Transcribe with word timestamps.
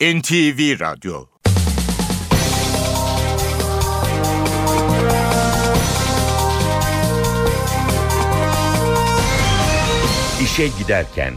NTV 0.00 0.80
Radyo 0.80 1.24
İşe 10.42 10.68
Giderken 10.78 11.34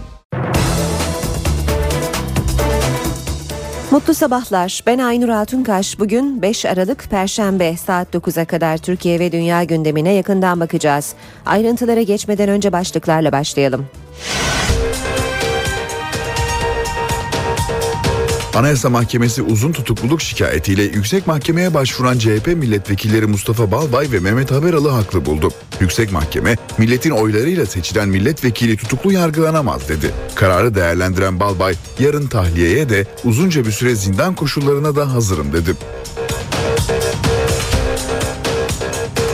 Mutlu 3.92 4.14
sabahlar. 4.14 4.84
Ben 4.88 5.00
Aynur 5.00 5.30
Altunkaş. 5.30 6.00
Bugün 6.00 6.42
5 6.42 6.66
Aralık 6.66 7.04
Perşembe 7.10 7.78
saat 7.78 8.16
9'a 8.16 8.46
kadar 8.46 8.78
Türkiye 8.78 9.20
ve 9.20 9.32
dünya 9.32 9.64
gündemine 9.64 10.14
yakından 10.14 10.60
bakacağız. 10.60 11.14
Ayrıntılara 11.46 12.02
geçmeden 12.02 12.50
önce 12.50 12.72
başlıklarla 12.72 13.32
başlayalım. 13.32 13.88
Anayasa 18.56 18.90
Mahkemesi 18.90 19.42
uzun 19.42 19.72
tutukluluk 19.72 20.22
şikayetiyle 20.22 20.84
yüksek 20.84 21.28
mahkemeye 21.28 21.74
başvuran 21.74 22.18
CHP 22.18 22.48
milletvekilleri 22.48 23.26
Mustafa 23.26 23.72
Balbay 23.72 24.12
ve 24.12 24.20
Mehmet 24.20 24.52
Haberalı 24.52 24.90
haklı 24.90 25.26
buldu. 25.26 25.52
Yüksek 25.82 26.12
Mahkeme, 26.12 26.56
milletin 26.78 27.12
oylarıyla 27.12 27.66
seçilen 27.66 28.10
milletvekili 28.10 28.78
tutuklu 28.78 29.12
yargılanamaz 29.12 29.90
dedi. 29.90 30.12
Kararı 30.36 30.76
değerlendiren 30.76 31.40
Balbay, 31.40 31.76
yarın 32.00 32.28
tahliyeye 32.28 32.90
de 32.90 33.08
uzunca 33.24 33.66
bir 33.66 33.72
süre 33.72 33.96
zindan 33.96 34.36
koşullarına 34.36 34.96
da 34.96 35.14
hazırım 35.14 35.54
dedi. 35.54 35.74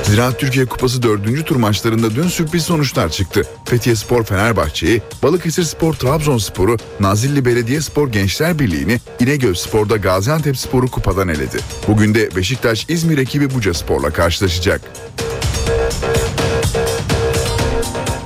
Ziraat 0.10 0.40
Türkiye 0.40 0.66
Kupası 0.66 1.04
4. 1.04 1.46
tur 1.46 1.56
maçlarında 1.56 2.16
dün 2.16 2.28
sürpriz 2.28 2.64
sonuçlar 2.64 3.10
çıktı. 3.10 3.44
Fethiye 3.66 3.96
Spor 3.96 4.24
Fenerbahçe'yi, 4.24 5.02
Balıkesir 5.24 5.64
Spor 5.64 5.94
Trabzonspor'u, 5.94 6.78
Nazilli 7.00 7.46
Belediyespor 7.46 8.08
Gençler 8.08 8.60
Birliği'ni, 8.60 9.00
İnegöl 9.20 9.54
Spor'da 9.54 9.98
Gaziantep 9.98 10.58
Spor'u 10.58 10.88
kupadan 10.88 11.28
eledi. 11.28 11.60
Bugün 11.88 12.14
de 12.14 12.36
Beşiktaş 12.36 12.86
İzmir 12.90 13.18
ekibi 13.18 13.54
Buca 13.54 13.74
Spor'la 13.74 14.10
karşılaşacak. 14.10 14.82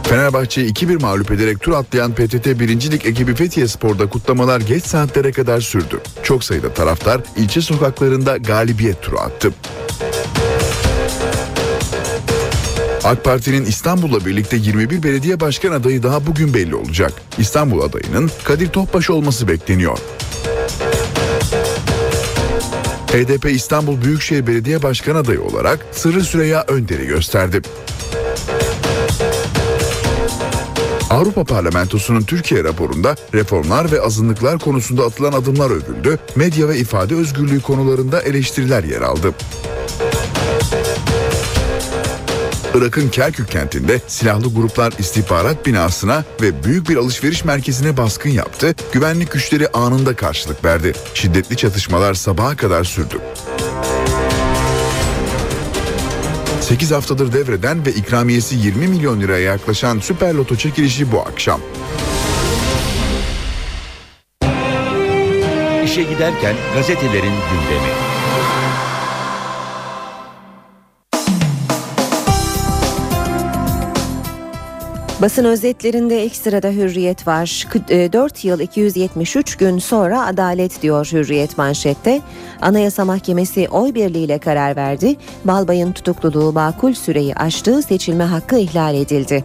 Fenerbahçe'yi 0.03 0.73
2-1 0.73 1.01
mağlup 1.01 1.31
ederek 1.31 1.61
tur 1.61 1.71
atlayan 1.71 2.11
PTT 2.11 2.45
1. 2.59 2.91
Lig 2.91 3.05
ekibi 3.05 3.35
Fethiye 3.35 3.67
Spor'da 3.67 4.09
kutlamalar 4.09 4.61
geç 4.61 4.83
saatlere 4.85 5.31
kadar 5.31 5.61
sürdü. 5.61 6.01
Çok 6.23 6.43
sayıda 6.43 6.73
taraftar 6.73 7.21
ilçe 7.37 7.61
sokaklarında 7.61 8.37
galibiyet 8.37 9.01
turu 9.01 9.19
attı. 9.19 9.53
AK 13.03 13.23
Parti'nin 13.23 13.65
İstanbul'la 13.65 14.25
birlikte 14.25 14.57
21 14.57 15.03
belediye 15.03 15.39
başkan 15.39 15.71
adayı 15.71 16.03
daha 16.03 16.27
bugün 16.27 16.53
belli 16.53 16.75
olacak. 16.75 17.13
İstanbul 17.37 17.81
adayının 17.81 18.31
Kadir 18.43 18.67
Topbaş 18.67 19.09
olması 19.09 19.47
bekleniyor. 19.47 19.97
HDP 23.07 23.45
İstanbul 23.51 24.01
Büyükşehir 24.01 24.47
Belediye 24.47 24.83
Başkan 24.83 25.15
adayı 25.15 25.41
olarak 25.41 25.85
Sırrı 25.91 26.23
Süreyya 26.23 26.65
Önder'i 26.67 27.07
gösterdi. 27.07 27.61
Avrupa 31.09 31.43
Parlamentosu'nun 31.43 32.21
Türkiye 32.21 32.63
raporunda 32.63 33.15
reformlar 33.33 33.91
ve 33.91 34.01
azınlıklar 34.01 34.59
konusunda 34.59 35.03
atılan 35.03 35.33
adımlar 35.33 35.71
övüldü, 35.71 36.19
medya 36.35 36.69
ve 36.69 36.77
ifade 36.77 37.15
özgürlüğü 37.15 37.61
konularında 37.61 38.21
eleştiriler 38.21 38.83
yer 38.83 39.01
aldı. 39.01 39.33
Irak'ın 42.75 43.09
Kerkük 43.09 43.51
kentinde 43.51 44.01
silahlı 44.07 44.53
gruplar 44.53 44.93
istihbarat 44.99 45.65
binasına 45.65 46.23
ve 46.41 46.63
büyük 46.63 46.89
bir 46.89 46.95
alışveriş 46.95 47.45
merkezine 47.45 47.97
baskın 47.97 48.29
yaptı. 48.29 48.75
Güvenlik 48.91 49.31
güçleri 49.31 49.67
anında 49.67 50.15
karşılık 50.15 50.65
verdi. 50.65 50.93
Şiddetli 51.13 51.57
çatışmalar 51.57 52.13
sabaha 52.13 52.55
kadar 52.55 52.83
sürdü. 52.83 53.15
8 56.61 56.91
haftadır 56.91 57.33
devreden 57.33 57.85
ve 57.85 57.91
ikramiyesi 57.91 58.55
20 58.55 58.87
milyon 58.87 59.21
liraya 59.21 59.43
yaklaşan 59.43 59.99
Süper 59.99 60.33
Loto 60.33 60.55
çekilişi 60.55 61.11
bu 61.11 61.21
akşam. 61.21 61.61
İşe 65.85 66.03
giderken 66.03 66.55
gazetelerin 66.75 67.33
gündemi. 67.51 68.12
Basın 75.23 75.45
özetlerinde 75.45 76.25
ilk 76.25 76.35
sırada 76.35 76.69
hürriyet 76.69 77.27
var. 77.27 77.67
4 77.89 78.45
e, 78.45 78.47
yıl 78.47 78.59
273 78.59 79.55
gün 79.55 79.79
sonra 79.79 80.25
adalet 80.25 80.81
diyor 80.81 81.09
hürriyet 81.11 81.57
manşette. 81.57 82.21
Anayasa 82.61 83.05
Mahkemesi 83.05 83.69
oy 83.69 83.93
birliğiyle 83.93 84.37
karar 84.37 84.75
verdi. 84.75 85.15
Balbay'ın 85.45 85.91
tutukluluğu 85.91 86.53
makul 86.53 86.93
süreyi 86.93 87.35
aştığı 87.35 87.81
seçilme 87.81 88.23
hakkı 88.23 88.57
ihlal 88.57 88.95
edildi. 88.95 89.43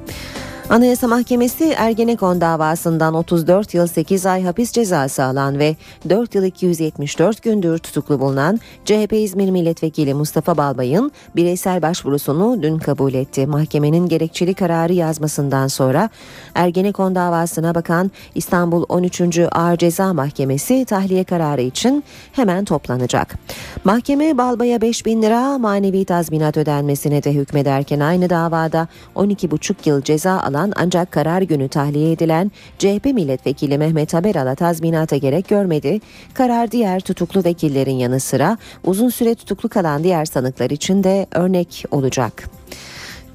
Anayasa 0.71 1.09
Mahkemesi 1.09 1.65
Ergenekon 1.77 2.41
davasından 2.41 3.15
34 3.15 3.75
yıl 3.75 3.87
8 3.87 4.27
ay 4.27 4.43
hapis 4.43 4.73
cezası 4.73 5.25
alan 5.25 5.59
ve 5.59 5.77
4 6.09 6.35
yıl 6.35 6.45
274 6.45 7.43
gündür 7.43 7.79
tutuklu 7.79 8.21
bulunan 8.21 8.61
CHP 8.85 9.13
İzmir 9.13 9.51
Milletvekili 9.51 10.15
Mustafa 10.15 10.57
Balbay'ın 10.57 11.13
bireysel 11.37 11.83
başvurusunu 11.83 12.63
dün 12.63 12.79
kabul 12.79 13.15
etti. 13.15 13.47
Mahkemenin 13.47 14.09
gerekçeli 14.09 14.55
kararı 14.55 14.93
yazmasından 14.93 15.67
sonra 15.67 16.11
Ergenekon 16.55 17.15
davasına 17.15 17.75
bakan 17.75 18.11
İstanbul 18.35 18.85
13. 18.89 19.21
Ağır 19.53 19.77
Ceza 19.77 20.15
Mahkemesi 20.15 20.85
tahliye 20.85 21.25
kararı 21.25 21.63
için 21.63 22.05
hemen 22.33 22.65
toplanacak. 22.65 23.39
Mahkeme 23.85 24.39
Balbay'a 24.39 24.81
5 24.81 25.07
bin 25.07 25.23
lira 25.23 25.59
manevi 25.59 26.05
tazminat 26.05 26.57
ödenmesine 26.57 27.23
de 27.23 27.33
hükmederken 27.33 28.01
aynı 28.01 28.31
davada 28.31 28.89
12,5 29.17 29.75
yıl 29.89 30.03
ceza 30.03 30.41
alan 30.41 30.58
alan 30.59 30.73
ancak 30.77 31.13
karar 31.13 31.43
günü 31.43 31.69
tahliye 31.69 32.13
edilen 32.13 32.51
CHP 32.79 33.05
milletvekili 33.05 33.79
Mehmet 33.79 34.15
Haberal'a 34.15 34.55
tazminata 34.55 35.17
gerek 35.17 35.49
görmedi. 35.49 36.01
Karar 36.35 36.71
diğer 36.71 37.01
tutuklu 37.01 37.45
vekillerin 37.45 37.97
yanı 37.97 38.21
sıra 38.21 38.59
uzun 38.85 39.09
süre 39.09 39.35
tutuklu 39.35 39.69
kalan 39.69 40.05
diğer 40.05 40.25
sanıklar 40.25 40.71
için 40.71 41.05
de 41.05 41.27
örnek 41.33 41.85
olacak. 41.91 42.51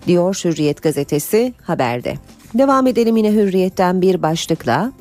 Diyor 0.08 0.42
Hürriyet 0.46 0.84
gazetesi 0.84 1.54
haberde. 1.64 2.14
Devam 2.54 2.88
edelim 2.88 3.18
yine 3.18 3.32
Hürriyet'ten 3.32 4.02
bir 4.02 4.22
başlıkla. 4.22 4.92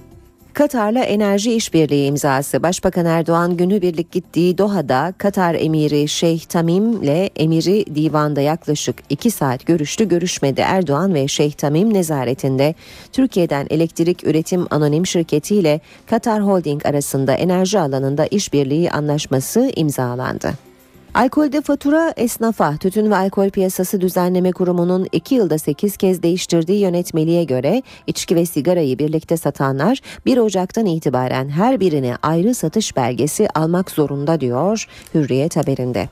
Katar'la 0.54 1.04
enerji 1.04 1.54
işbirliği 1.54 2.06
imzası. 2.06 2.62
Başbakan 2.62 3.06
Erdoğan 3.06 3.56
günübirlik 3.56 4.12
gittiği 4.12 4.58
Doha'da 4.58 5.14
Katar 5.18 5.54
emiri 5.54 6.08
Şeyh 6.08 6.40
Tamim 6.40 7.02
ile 7.02 7.30
emiri 7.36 7.94
divanda 7.94 8.40
yaklaşık 8.40 8.96
2 9.10 9.30
saat 9.30 9.66
görüştü. 9.66 10.08
Görüşmede 10.08 10.62
Erdoğan 10.62 11.14
ve 11.14 11.28
Şeyh 11.28 11.52
Tamim 11.52 11.94
nezaretinde 11.94 12.74
Türkiye'den 13.12 13.66
elektrik 13.70 14.26
üretim 14.26 14.66
anonim 14.70 15.06
şirketi 15.06 15.56
ile 15.56 15.80
Katar 16.06 16.42
Holding 16.42 16.86
arasında 16.86 17.34
enerji 17.34 17.78
alanında 17.78 18.26
işbirliği 18.26 18.90
anlaşması 18.90 19.72
imzalandı. 19.76 20.71
Alkolde 21.14 21.60
fatura 21.60 22.12
esnafa 22.16 22.76
Tütün 22.76 23.10
ve 23.10 23.16
Alkol 23.16 23.50
Piyasası 23.50 24.00
Düzenleme 24.00 24.52
Kurumu'nun 24.52 25.08
2 25.12 25.34
yılda 25.34 25.58
8 25.58 25.96
kez 25.96 26.22
değiştirdiği 26.22 26.80
yönetmeliğe 26.80 27.44
göre 27.44 27.82
içki 28.06 28.36
ve 28.36 28.46
sigarayı 28.46 28.98
birlikte 28.98 29.36
satanlar 29.36 30.00
1 30.26 30.38
Ocak'tan 30.38 30.86
itibaren 30.86 31.48
her 31.48 31.80
birine 31.80 32.16
ayrı 32.22 32.54
satış 32.54 32.96
belgesi 32.96 33.48
almak 33.54 33.90
zorunda 33.90 34.40
diyor 34.40 34.86
Hürriyet 35.14 35.56
haberinde. 35.56 36.08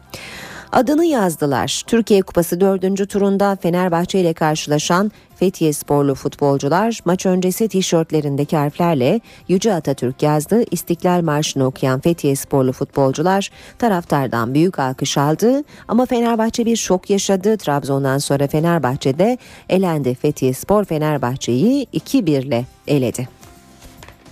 Adını 0.72 1.04
yazdılar. 1.04 1.82
Türkiye 1.86 2.22
Kupası 2.22 2.60
4. 2.60 3.10
turunda 3.10 3.56
Fenerbahçe 3.62 4.20
ile 4.20 4.32
karşılaşan 4.32 5.12
Fethiye 5.36 5.72
sporlu 5.72 6.14
futbolcular 6.14 7.00
maç 7.04 7.26
öncesi 7.26 7.68
tişörtlerindeki 7.68 8.56
harflerle 8.56 9.20
Yüce 9.48 9.74
Atatürk 9.74 10.22
yazdı. 10.22 10.64
İstiklal 10.70 11.22
Marşı'nı 11.22 11.66
okuyan 11.66 12.00
Fethiye 12.00 12.36
sporlu 12.36 12.72
futbolcular 12.72 13.50
taraftardan 13.78 14.54
büyük 14.54 14.78
alkış 14.78 15.18
aldı 15.18 15.64
ama 15.88 16.06
Fenerbahçe 16.06 16.66
bir 16.66 16.76
şok 16.76 17.10
yaşadı. 17.10 17.56
Trabzon'dan 17.56 18.18
sonra 18.18 18.46
Fenerbahçe'de 18.46 19.38
elendi. 19.68 20.14
Fethiye 20.14 20.52
Spor 20.52 20.84
Fenerbahçe'yi 20.84 21.86
2-1 21.94 22.46
ile 22.46 22.64
eledi. 22.86 23.28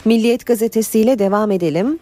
Milliyet 0.05 0.47
gazetesiyle 0.47 1.19
devam 1.19 1.51
edelim. 1.51 1.99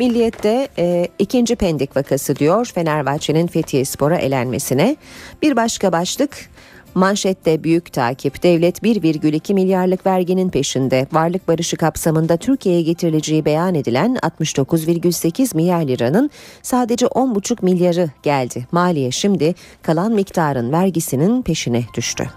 Milliyet'te 0.00 0.68
e, 0.78 1.08
ikinci 1.18 1.56
pendik 1.56 1.96
vakası 1.96 2.36
diyor 2.36 2.70
Fenerbahçe'nin 2.74 3.46
Fethiye 3.46 3.84
Spor'a 3.84 4.16
elenmesine. 4.16 4.96
Bir 5.42 5.56
başka 5.56 5.92
başlık 5.92 6.50
Manşette 6.94 7.64
büyük 7.64 7.92
takip 7.92 8.42
devlet 8.42 8.82
1,2 8.82 9.54
milyarlık 9.54 10.06
verginin 10.06 10.50
peşinde 10.50 11.06
varlık 11.12 11.48
barışı 11.48 11.76
kapsamında 11.76 12.36
Türkiye'ye 12.36 12.82
getirileceği 12.82 13.44
beyan 13.44 13.74
edilen 13.74 14.16
69,8 14.22 15.56
milyar 15.56 15.82
liranın 15.82 16.30
sadece 16.62 17.06
10,5 17.06 17.64
milyarı 17.64 18.10
geldi. 18.22 18.66
Maliye 18.72 19.10
şimdi 19.10 19.54
kalan 19.82 20.12
miktarın 20.12 20.72
vergisinin 20.72 21.42
peşine 21.42 21.84
düştü. 21.96 22.30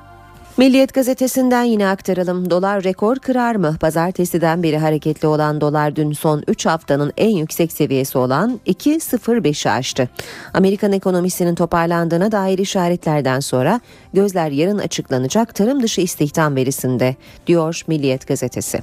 Milliyet 0.58 0.94
gazetesinden 0.94 1.64
yine 1.64 1.88
aktaralım. 1.88 2.50
Dolar 2.50 2.84
rekor 2.84 3.16
kırar 3.16 3.56
mı? 3.56 3.78
Pazartesiden 3.82 4.64
beri 4.64 4.78
hareketli 4.78 5.28
olan 5.28 5.62
dolar 5.62 5.96
dün 5.96 6.12
son 6.12 6.44
3 6.48 6.66
haftanın 6.66 7.14
en 7.18 7.30
yüksek 7.30 7.72
seviyesi 7.72 8.18
olan 8.18 8.60
2.05'i 8.68 9.72
aştı. 9.72 10.10
Amerikan 10.54 10.92
ekonomisinin 10.92 11.56
toparlandığına 11.56 12.32
dair 12.32 12.58
işaretlerden 12.58 13.40
sonra 13.40 13.80
gözler 14.14 14.50
yarın 14.52 14.78
açıklanacak 14.78 15.56
tarım 15.56 15.84
dışı 15.84 16.02
istihdam 16.02 16.56
verisinde 16.56 17.16
diyor 17.48 17.82
Milliyet 17.88 18.28
gazetesi. 18.28 18.80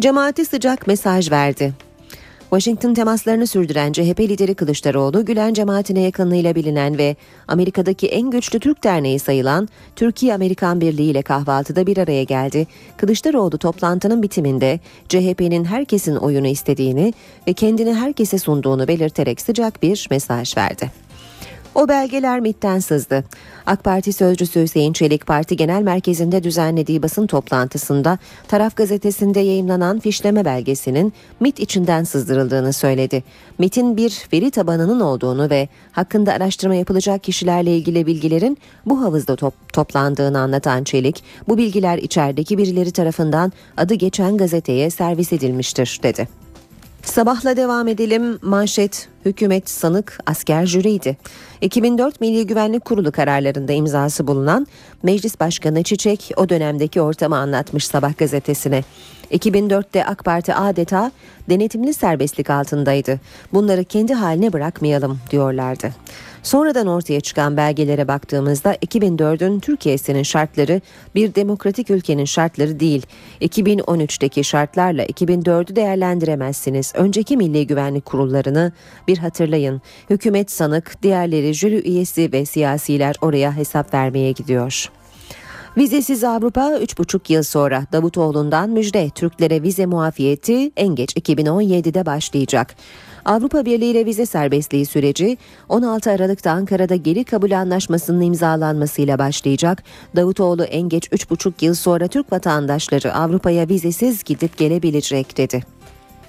Cemaati 0.00 0.44
sıcak 0.44 0.86
mesaj 0.86 1.30
verdi. 1.30 1.72
Washington 2.50 2.94
temaslarını 2.94 3.46
sürdüren 3.46 3.92
CHP 3.92 4.20
lideri 4.20 4.54
Kılıçdaroğlu, 4.54 5.24
Gülen 5.24 5.54
cemaatine 5.54 6.00
yakınlığıyla 6.00 6.54
bilinen 6.54 6.98
ve 6.98 7.16
Amerika'daki 7.48 8.06
en 8.06 8.30
güçlü 8.30 8.60
Türk 8.60 8.84
derneği 8.84 9.18
sayılan 9.18 9.68
Türkiye-Amerikan 9.96 10.80
Birliği 10.80 11.10
ile 11.10 11.22
kahvaltıda 11.22 11.86
bir 11.86 11.98
araya 11.98 12.24
geldi. 12.24 12.66
Kılıçdaroğlu 12.96 13.58
toplantının 13.58 14.22
bitiminde 14.22 14.80
CHP'nin 15.08 15.64
herkesin 15.64 16.16
oyunu 16.16 16.46
istediğini 16.46 17.12
ve 17.48 17.52
kendini 17.52 17.94
herkese 17.94 18.38
sunduğunu 18.38 18.88
belirterek 18.88 19.40
sıcak 19.40 19.82
bir 19.82 20.08
mesaj 20.10 20.56
verdi. 20.56 21.05
O 21.76 21.88
belgeler 21.88 22.40
MİT'ten 22.40 22.78
sızdı. 22.78 23.24
AK 23.66 23.84
Parti 23.84 24.12
sözcüsü 24.12 24.62
Hüseyin 24.62 24.92
Çelik 24.92 25.26
Parti 25.26 25.56
Genel 25.56 25.82
Merkezi'nde 25.82 26.42
düzenlediği 26.42 27.02
basın 27.02 27.26
toplantısında 27.26 28.18
taraf 28.48 28.76
gazetesinde 28.76 29.40
yayımlanan 29.40 29.98
fişleme 29.98 30.44
belgesinin 30.44 31.12
MİT 31.40 31.60
içinden 31.60 32.04
sızdırıldığını 32.04 32.72
söyledi. 32.72 33.24
MİT'in 33.58 33.96
bir 33.96 34.28
veri 34.32 34.50
tabanının 34.50 35.00
olduğunu 35.00 35.50
ve 35.50 35.68
hakkında 35.92 36.32
araştırma 36.32 36.74
yapılacak 36.74 37.24
kişilerle 37.24 37.76
ilgili 37.76 38.06
bilgilerin 38.06 38.58
bu 38.86 39.02
havuzda 39.02 39.36
top, 39.36 39.72
toplandığını 39.72 40.38
anlatan 40.38 40.84
Çelik, 40.84 41.24
bu 41.48 41.58
bilgiler 41.58 41.98
içerideki 41.98 42.58
birileri 42.58 42.90
tarafından 42.90 43.52
adı 43.76 43.94
geçen 43.94 44.36
gazeteye 44.36 44.90
servis 44.90 45.32
edilmiştir 45.32 46.00
dedi. 46.02 46.45
Sabahla 47.06 47.56
devam 47.56 47.88
edelim. 47.88 48.38
Manşet 48.42 49.08
hükümet 49.24 49.70
sanık 49.70 50.18
asker 50.26 50.66
jüriydi. 50.66 51.16
2004 51.60 52.20
Milli 52.20 52.46
Güvenlik 52.46 52.84
Kurulu 52.84 53.12
kararlarında 53.12 53.72
imzası 53.72 54.26
bulunan 54.26 54.66
Meclis 55.02 55.40
Başkanı 55.40 55.82
Çiçek 55.82 56.32
o 56.36 56.48
dönemdeki 56.48 57.00
ortamı 57.00 57.36
anlatmış 57.36 57.86
Sabah 57.86 58.18
gazetesine. 58.18 58.84
2004'te 59.30 60.04
AK 60.04 60.24
Parti 60.24 60.54
adeta 60.54 61.12
denetimli 61.48 61.94
serbestlik 61.94 62.50
altındaydı. 62.50 63.20
Bunları 63.52 63.84
kendi 63.84 64.14
haline 64.14 64.52
bırakmayalım 64.52 65.18
diyorlardı. 65.30 65.90
Sonradan 66.46 66.86
ortaya 66.86 67.20
çıkan 67.20 67.56
belgelere 67.56 68.08
baktığımızda 68.08 68.74
2004'ün 68.74 69.60
Türkiye'sinin 69.60 70.22
şartları 70.22 70.80
bir 71.14 71.34
demokratik 71.34 71.90
ülkenin 71.90 72.24
şartları 72.24 72.80
değil. 72.80 73.06
2013'teki 73.40 74.44
şartlarla 74.44 75.04
2004'ü 75.04 75.76
değerlendiremezsiniz. 75.76 76.92
Önceki 76.94 77.36
milli 77.36 77.66
güvenlik 77.66 78.04
kurullarını 78.04 78.72
bir 79.08 79.18
hatırlayın. 79.18 79.80
Hükümet 80.10 80.50
sanık, 80.50 81.02
diğerleri 81.02 81.54
jüri 81.54 81.88
üyesi 81.88 82.32
ve 82.32 82.46
siyasiler 82.46 83.16
oraya 83.20 83.56
hesap 83.56 83.94
vermeye 83.94 84.32
gidiyor. 84.32 84.90
Vizesiz 85.76 86.24
Avrupa 86.24 86.60
3,5 86.60 87.32
yıl 87.32 87.42
sonra 87.42 87.86
Davutoğlu'ndan 87.92 88.70
müjde 88.70 89.10
Türklere 89.10 89.62
vize 89.62 89.86
muafiyeti 89.86 90.70
en 90.76 90.94
geç 90.94 91.16
2017'de 91.16 92.06
başlayacak. 92.06 92.76
Avrupa 93.26 93.64
Birliği 93.64 93.90
ile 93.90 94.06
vize 94.06 94.26
serbestliği 94.26 94.86
süreci 94.86 95.36
16 95.68 96.10
Aralık'ta 96.10 96.50
Ankara'da 96.50 96.96
geri 96.96 97.24
kabul 97.24 97.50
anlaşmasının 97.50 98.20
imzalanmasıyla 98.20 99.18
başlayacak. 99.18 99.82
Davutoğlu 100.16 100.64
en 100.64 100.88
geç 100.88 101.08
3,5 101.08 101.52
yıl 101.64 101.74
sonra 101.74 102.08
Türk 102.08 102.32
vatandaşları 102.32 103.14
Avrupa'ya 103.14 103.68
vizesiz 103.68 104.24
gidip 104.24 104.58
gelebilecek 104.58 105.36
dedi. 105.36 105.62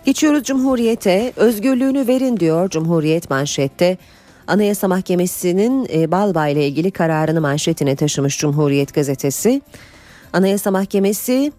Geçiyoruz 0.05 0.44
Cumhuriyet'e 0.44 1.33
özgürlüğünü 1.35 2.07
verin 2.07 2.38
diyor 2.38 2.69
Cumhuriyet 2.69 3.29
manşette. 3.29 3.97
Anayasa 4.47 4.88
Mahkemesi'nin 4.88 5.88
e, 5.93 6.11
Balbay 6.11 6.53
ile 6.53 6.67
ilgili 6.67 6.91
kararını 6.91 7.41
manşetine 7.41 7.95
taşımış 7.95 8.38
Cumhuriyet 8.38 8.93
gazetesi. 8.93 9.61
Anayasa 10.33 10.71
Mahkemesi 10.71 11.51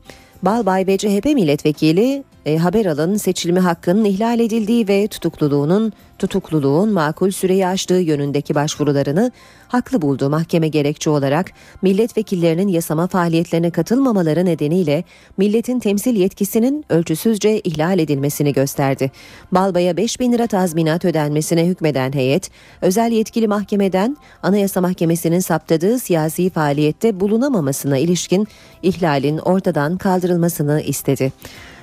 Balbay 0.43 0.87
ve 0.87 0.96
CHP 0.96 1.25
milletvekili 1.25 2.25
e, 2.49 2.59
haber 2.59 2.87
alın 2.87 3.17
seçilme 3.17 3.61
hakkının 3.61 4.05
ihlal 4.05 4.41
edildiği 4.41 4.89
ve 4.89 5.06
tutukluluğunun 5.06 5.93
tutukluluğun 6.19 6.93
makul 6.93 7.31
süreyi 7.31 7.67
aştığı 7.67 7.95
yönündeki 7.95 8.55
başvurularını 8.55 9.33
haklı 9.69 10.03
buldu. 10.03 10.31
Mahkeme 10.31 10.69
gerekçe 10.69 11.11
olarak 11.11 11.50
milletvekillerinin 11.83 12.69
yasama 12.69 13.06
faaliyetlerine 13.06 13.71
katılmamaları 13.71 14.45
nedeniyle 14.45 15.05
milletin 15.37 15.79
temsil 15.79 16.17
yetkisinin 16.17 16.85
ölçüsüzce 16.89 17.61
ihlal 17.61 17.99
edilmesini 17.99 18.53
gösterdi. 18.53 19.11
Balbay'a 19.53 19.97
5 19.97 20.21
bin 20.21 20.33
lira 20.33 20.47
tazminat 20.47 21.05
ödenmesine 21.05 21.67
hükmeden 21.67 22.12
heyet, 22.12 22.51
özel 22.83 23.12
yetkili 23.12 23.49
mahkemeden 23.49 24.17
Anayasa 24.43 24.81
Mahkemesi'nin 24.81 25.41
saptadığı 25.41 25.99
siyasi 25.99 26.51
faaliyette 26.51 27.21
bulunamamasına 27.21 27.99
ilişkin 27.99 28.49
ihlalin 28.83 29.39
ortadan 29.39 29.97
kaldırılmasını 29.97 30.81
istedi. 30.81 31.33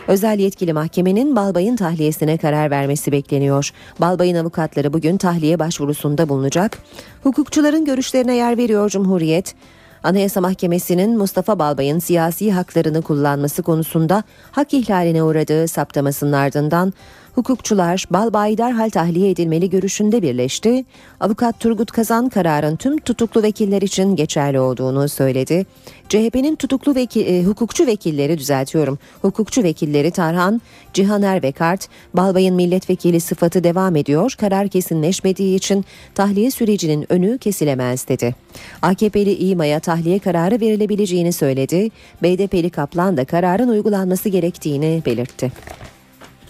Özel 0.07 0.39
yetkili 0.39 0.73
mahkemenin 0.73 1.35
Balbay'ın 1.35 1.75
tahliyesine 1.75 2.37
karar 2.37 2.71
vermesi 2.71 3.11
bekleniyor. 3.11 3.71
Balbay'ın 3.99 4.35
avukatları 4.35 4.93
bugün 4.93 5.17
tahliye 5.17 5.59
başvurusunda 5.59 6.29
bulunacak. 6.29 6.77
Hukukçuların 7.23 7.85
görüşlerine 7.85 8.35
yer 8.35 8.57
veriyor 8.57 8.89
Cumhuriyet. 8.89 9.55
Anayasa 10.03 10.41
Mahkemesi'nin 10.41 11.17
Mustafa 11.17 11.59
Balbay'ın 11.59 11.99
siyasi 11.99 12.51
haklarını 12.51 13.01
kullanması 13.01 13.63
konusunda 13.63 14.23
hak 14.51 14.73
ihlaline 14.73 15.23
uğradığı 15.23 15.67
saptamasının 15.67 16.31
ardından 16.31 16.93
Hukukçular 17.35 18.05
Balbay 18.11 18.57
derhal 18.57 18.89
tahliye 18.89 19.29
edilmeli 19.29 19.69
görüşünde 19.69 20.21
birleşti. 20.21 20.85
Avukat 21.19 21.59
Turgut 21.59 21.91
Kazan 21.91 22.29
kararın 22.29 22.75
tüm 22.75 22.97
tutuklu 22.97 23.43
vekiller 23.43 23.81
için 23.81 24.15
geçerli 24.15 24.59
olduğunu 24.59 25.09
söyledi. 25.09 25.65
CHP'nin 26.09 26.55
tutuklu 26.55 26.95
vekil, 26.95 27.25
e, 27.27 27.43
hukukçu 27.43 27.87
vekilleri 27.87 28.37
düzeltiyorum. 28.37 28.99
Hukukçu 29.21 29.63
vekilleri 29.63 30.11
Tarhan, 30.11 30.61
Cihaner 30.93 31.43
ve 31.43 31.51
Kart, 31.51 31.87
Balbay'ın 32.13 32.55
milletvekili 32.55 33.19
sıfatı 33.19 33.63
devam 33.63 33.95
ediyor. 33.95 34.35
Karar 34.39 34.67
kesinleşmediği 34.67 35.55
için 35.55 35.85
tahliye 36.15 36.51
sürecinin 36.51 37.05
önü 37.13 37.37
kesilemez 37.37 38.07
dedi. 38.07 38.35
AKP'li 38.81 39.35
İMA'ya 39.35 39.79
tahliye 39.79 40.19
kararı 40.19 40.61
verilebileceğini 40.61 41.33
söyledi. 41.33 41.89
BDP'li 42.23 42.69
Kaplan 42.69 43.17
da 43.17 43.25
kararın 43.25 43.67
uygulanması 43.67 44.29
gerektiğini 44.29 45.01
belirtti. 45.05 45.51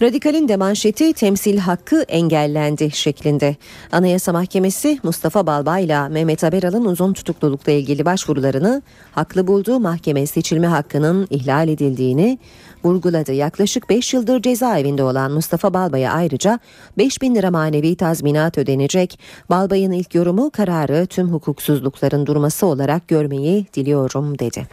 Radikal'in 0.02 0.48
de 0.48 0.56
manşeti 0.56 1.12
temsil 1.12 1.58
hakkı 1.58 2.02
engellendi 2.02 2.90
şeklinde. 2.90 3.56
Anayasa 3.92 4.32
Mahkemesi 4.32 4.98
Mustafa 5.02 5.46
Balbay 5.46 5.84
ile 5.84 6.08
Mehmet 6.08 6.42
Haberal'ın 6.42 6.84
uzun 6.84 7.12
tutuklulukla 7.12 7.72
ilgili 7.72 8.04
başvurularını 8.04 8.82
haklı 9.12 9.46
bulduğu 9.46 9.80
mahkeme 9.80 10.26
seçilme 10.26 10.66
hakkının 10.66 11.26
ihlal 11.30 11.68
edildiğini 11.68 12.38
vurguladı. 12.84 13.32
Yaklaşık 13.32 13.88
5 13.90 14.14
yıldır 14.14 14.42
cezaevinde 14.42 15.02
olan 15.02 15.32
Mustafa 15.32 15.74
Balbay'a 15.74 16.12
ayrıca 16.12 16.58
5 16.98 17.22
bin 17.22 17.34
lira 17.34 17.50
manevi 17.50 17.96
tazminat 17.96 18.58
ödenecek. 18.58 19.18
Balbay'ın 19.50 19.92
ilk 19.92 20.14
yorumu 20.14 20.50
kararı 20.50 21.06
tüm 21.06 21.28
hukuksuzlukların 21.28 22.26
durması 22.26 22.66
olarak 22.66 23.08
görmeyi 23.08 23.66
diliyorum 23.74 24.38
dedi. 24.38 24.66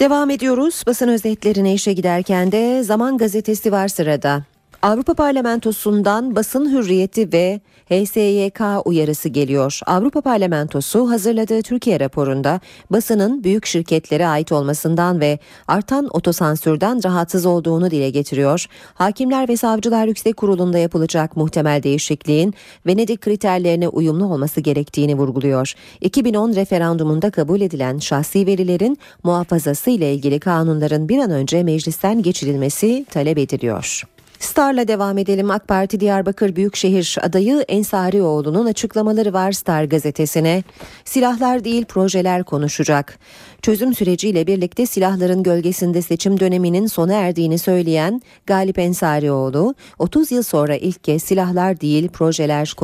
Devam 0.00 0.30
ediyoruz. 0.30 0.82
Basın 0.86 1.08
özetlerine 1.08 1.74
işe 1.74 1.92
giderken 1.92 2.52
de 2.52 2.82
Zaman 2.82 3.18
Gazetesi 3.18 3.72
var 3.72 3.88
sırada. 3.88 4.53
Avrupa 4.84 5.14
Parlamentosu'ndan 5.14 6.36
basın 6.36 6.72
hürriyeti 6.72 7.32
ve 7.32 7.60
HSYK 7.90 8.60
uyarısı 8.84 9.28
geliyor. 9.28 9.80
Avrupa 9.86 10.20
Parlamentosu 10.20 11.10
hazırladığı 11.10 11.62
Türkiye 11.62 12.00
raporunda 12.00 12.60
basının 12.90 13.44
büyük 13.44 13.66
şirketlere 13.66 14.26
ait 14.26 14.52
olmasından 14.52 15.20
ve 15.20 15.38
artan 15.68 16.08
otosansürden 16.12 17.04
rahatsız 17.04 17.46
olduğunu 17.46 17.90
dile 17.90 18.10
getiriyor. 18.10 18.66
Hakimler 18.94 19.48
ve 19.48 19.56
Savcılar 19.56 20.06
Yüksek 20.06 20.36
Kurulu'nda 20.36 20.78
yapılacak 20.78 21.36
muhtemel 21.36 21.82
değişikliğin 21.82 22.54
Venedik 22.86 23.20
kriterlerine 23.20 23.88
uyumlu 23.88 24.24
olması 24.32 24.60
gerektiğini 24.60 25.14
vurguluyor. 25.14 25.74
2010 26.00 26.54
referandumunda 26.54 27.30
kabul 27.30 27.60
edilen 27.60 27.98
şahsi 27.98 28.46
verilerin 28.46 28.98
muhafazası 29.22 29.90
ile 29.90 30.14
ilgili 30.14 30.40
kanunların 30.40 31.08
bir 31.08 31.18
an 31.18 31.30
önce 31.30 31.62
meclisten 31.62 32.22
geçirilmesi 32.22 33.06
talep 33.10 33.38
ediliyor. 33.38 34.13
Star'la 34.38 34.88
devam 34.88 35.18
edelim. 35.18 35.50
AK 35.50 35.68
Parti 35.68 36.00
Diyarbakır 36.00 36.56
Büyükşehir 36.56 37.16
adayı 37.22 37.64
Ensarioğlu'nun 37.68 38.66
açıklamaları 38.66 39.32
var 39.32 39.52
Star 39.52 39.84
gazetesine. 39.84 40.62
Silahlar 41.04 41.64
değil 41.64 41.84
projeler 41.84 42.44
konuşacak. 42.44 43.18
Çözüm 43.62 43.94
süreciyle 43.94 44.46
birlikte 44.46 44.86
silahların 44.86 45.42
gölgesinde 45.42 46.02
seçim 46.02 46.40
döneminin 46.40 46.86
sona 46.86 47.12
erdiğini 47.12 47.58
söyleyen 47.58 48.22
Galip 48.46 48.78
Ensarioğlu, 48.78 49.74
30 49.98 50.32
yıl 50.32 50.42
sonra 50.42 50.76
ilk 50.76 51.04
kez 51.04 51.22
silahlar 51.22 51.80
değil 51.80 52.08
projeler 52.08 52.74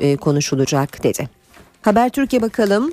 e, 0.00 0.16
konuşulacak 0.16 1.04
dedi. 1.04 1.28
Haber 1.82 2.08
Türkiye 2.08 2.42
bakalım. 2.42 2.92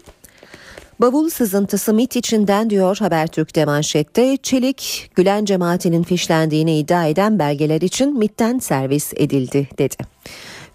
Bavul 0.99 1.29
sızıntısı 1.29 1.93
MIT 1.93 2.15
içinden 2.15 2.69
diyor 2.69 2.97
Habertürk'te 2.97 3.65
manşette. 3.65 4.37
Çelik, 4.37 5.11
Gülen 5.15 5.45
cemaatinin 5.45 6.03
fişlendiğini 6.03 6.79
iddia 6.79 7.05
eden 7.05 7.39
belgeler 7.39 7.81
için 7.81 8.17
MIT'ten 8.17 8.59
servis 8.59 9.13
edildi 9.15 9.69
dedi. 9.77 9.95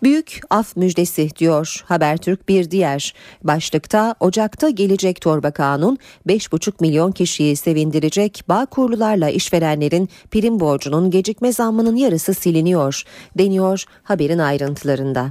Büyük 0.02 0.40
af 0.50 0.76
müjdesi 0.76 1.28
diyor 1.36 1.84
Habertürk 1.86 2.48
bir 2.48 2.70
diğer 2.70 3.14
başlıkta 3.42 4.14
Ocak'ta 4.20 4.70
gelecek 4.70 5.20
torba 5.20 5.50
kanun 5.50 5.98
5,5 6.28 6.72
milyon 6.80 7.12
kişiyi 7.12 7.56
sevindirecek 7.56 8.44
bağ 8.48 8.66
kurlularla 8.66 9.30
işverenlerin 9.30 10.08
prim 10.30 10.60
borcunun 10.60 11.10
gecikme 11.10 11.52
zammının 11.52 11.96
yarısı 11.96 12.34
siliniyor 12.34 13.02
deniyor 13.38 13.84
haberin 14.02 14.38
ayrıntılarında. 14.38 15.30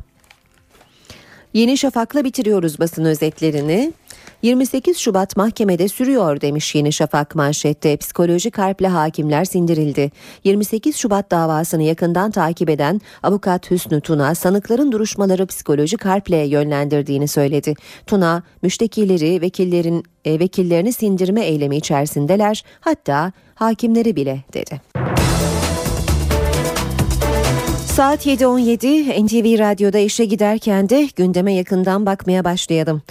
Yeni 1.53 1.77
Şafak'la 1.77 2.23
bitiriyoruz 2.23 2.79
basın 2.79 3.05
özetlerini. 3.05 3.93
28 4.43 4.97
Şubat 4.97 5.37
mahkemede 5.37 5.87
sürüyor 5.87 6.41
demiş 6.41 6.75
Yeni 6.75 6.93
Şafak 6.93 7.35
manşette. 7.35 7.97
Psikolojik 7.97 8.57
harple 8.57 8.87
hakimler 8.87 9.45
sindirildi. 9.45 10.11
28 10.43 10.95
Şubat 10.95 11.31
davasını 11.31 11.83
yakından 11.83 12.31
takip 12.31 12.69
eden 12.69 13.01
avukat 13.23 13.71
Hüsnü 13.71 14.01
Tuna 14.01 14.35
sanıkların 14.35 14.91
duruşmaları 14.91 15.45
psikolojik 15.45 16.05
harple 16.05 16.37
yönlendirdiğini 16.37 17.27
söyledi. 17.27 17.73
Tuna 18.07 18.43
müştekileri 18.61 19.41
vekillerin 19.41 20.03
e, 20.25 20.39
vekillerini 20.39 20.93
sindirme 20.93 21.41
eylemi 21.41 21.77
içerisindeler 21.77 22.63
hatta 22.79 23.31
hakimleri 23.55 24.15
bile 24.15 24.43
dedi. 24.53 24.81
Saat 27.93 28.25
7.17 28.25 29.25
NTV 29.25 29.59
Radyo'da 29.59 29.97
işe 29.97 30.25
giderken 30.25 30.89
de 30.89 31.09
gündeme 31.15 31.53
yakından 31.53 32.05
bakmaya 32.05 32.43
başlayalım. 32.43 33.01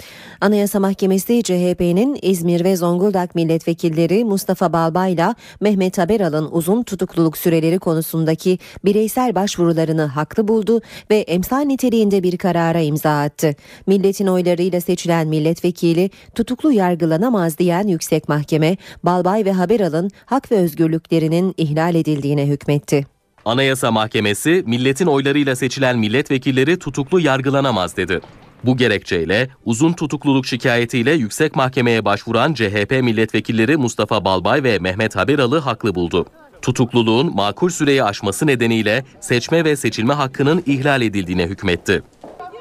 Anayasa 0.41 0.79
Mahkemesi 0.79 1.43
CHP'nin 1.43 2.19
İzmir 2.21 2.63
ve 2.63 2.75
Zonguldak 2.75 3.35
milletvekilleri 3.35 4.25
Mustafa 4.25 4.73
Balbay'la 4.73 5.35
Mehmet 5.61 5.97
Haberal'ın 5.97 6.49
uzun 6.51 6.83
tutukluluk 6.83 7.37
süreleri 7.37 7.79
konusundaki 7.79 8.59
bireysel 8.85 9.35
başvurularını 9.35 10.05
haklı 10.05 10.47
buldu 10.47 10.81
ve 11.09 11.17
emsal 11.17 11.61
niteliğinde 11.61 12.23
bir 12.23 12.37
karara 12.37 12.79
imza 12.79 13.21
attı. 13.21 13.55
Milletin 13.87 14.27
oylarıyla 14.27 14.81
seçilen 14.81 15.27
milletvekili 15.27 16.09
tutuklu 16.35 16.71
yargılanamaz 16.71 17.57
diyen 17.57 17.87
yüksek 17.87 18.29
mahkeme 18.29 18.77
Balbay 19.03 19.45
ve 19.45 19.51
Haberal'ın 19.51 20.11
hak 20.25 20.51
ve 20.51 20.55
özgürlüklerinin 20.55 21.53
ihlal 21.57 21.95
edildiğine 21.95 22.47
hükmetti. 22.47 23.12
Anayasa 23.45 23.91
Mahkemesi 23.91 24.63
milletin 24.67 25.05
oylarıyla 25.05 25.55
seçilen 25.55 25.97
milletvekilleri 25.99 26.79
tutuklu 26.79 27.19
yargılanamaz 27.19 27.97
dedi. 27.97 28.21
Bu 28.63 28.77
gerekçeyle 28.77 29.49
uzun 29.65 29.93
tutukluluk 29.93 30.45
şikayetiyle 30.45 31.11
yüksek 31.11 31.55
mahkemeye 31.55 32.05
başvuran 32.05 32.53
CHP 32.53 32.91
milletvekilleri 32.91 33.77
Mustafa 33.77 34.25
Balbay 34.25 34.63
ve 34.63 34.79
Mehmet 34.79 35.15
Haberalı 35.15 35.59
haklı 35.59 35.95
buldu. 35.95 36.25
Tutukluluğun 36.61 37.35
makul 37.35 37.69
süreyi 37.69 38.03
aşması 38.03 38.47
nedeniyle 38.47 39.05
seçme 39.19 39.65
ve 39.65 39.75
seçilme 39.75 40.13
hakkının 40.13 40.63
ihlal 40.65 41.01
edildiğine 41.01 41.45
hükmetti. 41.45 42.03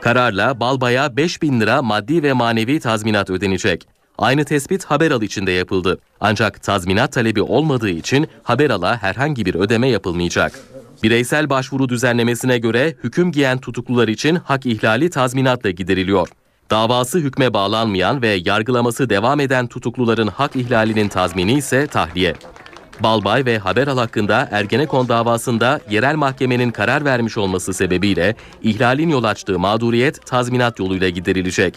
Kararla 0.01 0.61
Balbay'a 0.61 1.17
5 1.17 1.43
bin 1.43 1.61
lira 1.61 1.83
maddi 1.83 2.23
ve 2.23 2.33
manevi 2.33 2.81
tazminat 2.81 3.31
ödenecek. 3.31 3.87
Aynı 4.19 4.45
tespit 4.45 4.85
Haberal 4.85 5.23
için 5.23 5.47
de 5.47 5.53
yapıldı. 5.53 5.99
Ancak 6.21 6.63
tazminat 6.63 7.13
talebi 7.13 7.43
olmadığı 7.43 7.91
için 7.91 8.29
Haberal'a 8.43 9.03
herhangi 9.03 9.47
bir 9.47 9.55
ödeme 9.55 9.89
yapılmayacak. 9.89 10.72
Bireysel 11.03 11.51
başvuru 11.51 11.89
düzenlemesine 11.89 12.59
göre 12.59 12.95
hüküm 13.05 13.33
giyen 13.33 13.59
tutuklular 13.59 14.09
için 14.09 14.35
hak 14.35 14.67
ihlali 14.67 15.11
tazminatla 15.11 15.71
gideriliyor. 15.71 16.29
Davası 16.71 17.19
hükme 17.19 17.55
bağlanmayan 17.55 18.23
ve 18.23 18.41
yargılaması 18.45 19.11
devam 19.11 19.41
eden 19.41 19.67
tutukluların 19.67 20.27
hak 20.29 20.57
ihlalinin 20.57 21.09
tazmini 21.09 21.53
ise 21.53 21.87
tahliye. 21.87 22.35
Balbay 23.01 23.45
ve 23.45 23.59
Haberal 23.59 23.99
hakkında 23.99 24.49
Ergenekon 24.51 25.09
davasında 25.09 25.81
yerel 25.91 26.15
mahkemenin 26.15 26.71
karar 26.71 27.05
vermiş 27.05 27.39
olması 27.39 27.75
sebebiyle 27.75 28.35
ihlalin 28.63 29.09
yol 29.09 29.25
açtığı 29.25 29.59
mağduriyet 29.59 30.27
tazminat 30.27 30.79
yoluyla 30.79 31.09
giderilecek. 31.09 31.75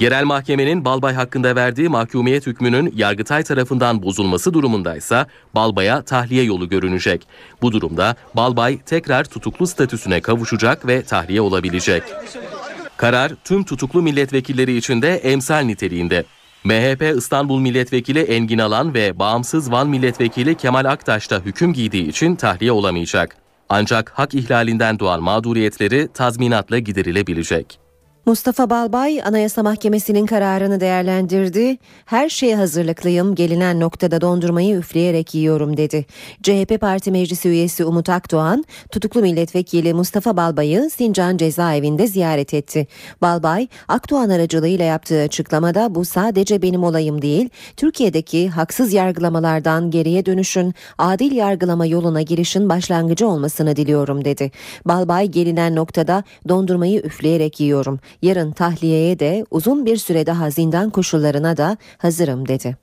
Yerel 0.00 0.24
mahkemenin 0.24 0.84
Balbay 0.84 1.14
hakkında 1.14 1.56
verdiği 1.56 1.88
mahkumiyet 1.88 2.46
hükmünün 2.46 2.92
Yargıtay 2.96 3.42
tarafından 3.42 4.02
bozulması 4.02 4.54
durumundaysa 4.54 5.26
Balbay'a 5.54 6.02
tahliye 6.02 6.42
yolu 6.42 6.68
görünecek. 6.68 7.26
Bu 7.62 7.72
durumda 7.72 8.16
Balbay 8.36 8.78
tekrar 8.78 9.24
tutuklu 9.24 9.66
statüsüne 9.66 10.20
kavuşacak 10.20 10.86
ve 10.86 11.02
tahliye 11.02 11.40
olabilecek. 11.40 12.02
Karar 12.96 13.32
tüm 13.44 13.64
tutuklu 13.64 14.02
milletvekilleri 14.02 14.76
için 14.76 15.02
de 15.02 15.16
emsal 15.16 15.60
niteliğinde. 15.60 16.24
MHP 16.64 17.16
İstanbul 17.16 17.60
Milletvekili 17.60 18.20
Engin 18.20 18.58
Alan 18.58 18.94
ve 18.94 19.18
bağımsız 19.18 19.72
Van 19.72 19.88
Milletvekili 19.88 20.54
Kemal 20.54 20.84
Aktaş 20.84 21.30
da 21.30 21.38
hüküm 21.38 21.72
giydiği 21.72 22.08
için 22.08 22.36
tahliye 22.36 22.72
olamayacak. 22.72 23.36
Ancak 23.68 24.10
hak 24.10 24.34
ihlalinden 24.34 24.98
doğan 24.98 25.22
mağduriyetleri 25.22 26.08
tazminatla 26.14 26.78
giderilebilecek. 26.78 27.81
Mustafa 28.26 28.70
Balbay 28.70 29.22
Anayasa 29.22 29.62
Mahkemesi'nin 29.62 30.26
kararını 30.26 30.80
değerlendirdi. 30.80 31.78
Her 32.04 32.28
şeye 32.28 32.56
hazırlıklıyım, 32.56 33.34
gelinen 33.34 33.80
noktada 33.80 34.20
dondurmayı 34.20 34.76
üfleyerek 34.76 35.34
yiyorum 35.34 35.76
dedi. 35.76 36.06
CHP 36.42 36.80
Parti 36.80 37.10
Meclisi 37.10 37.48
üyesi 37.48 37.84
Umut 37.84 38.08
Akdoğan, 38.08 38.64
tutuklu 38.90 39.20
milletvekili 39.20 39.94
Mustafa 39.94 40.36
Balbay'ı 40.36 40.90
Sincan 40.90 41.36
cezaevinde 41.36 42.06
ziyaret 42.06 42.54
etti. 42.54 42.86
Balbay, 43.22 43.68
Akdoğan 43.88 44.30
aracılığıyla 44.30 44.84
yaptığı 44.84 45.22
açıklamada 45.22 45.94
bu 45.94 46.04
sadece 46.04 46.62
benim 46.62 46.84
olayım 46.84 47.22
değil, 47.22 47.48
Türkiye'deki 47.76 48.48
haksız 48.48 48.92
yargılamalardan 48.92 49.90
geriye 49.90 50.26
dönüşün, 50.26 50.74
adil 50.98 51.32
yargılama 51.32 51.86
yoluna 51.86 52.22
girişin 52.22 52.68
başlangıcı 52.68 53.28
olmasını 53.28 53.76
diliyorum 53.76 54.24
dedi. 54.24 54.50
Balbay 54.86 55.28
gelinen 55.28 55.76
noktada 55.76 56.24
dondurmayı 56.48 57.00
üfleyerek 57.00 57.60
yiyorum. 57.60 58.00
Yarın 58.22 58.52
tahliyeye 58.52 59.18
de 59.18 59.44
uzun 59.50 59.86
bir 59.86 59.96
süre 59.96 60.26
daha 60.26 60.50
zindan 60.50 60.90
koşullarına 60.90 61.56
da 61.56 61.76
hazırım 61.98 62.48
dedi. 62.48 62.76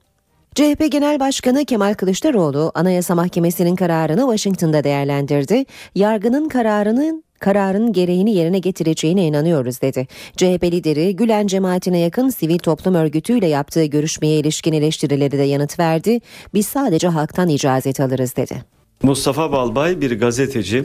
CHP 0.54 0.92
Genel 0.92 1.20
Başkanı 1.20 1.64
Kemal 1.64 1.94
Kılıçdaroğlu 1.94 2.72
Anayasa 2.74 3.14
Mahkemesi'nin 3.14 3.76
kararını 3.76 4.20
Washington'da 4.20 4.84
değerlendirdi. 4.84 5.64
Yargının 5.94 6.48
kararının 6.48 7.24
kararın 7.38 7.92
gereğini 7.92 8.34
yerine 8.34 8.58
getireceğine 8.58 9.26
inanıyoruz 9.26 9.82
dedi. 9.82 10.06
CHP 10.36 10.64
lideri 10.64 11.16
Gülen 11.16 11.46
cemaatine 11.46 11.98
yakın 11.98 12.28
sivil 12.28 12.58
toplum 12.58 12.94
örgütüyle 12.94 13.46
yaptığı 13.46 13.84
görüşmeye 13.84 14.38
ilişkin 14.38 14.72
eleştirileri 14.72 15.38
de 15.38 15.42
yanıt 15.42 15.78
verdi. 15.78 16.20
Biz 16.54 16.66
sadece 16.66 17.08
halktan 17.08 17.48
icazet 17.48 18.00
alırız 18.00 18.36
dedi. 18.36 18.62
Mustafa 19.02 19.52
Balbay 19.52 20.00
bir 20.00 20.20
gazeteci. 20.20 20.84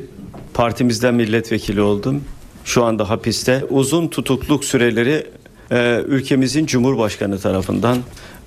Partimizden 0.54 1.16
milletvekili 1.16 1.82
oldum 1.82 2.24
şu 2.66 2.84
anda 2.84 3.10
hapiste. 3.10 3.66
Uzun 3.70 4.08
tutukluk 4.08 4.66
süreleri 4.66 5.28
e, 5.72 6.02
ülkemizin 6.08 6.66
Cumhurbaşkanı 6.66 7.40
tarafından, 7.40 7.98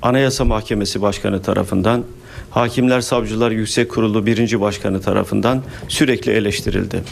Anayasa 0.03 0.45
Mahkemesi 0.45 1.03
Başkanı 1.03 1.43
tarafından, 1.43 2.05
Hakimler 2.51 3.01
Savcılar 3.01 3.51
Yüksek 3.51 3.91
Kurulu 3.91 4.27
birinci 4.27 4.61
Başkanı 4.61 5.01
tarafından 5.01 5.63
sürekli 5.89 6.33
eleştirildi. 6.33 7.03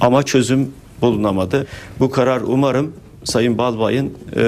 Ama 0.00 0.22
çözüm 0.22 0.72
bulunamadı. 1.00 1.66
Bu 2.00 2.10
karar 2.10 2.40
umarım 2.40 2.92
Sayın 3.28 3.58
Balbay'ın 3.58 4.12
e, 4.36 4.40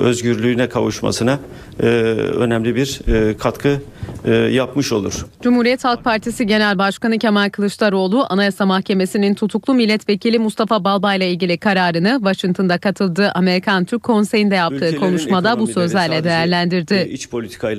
özgürlüğüne 0.00 0.68
kavuşmasına 0.68 1.38
e, 1.80 1.86
önemli 1.86 2.76
bir 2.76 3.00
e, 3.08 3.36
katkı 3.36 3.80
e, 4.24 4.34
yapmış 4.34 4.92
olur. 4.92 5.26
Cumhuriyet 5.42 5.84
Halk 5.84 6.04
Partisi 6.04 6.46
Genel 6.46 6.78
Başkanı 6.78 7.18
Kemal 7.18 7.50
Kılıçdaroğlu 7.50 8.26
Anayasa 8.28 8.66
Mahkemesi'nin 8.66 9.34
tutuklu 9.34 9.74
milletvekili 9.74 10.38
Mustafa 10.38 10.84
Balbay 10.84 11.16
ile 11.16 11.30
ilgili 11.30 11.58
kararını 11.58 12.14
Washington'da 12.16 12.78
katıldığı 12.78 13.30
Amerikan 13.30 13.84
Türk 13.84 14.02
Konseyi'nde 14.02 14.54
yaptığı 14.54 14.76
Ülkelerin 14.76 15.00
konuşmada 15.00 15.58
bu 15.58 15.66
sözlerle 15.66 16.24
değerlendirdi. 16.24 16.94
E, 16.94 17.08
iç 17.08 17.28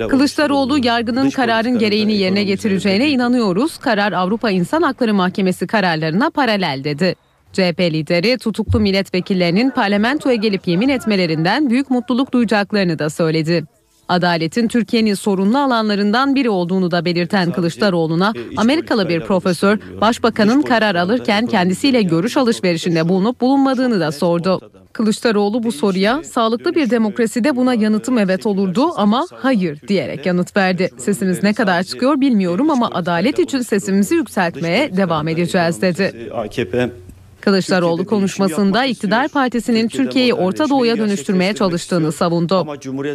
Kılıçdaroğlu 0.09 0.85
yargının 0.85 1.29
kararın 1.29 1.79
gereğini 1.79 2.13
yerine 2.13 2.43
getireceğine 2.43 3.09
inanıyoruz. 3.09 3.77
Karar 3.77 4.11
Avrupa 4.11 4.51
İnsan 4.51 4.81
Hakları 4.81 5.13
Mahkemesi 5.13 5.67
kararlarına 5.67 6.29
paralel 6.29 6.83
dedi. 6.83 7.15
CHP 7.53 7.79
lideri 7.79 8.37
tutuklu 8.37 8.79
milletvekillerinin 8.79 9.69
parlamentoya 9.69 10.35
gelip 10.35 10.67
yemin 10.67 10.89
etmelerinden 10.89 11.69
büyük 11.69 11.89
mutluluk 11.89 12.31
duyacaklarını 12.31 12.99
da 12.99 13.09
söyledi. 13.09 13.63
Adaletin 14.09 14.67
Türkiye'nin 14.67 15.13
sorunlu 15.13 15.57
alanlarından 15.57 16.35
biri 16.35 16.49
olduğunu 16.49 16.91
da 16.91 17.05
belirten 17.05 17.51
Kılıçdaroğlu'na 17.51 18.33
Amerikalı 18.57 19.09
bir 19.09 19.19
profesör 19.19 19.79
başbakanın 20.01 20.61
karar 20.61 20.95
alırken 20.95 21.45
kendisiyle 21.45 22.01
görüş 22.01 22.37
alışverişinde 22.37 23.09
bulunup 23.09 23.41
bulunmadığını 23.41 23.99
da 23.99 24.11
sordu. 24.11 24.71
Kılıçdaroğlu 24.93 25.63
bu 25.63 25.71
soruya 25.71 26.23
sağlıklı 26.23 26.75
bir 26.75 26.89
demokraside 26.89 27.55
buna 27.55 27.73
yanıtım 27.73 28.17
evet 28.17 28.45
olurdu 28.45 28.89
ama 28.95 29.25
hayır 29.33 29.81
diyerek 29.87 30.25
yanıt 30.25 30.57
verdi. 30.57 30.89
Sesimiz 30.97 31.43
ne 31.43 31.53
kadar 31.53 31.83
çıkıyor 31.83 32.21
bilmiyorum 32.21 32.69
ama 32.69 32.89
adalet 32.93 33.39
için 33.39 33.59
sesimizi 33.59 34.15
yükseltmeye 34.15 34.97
devam 34.97 35.27
edeceğiz 35.27 35.81
dedi. 35.81 36.29
AKP 36.33 36.89
Kılıçdaroğlu 37.47 38.05
konuşmasında 38.05 38.85
iktidar 38.85 39.27
partisinin 39.27 39.87
Türkiye'yi 39.87 40.33
Orta 40.33 40.69
Doğu'ya 40.69 40.97
dönüştürmeye 40.97 41.53
çalıştığını 41.53 42.11
savundu. 42.11 42.67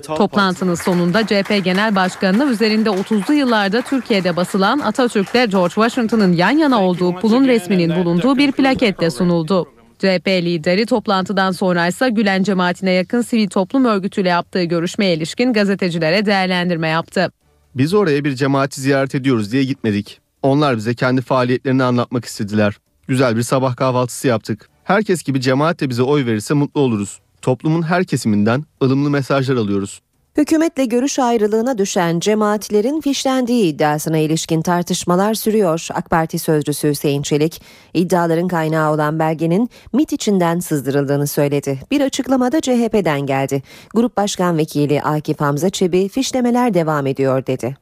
Toplantının 0.02 0.74
sonunda 0.74 1.26
CHP 1.26 1.64
Genel 1.64 1.94
Başkanı'na 1.94 2.44
üzerinde 2.44 2.88
30'lu 2.88 3.34
yıllarda 3.34 3.82
Türkiye'de 3.82 4.36
basılan 4.36 4.78
Atatürk'le 4.78 5.50
George 5.50 5.74
Washington'ın 5.74 6.32
yan 6.32 6.50
yana 6.50 6.82
olduğu 6.82 7.14
pulun 7.14 7.48
resminin 7.48 7.96
bulunduğu 7.96 8.36
bir 8.36 8.52
plaket 8.52 9.00
de 9.00 9.10
sunuldu. 9.10 9.68
CHP 9.98 10.28
lideri 10.28 10.86
toplantıdan 10.86 11.50
sonra 11.50 11.86
ise 11.86 12.10
Gülen 12.10 12.42
cemaatine 12.42 12.90
yakın 12.90 13.22
sivil 13.22 13.48
toplum 13.48 13.84
örgütüyle 13.84 14.28
yaptığı 14.28 14.62
görüşmeye 14.62 15.14
ilişkin 15.14 15.52
gazetecilere 15.52 16.26
değerlendirme 16.26 16.88
yaptı. 16.88 17.32
Biz 17.74 17.94
oraya 17.94 18.24
bir 18.24 18.34
cemaati 18.34 18.80
ziyaret 18.80 19.14
ediyoruz 19.14 19.52
diye 19.52 19.64
gitmedik. 19.64 20.20
Onlar 20.42 20.76
bize 20.76 20.94
kendi 20.94 21.22
faaliyetlerini 21.22 21.82
anlatmak 21.82 22.24
istediler. 22.24 22.74
Güzel 23.12 23.36
bir 23.36 23.42
sabah 23.42 23.76
kahvaltısı 23.76 24.28
yaptık. 24.28 24.68
Herkes 24.84 25.22
gibi 25.22 25.40
cemaat 25.40 25.80
de 25.80 25.90
bize 25.90 26.02
oy 26.02 26.26
verirse 26.26 26.54
mutlu 26.54 26.80
oluruz. 26.80 27.20
Toplumun 27.42 27.82
her 27.82 28.04
kesiminden 28.04 28.64
ılımlı 28.82 29.10
mesajlar 29.10 29.56
alıyoruz. 29.56 30.00
Hükümetle 30.36 30.84
görüş 30.84 31.18
ayrılığına 31.18 31.78
düşen 31.78 32.20
cemaatlerin 32.20 33.00
fişlendiği 33.00 33.64
iddiasına 33.64 34.18
ilişkin 34.18 34.62
tartışmalar 34.62 35.34
sürüyor. 35.34 35.86
AK 35.94 36.10
Parti 36.10 36.38
sözcüsü 36.38 36.90
Hüseyin 36.90 37.22
Çelik, 37.22 37.62
iddiaların 37.94 38.48
kaynağı 38.48 38.92
olan 38.92 39.18
belgenin 39.18 39.70
MIT 39.92 40.12
içinden 40.12 40.60
sızdırıldığını 40.60 41.26
söyledi. 41.26 41.80
Bir 41.90 42.00
açıklamada 42.00 42.60
CHP'den 42.60 43.20
geldi. 43.20 43.62
Grup 43.94 44.16
Başkan 44.16 44.58
Vekili 44.58 45.02
Akif 45.02 45.40
Hamza 45.40 45.70
Çebi, 45.70 46.08
fişlemeler 46.08 46.74
devam 46.74 47.06
ediyor 47.06 47.46
dedi. 47.46 47.76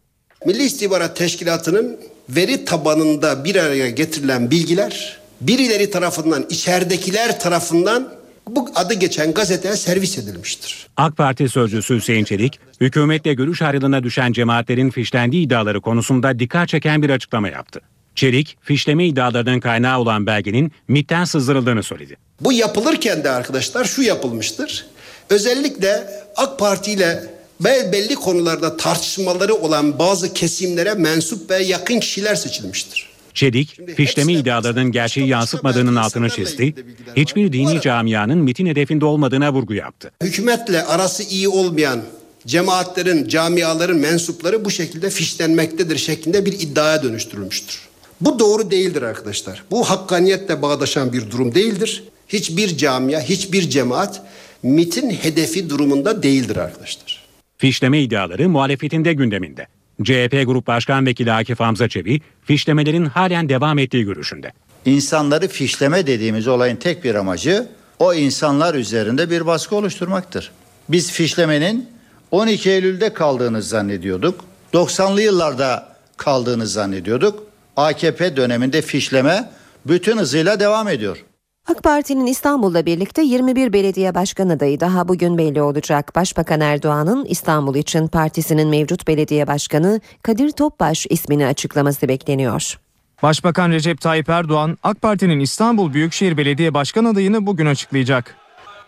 Milli 0.47 0.63
İstihbarat 0.63 1.17
Teşkilatı'nın 1.17 2.01
veri 2.29 2.65
tabanında 2.65 3.45
bir 3.45 3.57
araya 3.57 3.91
getirilen 3.91 4.51
bilgiler 4.51 5.20
birileri 5.41 5.91
tarafından, 5.91 6.47
içeridekiler 6.51 7.41
tarafından 7.41 8.09
bu 8.49 8.69
adı 8.75 8.95
geçen 8.95 9.35
gazeteye 9.35 9.77
servis 9.77 10.19
edilmiştir. 10.19 10.87
AK 10.97 11.17
Parti 11.17 11.49
sözcüsü 11.49 11.97
Hüseyin 11.97 12.25
Çelik, 12.25 12.59
hükümetle 12.81 13.35
görüş 13.35 13.63
ayrılığına 13.63 14.03
düşen 14.03 14.33
cemaatlerin 14.33 14.91
fişlendiği 14.91 15.47
iddiaları 15.47 15.81
konusunda 15.81 16.39
dikkat 16.39 16.69
çeken 16.69 17.03
bir 17.03 17.11
açıklama 17.11 17.49
yaptı. 17.49 17.81
Çelik, 18.15 18.59
fişleme 18.63 19.07
iddialarının 19.07 19.61
kaynağı 19.61 19.99
olan 19.99 20.27
belgenin 20.27 20.73
MİT'ten 20.89 21.25
sızdırıldığını 21.25 21.83
söyledi. 21.83 22.17
Bu 22.41 22.53
yapılırken 22.53 23.25
de 23.25 23.31
arkadaşlar 23.31 23.85
şu 23.85 24.03
yapılmıştır. 24.03 24.87
Özellikle 25.31 26.11
AK 26.37 26.59
Parti 26.59 26.93
ile 26.93 27.25
belli 27.65 28.15
konularda 28.15 28.77
tartışmaları 28.77 29.55
olan 29.55 29.99
bazı 29.99 30.35
kesimlere 30.35 30.95
mensup 30.95 31.51
ve 31.51 31.63
yakın 31.63 32.01
kişiler 32.01 32.35
seçilmiştir. 32.35 33.10
Çelik, 33.35 33.97
fişleme 33.97 34.33
iddialarının 34.33 34.93
gerçeği 34.93 35.29
yansıtmadığının 35.29 35.97
altını 35.97 36.31
çizdi, 36.31 36.75
hiçbir 37.17 37.53
dini 37.53 37.81
camianın 37.81 38.39
MIT'in 38.39 38.67
hedefinde 38.67 39.05
olmadığına 39.05 39.53
vurgu 39.53 39.75
yaptı. 39.75 40.11
Hükümetle 40.23 40.85
arası 40.85 41.23
iyi 41.23 41.49
olmayan 41.49 42.01
cemaatlerin, 42.47 43.29
camiaların 43.29 43.97
mensupları 43.97 44.65
bu 44.65 44.71
şekilde 44.71 45.11
fişlenmektedir 45.11 45.97
şeklinde 45.99 46.47
bir 46.47 46.53
iddiaya 46.53 47.03
dönüştürülmüştür. 47.03 47.81
Bu 48.21 48.39
doğru 48.39 48.71
değildir 48.71 49.03
arkadaşlar. 49.03 49.65
Bu 49.71 49.91
hakkaniyetle 49.91 50.63
bağdaşan 50.63 51.13
bir 51.13 51.31
durum 51.31 51.55
değildir. 51.55 52.05
Hiçbir 52.29 52.77
camia, 52.77 53.21
hiçbir 53.21 53.71
cemaat 53.71 54.23
MIT'in 54.63 55.11
hedefi 55.11 55.71
durumunda 55.71 56.23
değildir 56.23 56.57
arkadaşlar. 56.57 57.25
Fişleme 57.59 58.03
iddiaları 58.03 58.49
muhalefetin 58.49 59.05
de 59.05 59.13
gündeminde. 59.13 59.67
CHP 60.05 60.47
Grup 60.47 60.67
Başkan 60.67 61.07
Vekili 61.07 61.33
Akif 61.33 61.61
Hamza 61.61 61.89
Çebi, 61.89 62.21
fişlemelerin 62.45 63.05
halen 63.05 63.49
devam 63.49 63.79
ettiği 63.79 64.05
görüşünde. 64.05 64.53
İnsanları 64.85 65.49
fişleme 65.49 66.07
dediğimiz 66.07 66.49
olayın 66.49 66.77
tek 66.77 67.05
bir 67.05 67.15
amacı 67.15 67.69
o 67.99 68.15
insanlar 68.15 68.75
üzerinde 68.75 69.31
bir 69.31 69.47
baskı 69.47 69.77
oluşturmaktır. 69.77 70.51
Biz 70.89 71.13
fişlemenin 71.13 71.89
12 72.31 72.71
Eylül'de 72.71 73.15
kaldığını 73.15 73.63
zannediyorduk. 73.63 74.45
90'lı 74.73 75.23
yıllarda 75.23 75.97
kaldığını 76.17 76.67
zannediyorduk. 76.67 77.47
AKP 77.77 78.37
döneminde 78.37 78.83
fişleme 78.83 79.51
bütün 79.87 80.19
hızıyla 80.19 80.61
devam 80.61 80.89
ediyor. 80.89 81.25
AK 81.71 81.83
Parti'nin 81.83 82.27
İstanbul'la 82.27 82.87
birlikte 82.87 83.23
21 83.23 83.73
belediye 83.73 84.15
başkan 84.15 84.49
adayı 84.49 84.81
daha 84.81 85.09
bugün 85.09 85.39
belli 85.39 85.63
olacak. 85.63 86.13
Başbakan 86.17 86.61
Erdoğan'ın 86.61 87.25
İstanbul 87.25 87.75
için 87.75 88.07
partisinin 88.09 88.69
mevcut 88.69 89.07
belediye 89.07 89.47
başkanı 89.47 90.01
Kadir 90.23 90.51
Topbaş 90.51 91.07
ismini 91.11 91.47
açıklaması 91.47 92.09
bekleniyor. 92.09 92.79
Başbakan 93.23 93.71
Recep 93.71 94.01
Tayyip 94.01 94.29
Erdoğan, 94.29 94.79
AK 94.83 95.03
Parti'nin 95.03 95.41
İstanbul 95.41 95.93
Büyükşehir 95.93 96.37
Belediye 96.37 96.75
Başkan 96.75 97.05
adayını 97.05 97.47
bugün 97.47 97.67
açıklayacak. 97.67 98.37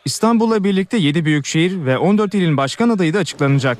İstanbul'la 0.05 0.65
birlikte 0.65 0.97
7 0.97 1.25
büyükşehir 1.25 1.87
ve 1.87 1.99
14 1.99 2.35
ilin 2.35 2.57
başkan 2.57 2.89
adayı 2.89 3.15
da 3.15 3.19
açıklanacak. 3.19 3.79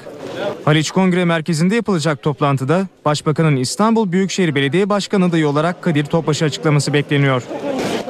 Haliç 0.65 0.91
Kongre 0.91 1.25
Merkezi'nde 1.25 1.75
yapılacak 1.75 2.23
toplantıda 2.23 2.87
Başbakanın 3.05 3.57
İstanbul 3.57 4.13
Büyükşehir 4.13 4.55
Belediye 4.55 4.89
Başkan 4.89 5.21
adayı 5.21 5.49
olarak 5.49 5.83
Kadir 5.83 6.05
Topbaş'ı 6.05 6.45
açıklaması 6.45 6.93
bekleniyor. 6.93 7.43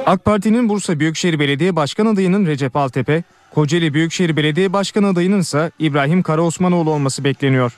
AK 0.05 0.25
Parti'nin 0.25 0.69
Bursa 0.69 0.99
Büyükşehir 0.99 1.39
Belediye 1.39 1.75
Başkan 1.75 2.05
adayının 2.05 2.45
Recep 2.45 2.75
Altepe, 2.75 3.23
Kocaeli 3.53 3.93
Büyükşehir 3.93 4.35
Belediye 4.35 4.73
Başkan 4.73 5.03
adayının 5.03 5.39
ise 5.39 5.71
İbrahim 5.79 6.23
Karaosmanoğlu 6.23 6.89
olması 6.91 7.23
bekleniyor. 7.23 7.77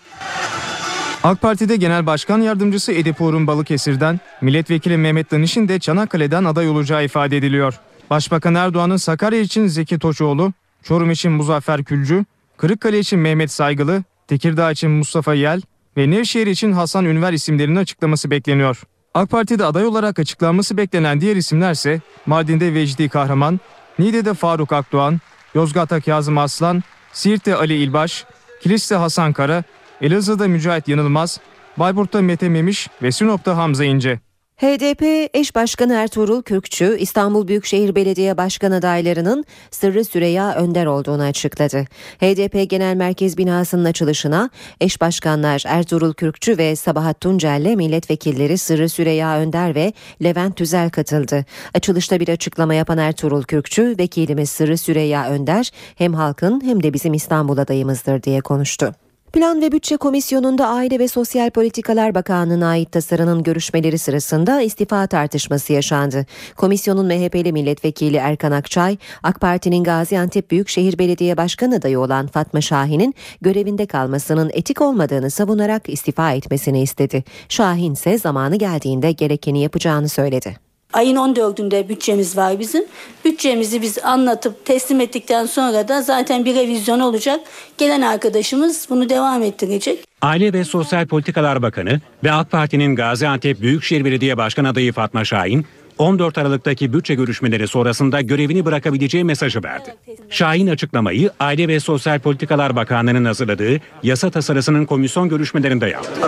AK 1.24 1.42
Parti'de 1.42 1.76
Genel 1.76 2.06
Başkan 2.06 2.42
Yardımcısı 2.42 2.92
Edip 2.92 3.22
Uğur'un 3.22 3.48
Balıkesir'den, 3.48 4.20
Milletvekili 4.42 4.98
Mehmet 4.98 5.32
Danış'ın 5.32 5.68
de 5.68 5.80
Çanakkale'den 5.80 6.44
aday 6.44 6.70
olacağı 6.70 7.06
ifade 7.06 7.38
ediliyor. 7.38 7.80
Başbakan 8.10 8.56
Erdoğan'ın 8.56 8.98
Sakarya 8.98 9.40
için 9.40 9.68
Zeki 9.68 10.00
Toçoğlu, 10.00 10.54
Çorum 10.84 11.12
için 11.12 11.32
Muzaffer 11.32 11.84
Külcü, 11.84 12.26
Kırıkkale 12.58 13.00
için 13.00 13.20
Mehmet 13.20 13.52
Saygılı, 13.52 14.04
Tekirdağ 14.28 14.72
için 14.72 14.92
Mustafa 14.92 15.34
Yel 15.34 15.62
ve 15.98 16.12
Nevşehir 16.12 16.48
için 16.48 16.72
Hasan 16.72 17.06
Ünver 17.06 17.34
isimlerinin 17.34 17.76
açıklaması 17.76 18.32
bekleniyor. 18.32 18.84
AK 19.16 19.30
Parti'de 19.30 19.66
aday 19.66 19.86
olarak 19.86 20.20
açıklanması 20.20 20.78
beklenen 20.78 21.22
diğer 21.22 21.36
isimlerse 21.36 22.02
Mardin'de 22.26 22.74
Vecdi 22.74 23.10
Kahraman, 23.10 23.60
Niğde'de 24.00 24.34
Faruk 24.34 24.74
Akdoğan, 24.74 25.20
Yozgat'ta 25.54 26.02
Kazım 26.02 26.38
Aslan, 26.38 26.84
Siirt'te 27.14 27.56
Ali 27.56 27.74
İlbaş, 27.74 28.26
Kilis'te 28.62 28.96
Hasan 28.96 29.34
Kara, 29.34 29.64
Elazığ'da 30.02 30.48
Mücahit 30.48 30.88
Yanılmaz, 30.88 31.40
Bayburt'ta 31.78 32.22
Mete 32.22 32.50
Memiş 32.50 32.88
ve 33.02 33.12
Sinop'ta 33.12 33.58
Hamza 33.58 33.86
İnce. 33.86 34.20
HDP 34.56 35.30
eş 35.34 35.56
başkanı 35.56 35.94
Ertuğrul 35.94 36.42
Kürkçü 36.42 36.98
İstanbul 37.00 37.48
Büyükşehir 37.48 37.96
Belediye 37.96 38.38
Başkan 38.38 38.72
adaylarının 38.72 39.46
Sırrı 39.72 40.06
Süreyya 40.06 40.56
Önder 40.56 40.86
olduğunu 40.86 41.22
açıkladı. 41.22 41.86
HDP 42.20 42.70
Genel 42.70 42.96
Merkez 42.96 43.38
binasının 43.38 43.86
açılışına 43.86 44.50
eş 44.82 45.02
başkanlar 45.02 45.64
Ertuğrul 45.68 46.14
Kürkçü 46.14 46.58
ve 46.58 46.76
Sabahat 46.76 47.22
Tuncel'le 47.22 47.76
milletvekilleri 47.76 48.58
Sırrı 48.58 48.90
Süreyya 48.90 49.40
Önder 49.40 49.76
ve 49.76 49.94
Levent 50.24 50.56
Tüzel 50.56 50.90
katıldı. 50.90 51.46
Açılışta 51.74 52.20
bir 52.20 52.30
açıklama 52.30 52.74
yapan 52.74 52.98
Ertuğrul 52.98 53.44
Kürkçü, 53.44 53.96
vekilimiz 54.00 54.50
Sırrı 54.50 54.78
Süreyya 54.78 55.30
Önder 55.30 55.72
hem 55.96 56.14
halkın 56.14 56.62
hem 56.66 56.84
de 56.84 56.94
bizim 56.94 57.14
İstanbul 57.14 57.58
adayımızdır 57.58 58.24
diye 58.24 58.42
konuştu. 58.42 58.96
Plan 59.36 59.62
ve 59.62 59.72
Bütçe 59.72 59.98
Komisyonu'nda 59.98 60.68
Aile 60.68 61.00
ve 61.00 61.08
Sosyal 61.08 61.50
Politikalar 61.50 62.16
Bakanlığı'na 62.16 62.68
ait 62.68 62.92
tasarının 62.92 63.44
görüşmeleri 63.44 63.98
sırasında 63.98 64.62
istifa 64.62 65.08
tartışması 65.08 65.74
yaşandı. 65.74 66.26
Komisyonun 66.58 67.06
MHP'li 67.06 67.54
milletvekili 67.54 68.18
Erkan 68.18 68.52
Akçay, 68.52 68.98
AK 69.24 69.42
Parti'nin 69.42 69.84
Gaziantep 69.84 70.52
Büyükşehir 70.52 71.00
Belediye 71.00 71.38
Başkanı 71.38 71.76
adayı 71.76 72.00
olan 72.00 72.28
Fatma 72.28 72.62
Şahin'in 72.62 73.16
görevinde 73.42 73.86
kalmasının 73.86 74.52
etik 74.54 74.82
olmadığını 74.82 75.30
savunarak 75.30 75.90
istifa 75.90 76.32
etmesini 76.32 76.82
istedi. 76.82 77.24
Şahin 77.50 77.94
ise 77.94 78.18
zamanı 78.18 78.56
geldiğinde 78.56 79.12
gerekeni 79.12 79.62
yapacağını 79.62 80.10
söyledi. 80.10 80.65
Ayın 80.96 81.16
14'ünde 81.16 81.90
bütçemiz 81.90 82.38
var 82.38 82.60
bizim. 82.60 82.84
Bütçemizi 83.26 83.82
biz 83.82 83.98
anlatıp 84.04 84.66
teslim 84.66 85.02
ettikten 85.02 85.46
sonra 85.46 85.88
da 85.88 86.02
zaten 86.02 86.46
bir 86.46 86.56
revizyon 86.56 87.00
olacak. 87.00 87.40
Gelen 87.78 88.02
arkadaşımız 88.02 88.88
bunu 88.90 89.10
devam 89.10 89.44
ettirecek. 89.44 90.00
Aile 90.22 90.54
ve 90.54 90.64
Sosyal 90.64 91.08
Politikalar 91.08 91.62
Bakanı 91.62 92.02
ve 92.24 92.32
AK 92.32 92.52
Parti'nin 92.52 92.96
Gaziantep 92.96 93.62
Büyükşehir 93.62 94.06
Belediye 94.06 94.38
Başkan 94.38 94.66
adayı 94.66 94.94
Fatma 94.94 95.26
Şahin, 95.26 95.66
14 95.98 96.38
Aralık'taki 96.38 96.94
bütçe 96.94 97.16
görüşmeleri 97.16 97.68
sonrasında 97.68 98.22
görevini 98.22 98.66
bırakabileceği 98.66 99.24
mesajı 99.24 99.64
verdi. 99.64 99.96
Şahin 100.30 100.68
açıklamayı 100.68 101.32
Aile 101.40 101.68
ve 101.68 101.80
Sosyal 101.80 102.20
Politikalar 102.20 102.76
Bakanlığı'nın 102.76 103.26
hazırladığı 103.26 103.80
yasa 104.04 104.30
tasarısının 104.30 104.86
komisyon 104.86 105.30
görüşmelerinde 105.30 105.88
yaptı. 105.88 106.22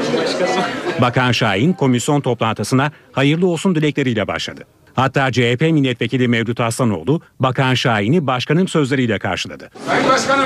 Bakan 1.02 1.32
Şahin 1.32 1.74
komisyon 1.74 2.22
toplantısına 2.22 2.92
hayırlı 3.12 3.48
olsun 3.48 3.76
dilekleriyle 3.76 4.28
başladı. 4.28 4.64
Hatta 4.94 5.32
CHP 5.32 5.62
milletvekili 5.62 6.28
Mevlüt 6.28 6.60
Aslanoğlu 6.60 7.22
Bakan 7.40 7.74
Şahin'i 7.74 8.28
başkanın 8.28 8.66
sözleriyle 8.66 9.20
karşıladı. 9.20 9.70
Sayın 9.88 10.10
Başkanım 10.10 10.46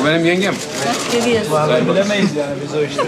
bu 0.00 0.06
benim 0.06 0.24
yengem. 0.26 0.54
Bilemeyiz 1.90 2.36
yani 2.36 2.54
biz 2.64 2.74
o 2.74 2.82
işte. 2.82 3.02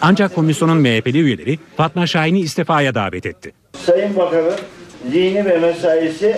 Ancak 0.00 0.34
komisyonun 0.34 0.76
MHP'li 0.76 1.18
üyeleri 1.18 1.58
Fatma 1.76 2.06
Şahin'i 2.06 2.40
istifaya 2.40 2.94
davet 2.94 3.26
etti. 3.26 3.52
Sayın 3.86 4.16
Bakan'ın 4.16 4.54
zihni 5.10 5.44
ve 5.44 5.58
mesaisi 5.58 6.36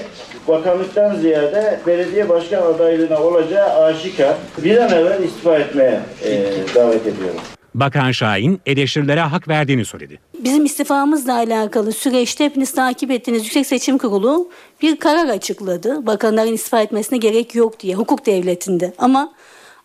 bakanlıktan 0.49 1.17
ziyade 1.17 1.81
belediye 1.87 2.29
başkan 2.29 2.63
adaylığına 2.63 3.23
olacağı 3.23 3.85
aşikar. 3.85 4.35
Bir 4.65 4.77
an 4.77 4.93
evvel 4.93 5.23
istifa 5.23 5.59
etmeye 5.59 6.01
e, 6.25 6.33
davet 6.75 7.07
ediyorum. 7.07 7.41
Bakan 7.81 8.13
Şahin 8.13 8.61
eleştirilere 8.67 9.21
hak 9.21 9.49
verdiğini 9.49 9.85
söyledi. 9.85 10.19
Bizim 10.45 10.65
istifamızla 10.65 11.35
alakalı 11.35 11.93
süreçte 11.93 12.45
hepiniz 12.45 12.73
takip 12.73 13.11
ettiğiniz 13.11 13.45
Yüksek 13.45 13.67
Seçim 13.67 13.99
Kurulu 13.99 14.49
bir 14.83 14.97
karar 14.97 15.29
açıkladı. 15.29 16.07
Bakanların 16.07 16.53
istifa 16.53 16.81
etmesine 16.81 17.19
gerek 17.19 17.55
yok 17.55 17.81
diye 17.81 17.95
hukuk 17.95 18.27
devletinde. 18.27 18.93
Ama 18.99 19.33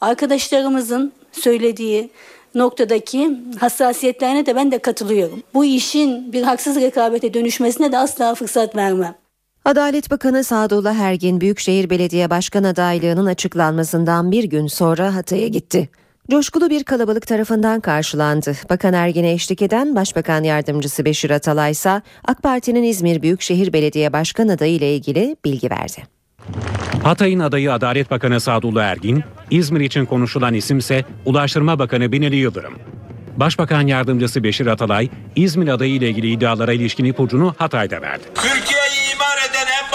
arkadaşlarımızın 0.02 1.12
söylediği 1.32 2.10
noktadaki 2.56 3.38
hassasiyetlerine 3.60 4.46
de 4.46 4.56
ben 4.56 4.72
de 4.72 4.80
katılıyorum. 4.80 5.44
Bu 5.54 5.66
işin 5.66 6.34
bir 6.34 6.44
haksız 6.44 6.76
rekabete 6.76 7.34
dönüşmesine 7.34 7.92
de 7.92 7.98
asla 7.98 8.36
fırsat 8.36 8.76
vermem. 8.76 9.16
Adalet 9.66 10.12
Bakanı 10.12 10.44
Sadullah 10.44 10.96
Ergin 10.96 11.42
Büyükşehir 11.42 11.90
Belediye 11.90 12.30
Başkan 12.30 12.64
adaylığının 12.64 13.26
açıklanmasından 13.26 14.32
bir 14.32 14.44
gün 14.44 14.68
sonra 14.68 15.16
Hatay'a 15.16 15.48
gitti. 15.48 15.90
Coşkulu 16.30 16.70
bir 16.70 16.84
kalabalık 16.84 17.28
tarafından 17.28 17.80
karşılandı. 17.80 18.54
Bakan 18.70 18.94
Ergin'e 18.94 19.32
eşlik 19.32 19.62
eden 19.62 19.96
Başbakan 19.96 20.44
Yardımcısı 20.44 21.06
Beşir 21.06 21.30
Atalay 21.30 21.72
ise 21.72 22.02
AK 22.28 22.44
Parti'nin 22.44 22.84
İzmir 22.84 23.22
Büyükşehir 23.22 23.74
Belediye 23.74 24.14
Başkan 24.14 24.48
adayı 24.48 24.74
ile 24.74 24.96
ilgili 24.96 25.36
bilgi 25.46 25.70
verdi. 25.70 26.04
Hatay'ın 27.04 27.40
adayı 27.40 27.74
Adalet 27.74 28.12
Bakanı 28.12 28.40
Sadullah 28.40 28.84
Ergin, 28.84 29.24
İzmir 29.52 29.80
için 29.80 30.06
konuşulan 30.06 30.54
isimse 30.54 31.06
Ulaştırma 31.26 31.80
Bakanı 31.80 32.12
Binali 32.12 32.36
Yıldırım. 32.36 32.74
Başbakan 33.38 33.88
Yardımcısı 33.88 34.44
Beşir 34.44 34.68
Atalay, 34.68 35.10
İzmir 35.36 35.68
adayı 35.68 35.94
ile 35.94 36.10
ilgili 36.10 36.32
iddialara 36.32 36.74
ilişkin 36.74 37.06
ipucunu 37.06 37.56
Hatay'da 37.58 38.02
verdi. 38.02 38.24
En 38.46 38.81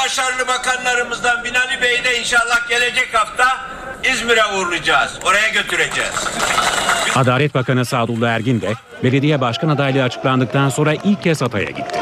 başarılı 0.06 0.48
bakanlarımızdan 0.48 1.44
Binali 1.44 1.82
Bey'i 1.82 2.04
de 2.04 2.20
inşallah 2.20 2.68
gelecek 2.68 3.14
hafta 3.14 3.44
İzmir'e 4.12 4.46
uğurlayacağız. 4.46 5.18
Oraya 5.24 5.48
götüreceğiz. 5.48 6.14
Adalet 7.14 7.54
Bakanı 7.54 7.84
Sadullah 7.84 8.30
Ergin 8.30 8.60
de 8.60 8.72
belediye 9.02 9.40
başkan 9.40 9.68
adaylığı 9.68 10.02
açıklandıktan 10.02 10.68
sonra 10.68 10.94
ilk 10.94 11.22
kez 11.22 11.42
Hatay'a 11.42 11.70
gitti. 11.70 12.00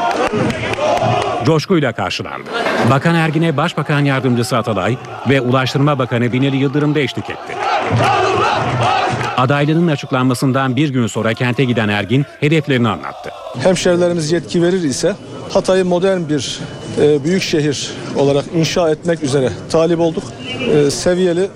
Coşkuyla 1.45 1.93
karşılandı. 1.93 2.49
Bakan 2.89 3.15
Ergin'e 3.15 3.57
Başbakan 3.57 3.99
Yardımcısı 3.99 4.57
Atalay 4.57 4.97
ve 5.29 5.41
Ulaştırma 5.41 5.99
Bakanı 5.99 6.33
Binali 6.33 6.57
Yıldırım 6.57 6.95
da 6.95 6.99
eşlik 6.99 7.29
etti. 7.29 7.55
Adaylığının 9.37 9.87
açıklanmasından 9.87 10.75
bir 10.75 10.89
gün 10.89 11.07
sonra 11.07 11.33
kente 11.33 11.63
giden 11.63 11.89
Ergin 11.89 12.25
hedeflerini 12.39 12.89
anlattı. 12.89 13.29
Hemşerilerimiz 13.63 14.31
yetki 14.31 14.63
verir 14.63 14.83
ise 14.83 15.15
Hatay'ı 15.49 15.85
modern 15.85 16.29
bir 16.29 16.59
e, 17.01 17.23
büyük 17.23 17.43
şehir 17.43 17.91
olarak 18.17 18.45
inşa 18.55 18.89
etmek 18.89 19.23
üzere 19.23 19.49
talip 19.69 19.99
olduk. 19.99 20.23
E, 20.73 20.91
seviyeli, 20.91 21.49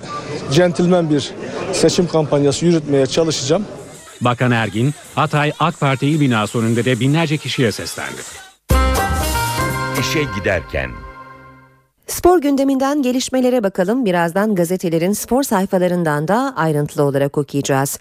centilmen 0.52 1.10
bir 1.10 1.30
seçim 1.72 2.08
kampanyası 2.08 2.66
yürütmeye 2.66 3.06
çalışacağım. 3.06 3.64
Bakan 4.20 4.50
Ergin, 4.50 4.94
Hatay 5.14 5.52
AK 5.58 5.80
Parti 5.80 6.06
il 6.06 6.20
binası 6.20 6.58
önünde 6.58 6.84
de 6.84 7.00
binlerce 7.00 7.36
kişiye 7.36 7.72
seslendi. 7.72 8.20
İşe 10.00 10.20
giderken 10.38 10.90
Spor 12.06 12.40
gündeminden 12.40 13.02
gelişmelere 13.02 13.62
bakalım. 13.62 14.04
Birazdan 14.04 14.54
gazetelerin 14.54 15.12
spor 15.12 15.42
sayfalarından 15.42 16.28
da 16.28 16.52
ayrıntılı 16.56 17.02
olarak 17.02 17.38
okuyacağız. 17.38 17.98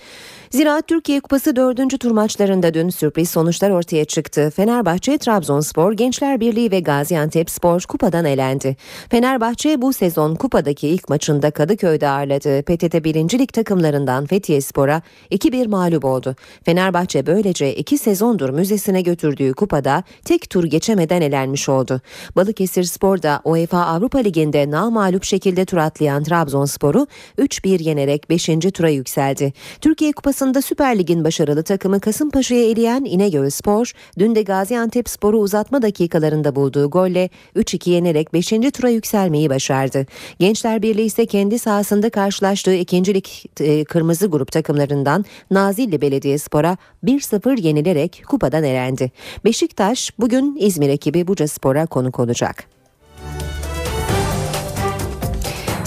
Zira 0.52 0.82
Türkiye 0.82 1.20
Kupası 1.20 1.56
4. 1.56 2.00
tur 2.00 2.12
maçlarında 2.12 2.74
dün 2.74 2.90
sürpriz 2.90 3.30
sonuçlar 3.30 3.70
ortaya 3.70 4.06
çıktı. 4.06 4.52
Fenerbahçe, 4.56 5.18
Trabzonspor, 5.18 5.94
Gençler 5.94 6.40
Birliği 6.40 6.72
ve 6.72 6.80
Gaziantep 6.80 7.50
Spor 7.50 7.82
kupadan 7.82 8.26
elendi. 8.26 8.76
Fenerbahçe 9.10 9.82
bu 9.82 9.94
sezon 9.94 10.36
kupadaki 10.36 10.88
ilk 10.88 11.10
maçında 11.10 11.52
Kadıköy'de 11.52 12.10
ağırladığı 12.10 12.62
PTT 12.62 13.04
1. 13.04 13.40
Lig 13.40 13.54
takımlarından 13.54 14.26
Fethiye 14.26 14.62
Spor'a 14.62 15.02
2-1 15.32 15.68
mağlup 15.68 16.06
oldu. 16.06 16.36
Fenerbahçe 16.64 17.26
böylece 17.26 17.76
iki 17.76 17.98
sezondur 17.98 18.50
müzesine 18.50 19.02
götürdüğü 19.02 19.54
kupada 19.54 20.04
tek 20.26 20.50
tur 20.50 20.64
geçemeden 20.64 21.22
elenmiş 21.22 21.70
oldu. 21.70 22.02
Balıkesir 22.36 22.84
Spor 22.84 23.22
da 23.22 23.42
UEFA 23.44 23.86
Avrupa 23.86 24.20
Ligi'nde 24.20 24.72
namağlup 24.72 25.24
şekilde 25.24 25.66
tur 25.66 25.78
atlayan 25.78 26.24
Trabzonspor'u 26.24 27.08
3-1 27.38 27.84
yenerek 27.84 28.30
5. 28.30 28.46
tura 28.74 28.90
yükseldi. 28.90 29.54
Türkiye 29.82 30.12
Kupası 30.12 30.39
Kupası'nda 30.40 30.62
Süper 30.62 31.00
Lig'in 31.00 31.24
başarılı 31.24 31.64
takımı 31.64 32.00
Kasımpaşa'ya 32.00 32.70
eleyen 32.70 33.06
İnegöl 33.06 33.50
Spor, 33.50 33.92
dün 34.20 34.36
de 34.36 34.42
Gaziantep 34.42 35.10
Spor'u 35.10 35.38
uzatma 35.38 35.82
dakikalarında 35.82 36.56
bulduğu 36.56 36.90
golle 36.90 37.30
3-2 37.56 37.90
yenerek 37.90 38.34
5. 38.34 38.50
tura 38.50 38.90
yükselmeyi 38.90 39.50
başardı. 39.50 40.06
Gençler 40.40 40.82
Birliği 40.82 41.06
ise 41.06 41.26
kendi 41.26 41.60
sahasında 41.60 42.10
karşılaştığı 42.10 42.74
ikincilik 42.74 43.46
e, 43.60 43.84
kırmızı 43.84 44.28
grup 44.28 44.52
takımlarından 44.52 45.26
Nazilli 45.52 46.02
Belediyespor'a 46.02 46.78
1-0 47.04 47.62
yenilerek 47.62 48.24
kupadan 48.28 48.64
elendi. 48.64 49.12
Beşiktaş 49.46 50.12
bugün 50.20 50.58
İzmir 50.60 50.90
ekibi 50.90 51.28
Buca 51.28 51.48
Spor'a 51.48 51.86
konuk 51.86 52.20
olacak. 52.20 52.79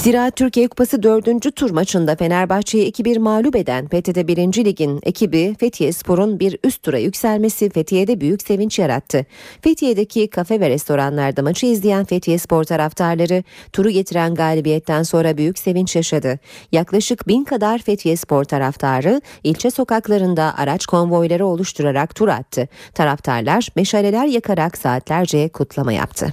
Zira 0.02 0.30
Türkiye 0.30 0.68
Kupası 0.68 1.02
4. 1.02 1.56
tur 1.56 1.70
maçında 1.70 2.16
Fenerbahçe'yi 2.16 2.92
2-1 2.92 3.18
mağlup 3.18 3.56
eden 3.56 3.86
PTT 3.86 4.28
1. 4.28 4.64
Lig'in 4.64 5.00
ekibi 5.02 5.56
Fethiye 5.60 5.92
Spor'un 5.92 6.40
bir 6.40 6.58
üst 6.64 6.82
tura 6.82 6.98
yükselmesi 6.98 7.70
Fethiye'de 7.70 8.20
büyük 8.20 8.42
sevinç 8.42 8.78
yarattı. 8.78 9.26
Fethiye'deki 9.60 10.30
kafe 10.30 10.60
ve 10.60 10.70
restoranlarda 10.70 11.42
maçı 11.42 11.66
izleyen 11.66 12.04
Fethiye 12.04 12.38
Spor 12.38 12.64
taraftarları 12.64 13.44
turu 13.72 13.90
getiren 13.90 14.34
galibiyetten 14.34 15.02
sonra 15.02 15.36
büyük 15.36 15.58
sevinç 15.58 15.96
yaşadı. 15.96 16.38
Yaklaşık 16.72 17.28
bin 17.28 17.44
kadar 17.44 17.78
Fethiye 17.78 18.16
Spor 18.16 18.44
taraftarı 18.44 19.20
ilçe 19.44 19.70
sokaklarında 19.70 20.54
araç 20.58 20.86
konvoyları 20.86 21.46
oluşturarak 21.46 22.14
tur 22.14 22.28
attı. 22.28 22.68
Taraftarlar 22.94 23.68
meşaleler 23.76 24.26
yakarak 24.26 24.78
saatlerce 24.78 25.48
kutlama 25.48 25.92
yaptı. 25.92 26.32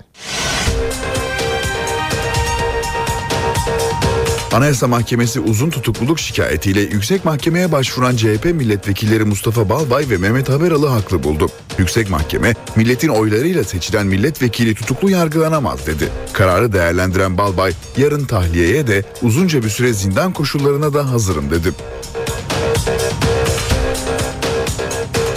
Anayasa 4.54 4.88
Mahkemesi 4.88 5.40
uzun 5.40 5.70
tutukluluk 5.70 6.20
şikayetiyle 6.20 6.82
yüksek 6.82 7.26
mahkemeye 7.26 7.72
başvuran 7.72 8.16
CHP 8.16 8.46
milletvekilleri 8.46 9.24
Mustafa 9.24 9.70
Balbay 9.70 10.10
ve 10.10 10.18
Mehmet 10.18 10.50
Haberalı 10.50 10.88
haklı 10.88 11.24
buldu. 11.24 11.50
Yüksek 11.78 12.10
Mahkeme, 12.10 12.54
milletin 12.76 13.08
oylarıyla 13.08 13.64
seçilen 13.64 14.08
milletvekili 14.08 14.76
tutuklu 14.76 15.10
yargılanamaz 15.10 15.88
dedi. 15.88 16.10
Kararı 16.34 16.74
değerlendiren 16.74 17.38
Balbay, 17.38 17.74
yarın 17.98 18.26
tahliyeye 18.26 18.88
de 18.88 19.04
uzunca 19.22 19.64
bir 19.64 19.70
süre 19.70 19.94
zindan 19.94 20.34
koşullarına 20.34 20.94
da 20.94 21.12
hazırım 21.12 21.52
dedi. 21.52 21.72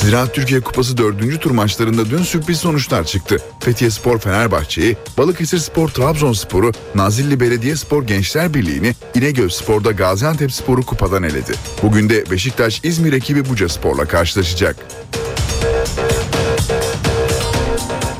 Ziraat 0.02 0.34
Türkiye 0.34 0.60
Kupası 0.60 0.96
4. 0.96 1.40
tur 1.40 1.50
maçlarında 1.50 2.10
dün 2.10 2.22
sürpriz 2.22 2.58
sonuçlar 2.58 3.04
çıktı. 3.04 3.36
Fethiye 3.60 3.90
Spor 3.90 4.18
Fenerbahçe'yi, 4.18 4.96
Balıkesir 5.18 5.58
Spor 5.58 5.88
Trabzonspor'u, 5.88 6.72
Nazilli 6.94 7.40
Belediye 7.40 7.76
Spor 7.76 8.02
Gençler 8.02 8.54
Birliği'ni, 8.54 8.94
İnegöl 9.14 9.48
Spor'da 9.48 9.90
Gaziantep 9.90 10.52
Spor'u 10.52 10.86
kupadan 10.86 11.22
eledi. 11.22 11.52
Bugün 11.82 12.08
de 12.08 12.30
Beşiktaş 12.30 12.80
İzmir 12.84 13.12
ekibi 13.12 13.48
Buca 13.48 13.68
Spor'la 13.68 14.04
karşılaşacak. 14.04 14.76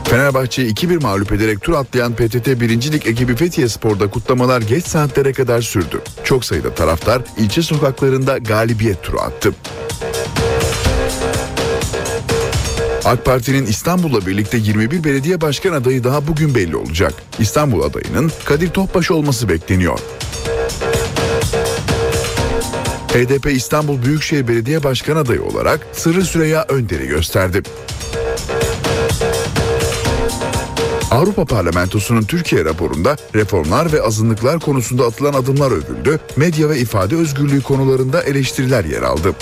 Fenerbahçe'yi 0.04 0.74
2-1 0.74 1.02
mağlup 1.02 1.32
ederek 1.32 1.60
tur 1.60 1.72
atlayan 1.72 2.12
PTT 2.12 2.46
1. 2.46 2.92
Lig 2.92 3.06
ekibi 3.06 3.36
Fethiye 3.36 3.68
Spor'da 3.68 4.10
kutlamalar 4.10 4.62
geç 4.62 4.86
saatlere 4.86 5.32
kadar 5.32 5.62
sürdü. 5.62 6.00
Çok 6.24 6.44
sayıda 6.44 6.74
taraftar 6.74 7.22
ilçe 7.38 7.62
sokaklarında 7.62 8.38
galibiyet 8.38 9.02
turu 9.02 9.20
attı. 9.20 9.52
AK 13.12 13.24
Parti'nin 13.24 13.66
İstanbul'la 13.66 14.26
birlikte 14.26 14.56
21 14.58 15.04
belediye 15.04 15.40
başkan 15.40 15.72
adayı 15.72 16.04
daha 16.04 16.26
bugün 16.28 16.54
belli 16.54 16.76
olacak. 16.76 17.14
İstanbul 17.38 17.82
adayının 17.82 18.32
Kadir 18.44 18.68
Topbaş 18.68 19.10
olması 19.10 19.48
bekleniyor. 19.48 19.98
HDP 23.08 23.46
İstanbul 23.46 24.02
Büyükşehir 24.02 24.48
Belediye 24.48 24.82
Başkan 24.82 25.16
adayı 25.16 25.42
olarak 25.42 25.86
Sırrı 25.92 26.24
Süreyya 26.24 26.64
Önder'i 26.68 27.08
gösterdi. 27.08 27.62
Avrupa 31.10 31.44
Parlamentosu'nun 31.44 32.22
Türkiye 32.22 32.64
raporunda 32.64 33.16
reformlar 33.34 33.92
ve 33.92 34.02
azınlıklar 34.02 34.60
konusunda 34.60 35.06
atılan 35.06 35.32
adımlar 35.32 35.70
övüldü, 35.70 36.18
medya 36.36 36.68
ve 36.68 36.78
ifade 36.78 37.16
özgürlüğü 37.16 37.62
konularında 37.62 38.22
eleştiriler 38.22 38.84
yer 38.84 39.02
aldı. 39.02 39.34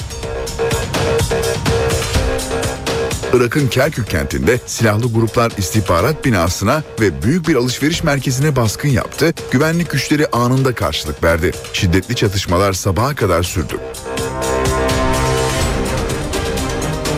Irak'ın 3.35 3.69
Kerkük 3.69 4.11
kentinde 4.11 4.61
silahlı 4.67 5.13
gruplar 5.13 5.53
istihbarat 5.59 6.25
binasına 6.25 6.83
ve 7.01 7.23
büyük 7.23 7.49
bir 7.49 7.55
alışveriş 7.55 8.05
merkezine 8.05 8.57
baskın 8.57 8.89
yaptı. 8.89 9.35
Güvenlik 9.51 9.91
güçleri 9.91 10.27
anında 10.27 10.75
karşılık 10.75 11.23
verdi. 11.23 11.53
Şiddetli 11.73 12.17
çatışmalar 12.17 12.73
sabaha 12.73 13.15
kadar 13.15 13.43
sürdü. 13.43 13.75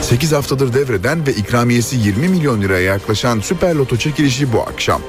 8 0.02 0.32
haftadır 0.32 0.74
devreden 0.74 1.26
ve 1.26 1.32
ikramiyesi 1.32 1.96
20 1.96 2.28
milyon 2.28 2.62
liraya 2.62 2.82
yaklaşan 2.82 3.40
Süper 3.40 3.74
Loto 3.74 3.96
çekilişi 3.96 4.52
bu 4.52 4.60
akşam. 4.60 5.02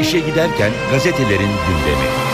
İşe 0.00 0.18
giderken 0.20 0.72
gazetelerin 0.90 1.50
gündemi. 1.68 2.33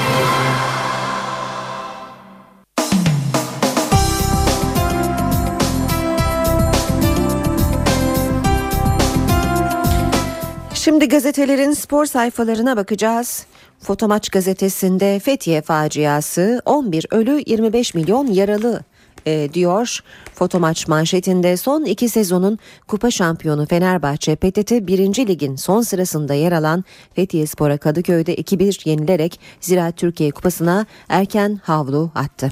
Şimdi 10.85 11.09
gazetelerin 11.09 11.73
spor 11.73 12.07
sayfalarına 12.07 12.77
bakacağız. 12.77 13.47
Fotomaç 13.81 14.29
gazetesinde 14.29 15.19
Fethiye 15.19 15.63
faciası 15.63 16.63
11 16.65 17.07
ölü 17.11 17.43
25 17.47 17.95
milyon 17.95 18.27
yaralı 18.27 18.81
e, 19.27 19.49
diyor. 19.55 20.01
Fotomaç 20.35 20.89
manşetinde 20.89 21.57
son 21.57 21.85
iki 21.85 22.09
sezonun 22.09 22.59
kupa 22.89 23.11
şampiyonu 23.11 23.67
Fenerbahçe 23.67 24.37
PTT 24.37 24.73
1. 24.73 24.99
Lig'in 25.29 25.57
son 25.57 25.81
sırasında 25.81 26.35
yer 26.35 26.53
alan 26.53 26.85
Fethiye 27.15 27.47
Spor'a 27.47 27.79
Kadıköy'de 27.79 28.35
2-1 28.35 28.89
yenilerek 28.89 29.41
Ziraat 29.61 29.97
Türkiye 29.97 30.31
Kupası'na 30.31 30.87
erken 31.09 31.61
havlu 31.63 32.11
attı. 32.15 32.51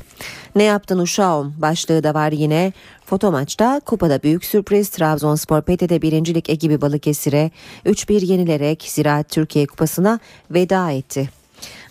Ne 0.54 0.62
yaptın 0.62 0.98
uşağım 0.98 1.54
başlığı 1.58 2.02
da 2.02 2.14
var 2.14 2.32
yine. 2.32 2.72
Foto 3.06 3.32
maçta 3.32 3.80
kupada 3.86 4.22
büyük 4.22 4.44
sürpriz 4.44 4.88
Trabzonspor 4.88 5.62
PTT 5.62 6.02
1. 6.02 6.34
Lig 6.34 6.50
ekibi 6.50 6.80
Balıkesir'e 6.80 7.50
3-1 7.86 8.24
yenilerek 8.24 8.82
Ziraat 8.82 9.28
Türkiye 9.28 9.66
Kupası'na 9.66 10.20
veda 10.50 10.90
etti. 10.90 11.30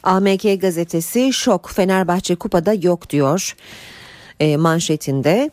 AMK 0.03 0.61
gazetesi 0.61 1.33
şok 1.33 1.69
Fenerbahçe 1.69 2.35
kupada 2.35 2.73
yok 2.73 3.09
diyor 3.09 3.55
manşetinde. 4.57 5.51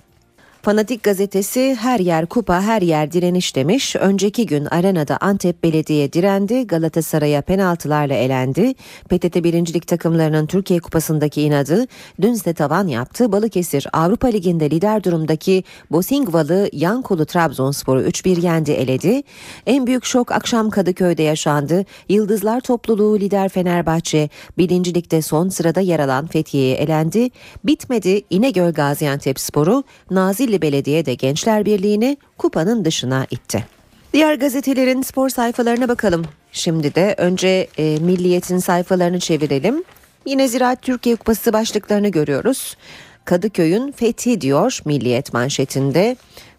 Fanatik 0.65 1.03
gazetesi 1.03 1.77
her 1.81 2.01
yer 2.01 2.27
kupa 2.27 2.63
her 2.63 2.83
yer 2.83 3.13
direniş 3.13 3.57
demiş. 3.57 3.97
Önceki 3.97 4.47
gün 4.47 4.65
arenada 4.65 5.17
Antep 5.21 5.63
Belediye 5.63 6.13
direndi. 6.13 6.67
Galatasaray'a 6.67 7.43
penaltılarla 7.43 8.15
elendi. 8.15 8.75
PTT 9.09 9.45
1. 9.45 9.75
Lig 9.75 9.87
takımlarının 9.87 10.47
Türkiye 10.47 10.81
Kupası'ndaki 10.81 11.43
inadı 11.43 11.87
dün 12.21 12.35
de 12.35 12.55
tavan 12.55 12.87
yaptı. 12.87 13.33
Balıkesir 13.33 13.87
Avrupa 13.93 14.29
Ligi'nde 14.29 14.71
lider 14.71 15.05
durumdaki 15.05 15.65
Bosingvalı 15.91 16.69
Yankulu 16.73 17.27
Trabzonspor'u 17.27 18.03
3-1 18.03 18.41
yendi 18.41 18.71
eledi. 18.71 19.23
En 19.67 19.87
büyük 19.87 20.05
şok 20.05 20.33
akşam 20.33 20.71
Kadıköy'de 20.71 21.23
yaşandı. 21.23 21.85
Yıldızlar 22.09 22.61
topluluğu 22.61 23.21
lider 23.21 23.49
Fenerbahçe 23.49 24.29
1. 24.59 24.71
Lig'de 24.95 25.23
son 25.23 25.49
sırada 25.49 25.81
yer 25.81 26.01
alan 26.01 26.27
Fethiye'ye 26.27 26.75
elendi. 26.75 27.31
Bitmedi 27.65 28.23
İnegöl 28.31 28.73
Gaziantep 28.73 29.41
Sporu 29.41 29.85
Nazilli 30.11 30.54
Belediye 30.63 31.07
de 31.07 31.15
Gençler 31.15 31.65
Birliği'ni 31.65 32.17
kupanın 32.39 32.85
dışına 32.85 33.27
itti. 33.31 33.65
Diğer 34.13 34.35
gazetelerin 34.35 35.03
spor 35.03 35.29
sayfalarına 35.29 35.89
bakalım. 35.89 36.25
Şimdi 36.53 36.95
de 36.95 37.15
önce 37.19 37.69
e, 37.79 37.99
Milliyet'in 38.01 38.59
sayfalarını 38.59 39.21
çevirelim. 39.21 39.85
Yine 40.27 40.49
Ziraat 40.49 40.83
Türkiye 40.83 41.17
Kupası 41.17 41.53
başlıklarını 41.53 42.09
görüyoruz. 42.09 42.77
Kadıköy'ün 43.25 43.93
fethi 43.93 44.41
diyor 44.41 44.81
Milliyet 44.85 45.33
manşetinde. 45.33 46.17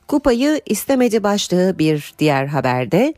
Kupayı 0.08 0.62
istemedi 0.66 1.24
başlığı 1.24 1.76
bir 1.80 2.14
diğer 2.20 2.46
haberde. 2.46 3.14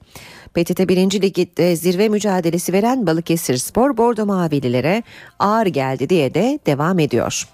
PTT 0.54 0.80
1. 0.90 1.22
Lig'de 1.22 1.76
zirve 1.76 2.10
mücadelesi 2.10 2.74
veren 2.74 3.08
Balıkesir 3.08 3.58
Spor 3.58 3.98
Bordo 3.98 4.26
Mavililere 4.26 5.04
ağır 5.40 5.66
geldi 5.66 6.10
diye 6.10 6.34
de 6.34 6.60
devam 6.66 7.00
ediyor. 7.00 7.48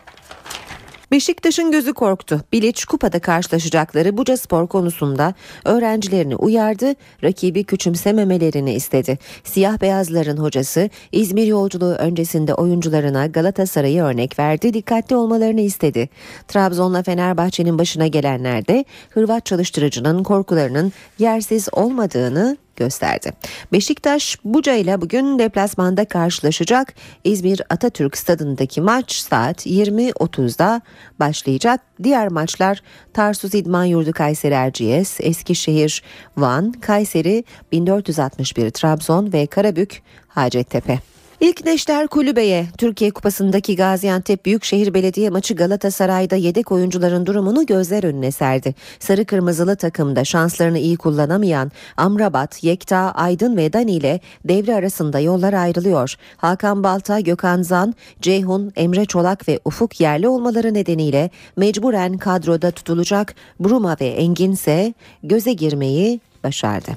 Beşiktaş'ın 1.14 1.72
gözü 1.72 1.94
korktu. 1.94 2.42
Bilic 2.52 2.86
kupada 2.86 3.20
karşılaşacakları 3.20 4.18
Buca 4.18 4.38
Spor 4.38 4.68
konusunda 4.68 5.34
öğrencilerini 5.66 6.36
uyardı, 6.36 6.96
rakibi 7.24 7.64
küçümsememelerini 7.64 8.74
istedi. 8.74 9.20
Siyah 9.44 9.82
beyazların 9.82 10.38
hocası 10.38 10.90
İzmir 11.12 11.48
yolculuğu 11.48 11.94
öncesinde 11.94 12.54
oyuncularına 12.54 13.28
Galatasaray'ı 13.28 14.04
örnek 14.04 14.40
verdi, 14.40 14.74
dikkatli 14.74 15.16
olmalarını 15.16 15.62
istedi. 15.62 16.10
Trabzon'la 16.48 17.04
Fenerbahçe'nin 17.04 17.80
başına 17.80 18.08
gelenler 18.08 18.68
de 18.68 18.86
Hırvat 19.10 19.46
çalıştırıcının 19.46 20.24
korkularının 20.24 20.94
yersiz 21.20 21.68
olmadığını 21.72 22.58
gösterdi. 22.76 23.32
Beşiktaş 23.72 24.38
Buca 24.44 24.74
ile 24.74 25.02
bugün 25.02 25.40
deplasmanda 25.40 26.06
karşılaşacak. 26.06 26.94
İzmir 27.24 27.62
Atatürk 27.70 28.18
Stadındaki 28.18 28.82
maç 28.82 29.12
saat 29.12 29.66
20.30'da 29.66 30.82
başlayacak. 31.20 31.82
Diğer 32.04 32.28
maçlar 32.28 32.82
Tarsus 33.14 33.54
İdman 33.54 33.86
Yurdu 33.86 34.12
Kayseri 34.12 34.54
Erciyes, 34.54 35.18
Eskişehir 35.20 36.04
Van, 36.38 36.72
Kayseri 36.72 37.44
1461 37.72 38.70
Trabzon 38.70 39.34
ve 39.34 39.48
Karabük 39.48 40.02
Hacettepe. 40.28 41.13
İlk 41.44 41.66
Neşter 41.66 42.08
Kulübe'ye 42.08 42.68
Türkiye 42.78 43.12
Kupası'ndaki 43.12 43.76
Gaziantep 43.76 44.46
Büyükşehir 44.46 44.94
Belediye 44.94 45.30
maçı 45.30 45.56
Galatasaray'da 45.56 46.36
yedek 46.36 46.72
oyuncuların 46.72 47.26
durumunu 47.26 47.66
gözler 47.66 48.04
önüne 48.04 48.32
serdi. 48.32 48.76
Sarı 49.00 49.26
kırmızılı 49.26 49.76
takımda 49.76 50.26
şanslarını 50.26 50.80
iyi 50.80 50.98
kullanamayan 50.98 51.72
Amrabat, 51.98 52.64
Yekta, 52.64 52.98
Aydın 52.98 53.58
ve 53.58 53.74
Dani 53.74 53.92
ile 53.92 54.20
devre 54.46 54.76
arasında 54.76 55.20
yollar 55.20 55.54
ayrılıyor. 55.54 56.16
Hakan 56.38 56.84
Balta, 56.84 57.20
Gökhan 57.20 57.62
Zan, 57.62 57.96
Ceyhun, 58.22 58.72
Emre 58.76 59.06
Çolak 59.06 59.48
ve 59.48 59.60
Ufuk 59.66 60.02
yerli 60.02 60.28
olmaları 60.28 60.74
nedeniyle 60.74 61.30
mecburen 61.58 62.18
kadroda 62.18 62.72
tutulacak 62.72 63.36
Bruma 63.60 63.98
ve 64.02 64.08
Engin 64.08 64.52
ise 64.52 64.94
göze 65.24 65.54
girmeyi 65.54 66.20
başardı. 66.44 66.92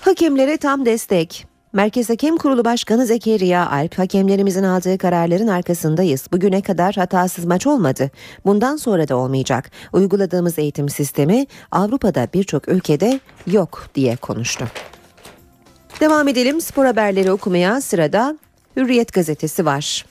Hakemlere 0.00 0.56
tam 0.56 0.86
destek. 0.86 1.49
Merkez 1.72 2.10
Hakem 2.10 2.36
Kurulu 2.36 2.64
Başkanı 2.64 3.06
Zekeriya 3.06 3.70
Alp, 3.70 3.98
hakemlerimizin 3.98 4.62
aldığı 4.62 4.98
kararların 4.98 5.48
arkasındayız. 5.48 6.26
Bugüne 6.32 6.62
kadar 6.62 6.94
hatasız 6.94 7.44
maç 7.44 7.66
olmadı. 7.66 8.10
Bundan 8.46 8.76
sonra 8.76 9.08
da 9.08 9.16
olmayacak. 9.16 9.70
Uyguladığımız 9.92 10.58
eğitim 10.58 10.88
sistemi 10.88 11.46
Avrupa'da 11.70 12.28
birçok 12.34 12.68
ülkede 12.68 13.20
yok 13.46 13.88
diye 13.94 14.16
konuştu. 14.16 14.68
Devam 16.00 16.28
edelim 16.28 16.60
spor 16.60 16.84
haberleri 16.84 17.32
okumaya 17.32 17.80
sırada 17.80 18.38
Hürriyet 18.76 19.12
gazetesi 19.12 19.66
var. 19.66 20.06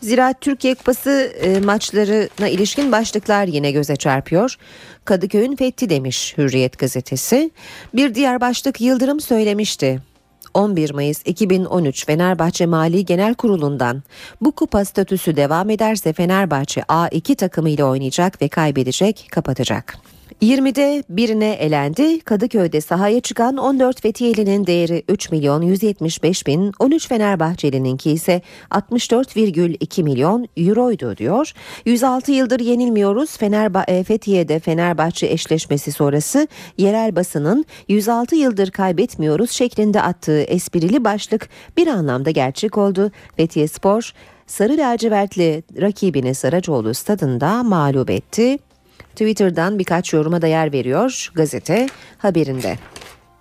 Ziraat 0.00 0.40
Türkiye 0.40 0.74
Kupası 0.74 1.32
e, 1.40 1.60
maçlarına 1.60 2.48
ilişkin 2.48 2.92
başlıklar 2.92 3.46
yine 3.46 3.72
göze 3.72 3.96
çarpıyor. 3.96 4.56
Kadıköy'ün 5.04 5.56
fethi 5.56 5.90
demiş 5.90 6.34
Hürriyet 6.38 6.78
gazetesi. 6.78 7.50
Bir 7.94 8.14
diğer 8.14 8.40
başlık 8.40 8.80
Yıldırım 8.80 9.20
söylemişti. 9.20 10.09
11 10.54 10.94
Mayıs 10.94 11.22
2013 11.24 12.06
Fenerbahçe 12.06 12.66
Mali 12.66 13.04
Genel 13.04 13.34
Kurulu'ndan 13.34 14.02
bu 14.40 14.52
kupa 14.52 14.84
statüsü 14.84 15.36
devam 15.36 15.70
ederse 15.70 16.12
Fenerbahçe 16.12 16.80
A2 16.80 17.36
takımı 17.36 17.70
ile 17.70 17.84
oynayacak 17.84 18.42
ve 18.42 18.48
kaybedecek, 18.48 19.28
kapatacak. 19.30 19.98
20'de 20.42 21.04
birine 21.08 21.50
elendi. 21.50 22.20
Kadıköy'de 22.20 22.80
sahaya 22.80 23.20
çıkan 23.20 23.56
14 23.56 24.02
Fethiyeli'nin 24.02 24.66
değeri 24.66 25.02
3 25.08 25.30
milyon 25.30 25.62
175 25.62 26.46
bin, 26.46 26.72
13 26.78 27.08
Fenerbahçeli'ninki 27.08 28.10
ise 28.10 28.42
64,2 28.70 30.02
milyon 30.02 30.48
euroydu 30.56 31.16
diyor. 31.16 31.52
106 31.84 32.32
yıldır 32.32 32.60
yenilmiyoruz. 32.60 33.36
Fenerba 33.36 33.84
e, 33.88 34.04
Fethiye'de 34.04 34.58
Fenerbahçe 34.58 35.26
eşleşmesi 35.26 35.92
sonrası 35.92 36.48
yerel 36.78 37.16
basının 37.16 37.64
106 37.88 38.36
yıldır 38.36 38.70
kaybetmiyoruz 38.70 39.50
şeklinde 39.50 40.02
attığı 40.02 40.42
esprili 40.42 41.04
başlık 41.04 41.48
bir 41.76 41.86
anlamda 41.86 42.30
gerçek 42.30 42.78
oldu. 42.78 43.10
Fethiye 43.36 43.68
Spor 43.68 44.12
Sarı 44.46 44.76
lacivertli 44.76 45.62
rakibini 45.80 46.34
Saracoğlu 46.34 46.94
stadında 46.94 47.62
mağlup 47.62 48.10
etti. 48.10 48.58
Twitter'dan 49.14 49.78
birkaç 49.78 50.12
yoruma 50.12 50.42
da 50.42 50.46
yer 50.46 50.72
veriyor 50.72 51.30
gazete 51.34 51.88
haberinde. 52.18 52.78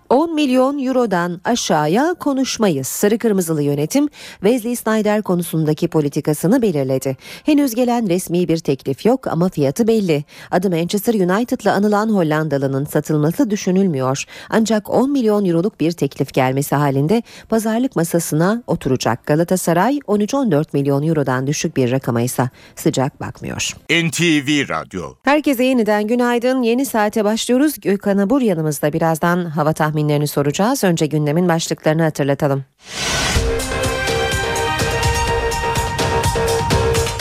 10 0.10 0.36
milyon 0.36 0.86
eurodan 0.86 1.42
aşağıya 1.44 2.14
konuşmayız. 2.14 2.88
Sarı 2.88 3.18
Kırmızılı 3.18 3.64
yönetim 3.64 4.08
Wesley 4.32 4.76
Snyder 4.76 5.22
konusundaki 5.22 5.88
politikasını 5.88 6.62
belirledi. 6.62 7.18
Henüz 7.46 7.76
gelen 7.76 8.10
resmi 8.10 8.48
bir 8.48 8.58
teklif 8.58 9.06
yok 9.06 9.28
ama 9.28 9.50
fiyatı 9.50 9.88
belli. 9.88 10.24
Adı 10.52 10.70
Manchester 10.70 11.14
United'la 11.14 11.74
anılan 11.74 12.10
Hollandalı'nın 12.10 12.86
satılması 12.86 13.50
düşünülmüyor. 13.50 14.24
Ancak 14.50 14.90
10 14.90 15.12
milyon 15.12 15.46
euroluk 15.46 15.80
bir 15.80 15.92
teklif 15.92 16.34
gelmesi 16.34 16.76
halinde 16.76 17.24
pazarlık 17.50 17.96
masasına 17.96 18.64
oturacak. 18.68 19.26
Galatasaray 19.26 19.98
13-14 19.98 20.66
milyon 20.74 21.04
eurodan 21.04 21.48
düşük 21.48 21.78
bir 21.78 21.92
rakama 21.92 22.22
ise 22.22 22.50
sıcak 22.76 23.22
bakmıyor. 23.22 23.74
NTV 23.90 24.70
Radyo 24.70 25.14
Herkese 25.24 25.64
yeniden 25.64 26.08
günaydın. 26.08 26.62
Yeni 26.62 26.86
saate 26.86 27.26
başlıyoruz. 27.26 27.80
Gökhan 27.80 28.18
Abur 28.18 28.42
yanımızda 28.42 28.94
birazdan 28.94 29.46
hava 29.46 29.74
tahmini 29.74 29.99
tahminlerini 30.00 30.28
soracağız. 30.28 30.84
Önce 30.84 31.06
gündemin 31.06 31.50
başlıklarını 31.50 32.04
hatırlatalım. 32.04 32.66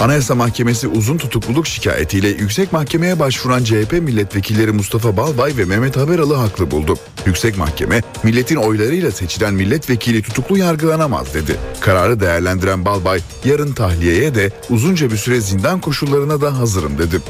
Anayasa 0.01 0.35
Mahkemesi 0.35 0.89
uzun 0.89 1.19
tutukluluk 1.19 1.67
şikayetiyle 1.67 2.29
yüksek 2.29 2.73
mahkemeye 2.73 3.19
başvuran 3.19 3.65
CHP 3.65 3.93
milletvekilleri 3.93 4.73
Mustafa 4.73 5.17
Balbay 5.17 5.57
ve 5.57 5.65
Mehmet 5.65 5.97
Haberalı 5.97 6.35
haklı 6.35 6.71
buldu. 6.71 6.97
Yüksek 7.27 7.59
Mahkeme, 7.59 8.03
milletin 8.23 8.57
oylarıyla 8.57 9.11
seçilen 9.11 9.55
milletvekili 9.55 10.23
tutuklu 10.23 10.59
yargılanamaz 10.59 11.35
dedi. 11.35 11.57
Kararı 11.81 12.21
değerlendiren 12.21 12.85
Balbay, 12.85 13.21
yarın 13.45 13.73
tahliyeye 13.73 14.35
de 14.35 14.51
uzunca 14.71 15.11
bir 15.11 15.17
süre 15.17 15.41
zindan 15.41 15.81
koşullarına 15.81 16.41
da 16.41 16.59
hazırım 16.59 16.99
dedi. 16.99 17.21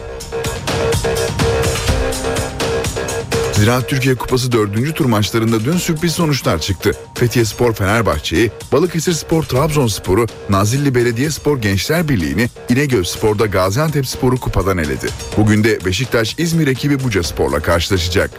Ziraat 3.59 3.89
Türkiye 3.89 4.15
Kupası 4.15 4.53
4. 4.53 4.97
tur 4.97 5.05
maçlarında 5.05 5.65
dün 5.65 5.77
sürpriz 5.77 6.13
sonuçlar 6.13 6.59
çıktı. 6.59 6.93
Fethiye 7.15 7.45
Spor 7.45 7.73
Fenerbahçe'yi, 7.73 8.51
Balıkesir 8.73 9.13
Spor 9.13 9.43
Trabzonspor'u, 9.43 10.27
Nazilli 10.51 10.95
Belediyespor 10.95 11.59
Gençler 11.59 12.09
Birliği'ni, 12.09 12.49
İnegöl 12.69 13.05
Spor'da 13.05 13.47
Gaziantep 13.47 14.07
Spor'u 14.07 14.41
kupadan 14.41 14.79
eledi. 14.79 15.09
Bugün 15.37 15.65
de 15.65 15.85
Beşiktaş 15.85 16.35
İzmir 16.39 16.67
ekibi 16.67 17.05
Buca 17.05 17.23
Spor'la 17.23 17.61
karşılaşacak. 17.61 18.31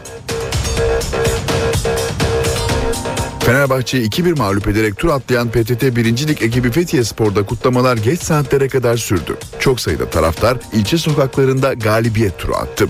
Fenerbahçe'yi 3.40 4.10
2-1 4.10 4.38
mağlup 4.38 4.68
ederek 4.68 4.98
tur 4.98 5.10
atlayan 5.10 5.50
PTT 5.50 5.84
1. 5.84 6.28
Lig 6.28 6.42
ekibi 6.42 6.72
Fethiye 6.72 7.04
Spor'da 7.04 7.46
kutlamalar 7.46 7.98
geç 7.98 8.22
saatlere 8.22 8.68
kadar 8.68 8.98
sürdü. 8.98 9.38
Çok 9.60 9.82
sayıda 9.82 10.10
taraftar 10.10 10.58
ilçe 10.74 10.98
sokaklarında 10.98 11.74
galibiyet 11.74 12.40
turu 12.40 12.56
attı. 12.56 12.90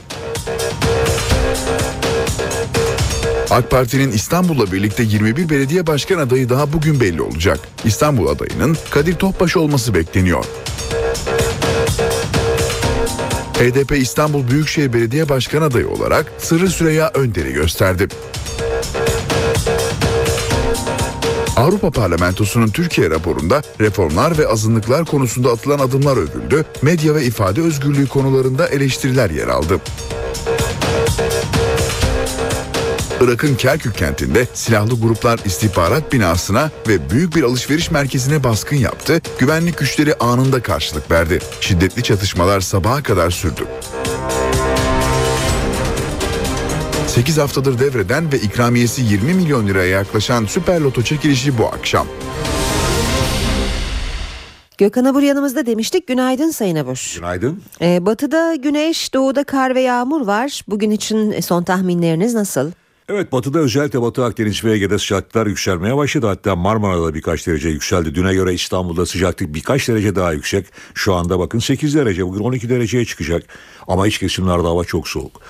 AK 3.51 3.71
Parti'nin 3.71 4.11
İstanbul'la 4.11 4.71
birlikte 4.71 5.03
21 5.03 5.49
belediye 5.49 5.87
başkan 5.87 6.19
adayı 6.19 6.49
daha 6.49 6.73
bugün 6.73 6.99
belli 6.99 7.21
olacak. 7.21 7.59
İstanbul 7.85 8.27
adayının 8.27 8.77
Kadir 8.89 9.15
Topbaş 9.15 9.57
olması 9.57 9.93
bekleniyor. 9.93 10.45
HDP 13.53 13.91
İstanbul 13.97 14.47
Büyükşehir 14.47 14.93
Belediye 14.93 15.29
Başkan 15.29 15.61
adayı 15.61 15.89
olarak 15.89 16.31
Sırrı 16.37 16.69
Süreyya 16.69 17.11
Önder'i 17.13 17.53
gösterdi. 17.53 18.07
Avrupa 21.55 21.91
Parlamentosu'nun 21.91 22.67
Türkiye 22.67 23.09
raporunda 23.09 23.61
reformlar 23.79 24.37
ve 24.37 24.47
azınlıklar 24.47 25.05
konusunda 25.05 25.51
atılan 25.51 25.79
adımlar 25.79 26.17
övüldü, 26.17 26.65
medya 26.81 27.15
ve 27.15 27.23
ifade 27.23 27.61
özgürlüğü 27.61 28.07
konularında 28.07 28.67
eleştiriler 28.67 29.29
yer 29.29 29.47
aldı. 29.47 29.79
Irak'ın 33.21 33.55
Kerkük 33.55 33.95
kentinde 33.95 34.47
silahlı 34.53 35.01
gruplar 35.01 35.39
istihbarat 35.45 36.13
binasına 36.13 36.71
ve 36.87 37.09
büyük 37.09 37.35
bir 37.35 37.43
alışveriş 37.43 37.91
merkezine 37.91 38.43
baskın 38.43 38.75
yaptı. 38.75 39.21
Güvenlik 39.39 39.77
güçleri 39.77 40.15
anında 40.15 40.61
karşılık 40.61 41.11
verdi. 41.11 41.39
Şiddetli 41.61 42.03
çatışmalar 42.03 42.59
sabaha 42.59 43.03
kadar 43.03 43.31
sürdü. 43.31 43.61
8 47.07 47.37
haftadır 47.37 47.79
devreden 47.79 48.31
ve 48.31 48.39
ikramiyesi 48.39 49.01
20 49.01 49.33
milyon 49.33 49.67
liraya 49.67 49.89
yaklaşan 49.89 50.45
Süper 50.45 50.79
Loto 50.79 51.01
çekilişi 51.01 51.57
bu 51.57 51.65
akşam. 51.65 52.07
Gökhan 54.77 55.05
Abur 55.05 55.21
yanımızda 55.21 55.65
demiştik. 55.65 56.07
Günaydın 56.07 56.51
Sayın 56.51 56.75
Abur. 56.75 57.13
Günaydın. 57.15 57.61
Ee, 57.81 58.05
batıda 58.05 58.55
güneş, 58.55 59.13
doğuda 59.13 59.43
kar 59.43 59.75
ve 59.75 59.81
yağmur 59.81 60.27
var. 60.27 60.61
Bugün 60.67 60.91
için 60.91 61.41
son 61.41 61.63
tahminleriniz 61.63 62.33
nasıl? 62.33 62.71
Evet 63.11 63.31
batıda 63.31 63.59
özellikle 63.59 64.01
Batı 64.01 64.25
Akdeniz 64.25 64.63
ve 64.63 64.73
Ege'de 64.73 64.99
sıcaklıklar 64.99 65.47
yükselmeye 65.47 65.97
başladı. 65.97 66.27
Hatta 66.27 66.55
Marmara'da 66.55 67.13
birkaç 67.13 67.47
derece 67.47 67.69
yükseldi. 67.69 68.15
Düne 68.15 68.33
göre 68.33 68.53
İstanbul'da 68.53 69.05
sıcaklık 69.05 69.53
birkaç 69.53 69.87
derece 69.87 70.15
daha 70.15 70.33
yüksek. 70.33 70.65
Şu 70.93 71.13
anda 71.13 71.39
bakın 71.39 71.59
8 71.59 71.95
derece 71.95 72.25
bugün 72.25 72.39
12 72.39 72.69
dereceye 72.69 73.05
çıkacak. 73.05 73.43
Ama 73.87 74.07
iç 74.07 74.17
kesimlerde 74.17 74.67
hava 74.67 74.83
çok 74.83 75.07
soğuk. 75.07 75.41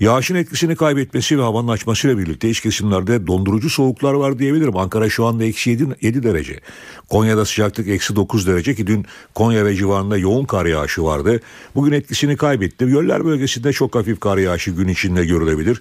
Yağışın 0.00 0.34
etkisini 0.34 0.76
kaybetmesi 0.76 1.38
ve 1.38 1.42
havanın 1.42 1.68
açmasıyla 1.68 2.18
birlikte 2.18 2.50
iç 2.50 2.60
kesimlerde 2.60 3.26
dondurucu 3.26 3.70
soğuklar 3.70 4.12
var 4.12 4.38
diyebilirim. 4.38 4.76
Ankara 4.76 5.10
şu 5.10 5.26
anda 5.26 5.44
eksi 5.44 5.70
7, 5.70 5.86
7 6.00 6.22
derece. 6.22 6.60
Konya'da 7.08 7.44
sıcaklık 7.44 7.88
eksi 7.88 8.16
9 8.16 8.46
derece 8.46 8.74
ki 8.74 8.86
dün 8.86 9.06
Konya 9.34 9.64
ve 9.64 9.74
civarında 9.74 10.16
yoğun 10.16 10.44
kar 10.44 10.66
yağışı 10.66 11.04
vardı. 11.04 11.40
Bugün 11.74 11.92
etkisini 11.92 12.36
kaybetti. 12.36 12.86
Göller 12.86 13.24
bölgesinde 13.24 13.72
çok 13.72 13.94
hafif 13.94 14.20
kar 14.20 14.38
yağışı 14.38 14.70
gün 14.70 14.88
içinde 14.88 15.24
görülebilir. 15.24 15.80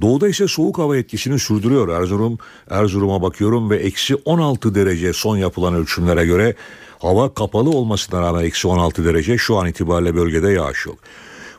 Doğuda 0.00 0.28
ise 0.28 0.48
soğuk 0.48 0.78
hava 0.78 0.96
etkisini 0.96 1.38
sürdürüyor. 1.38 1.88
Erzurum, 1.88 2.38
Erzurum'a 2.70 3.22
bakıyorum 3.22 3.70
ve 3.70 3.76
eksi 3.76 4.14
16 4.14 4.74
derece 4.74 5.12
son 5.12 5.36
yapılan 5.36 5.74
ölçümlere 5.74 6.26
göre 6.26 6.54
hava 6.98 7.34
kapalı 7.34 7.70
olmasına 7.70 8.22
rağmen 8.22 8.44
eksi 8.44 8.68
16 8.68 9.04
derece 9.04 9.38
şu 9.38 9.56
an 9.56 9.66
itibariyle 9.66 10.14
bölgede 10.14 10.52
yağış 10.52 10.86
yok. 10.86 10.98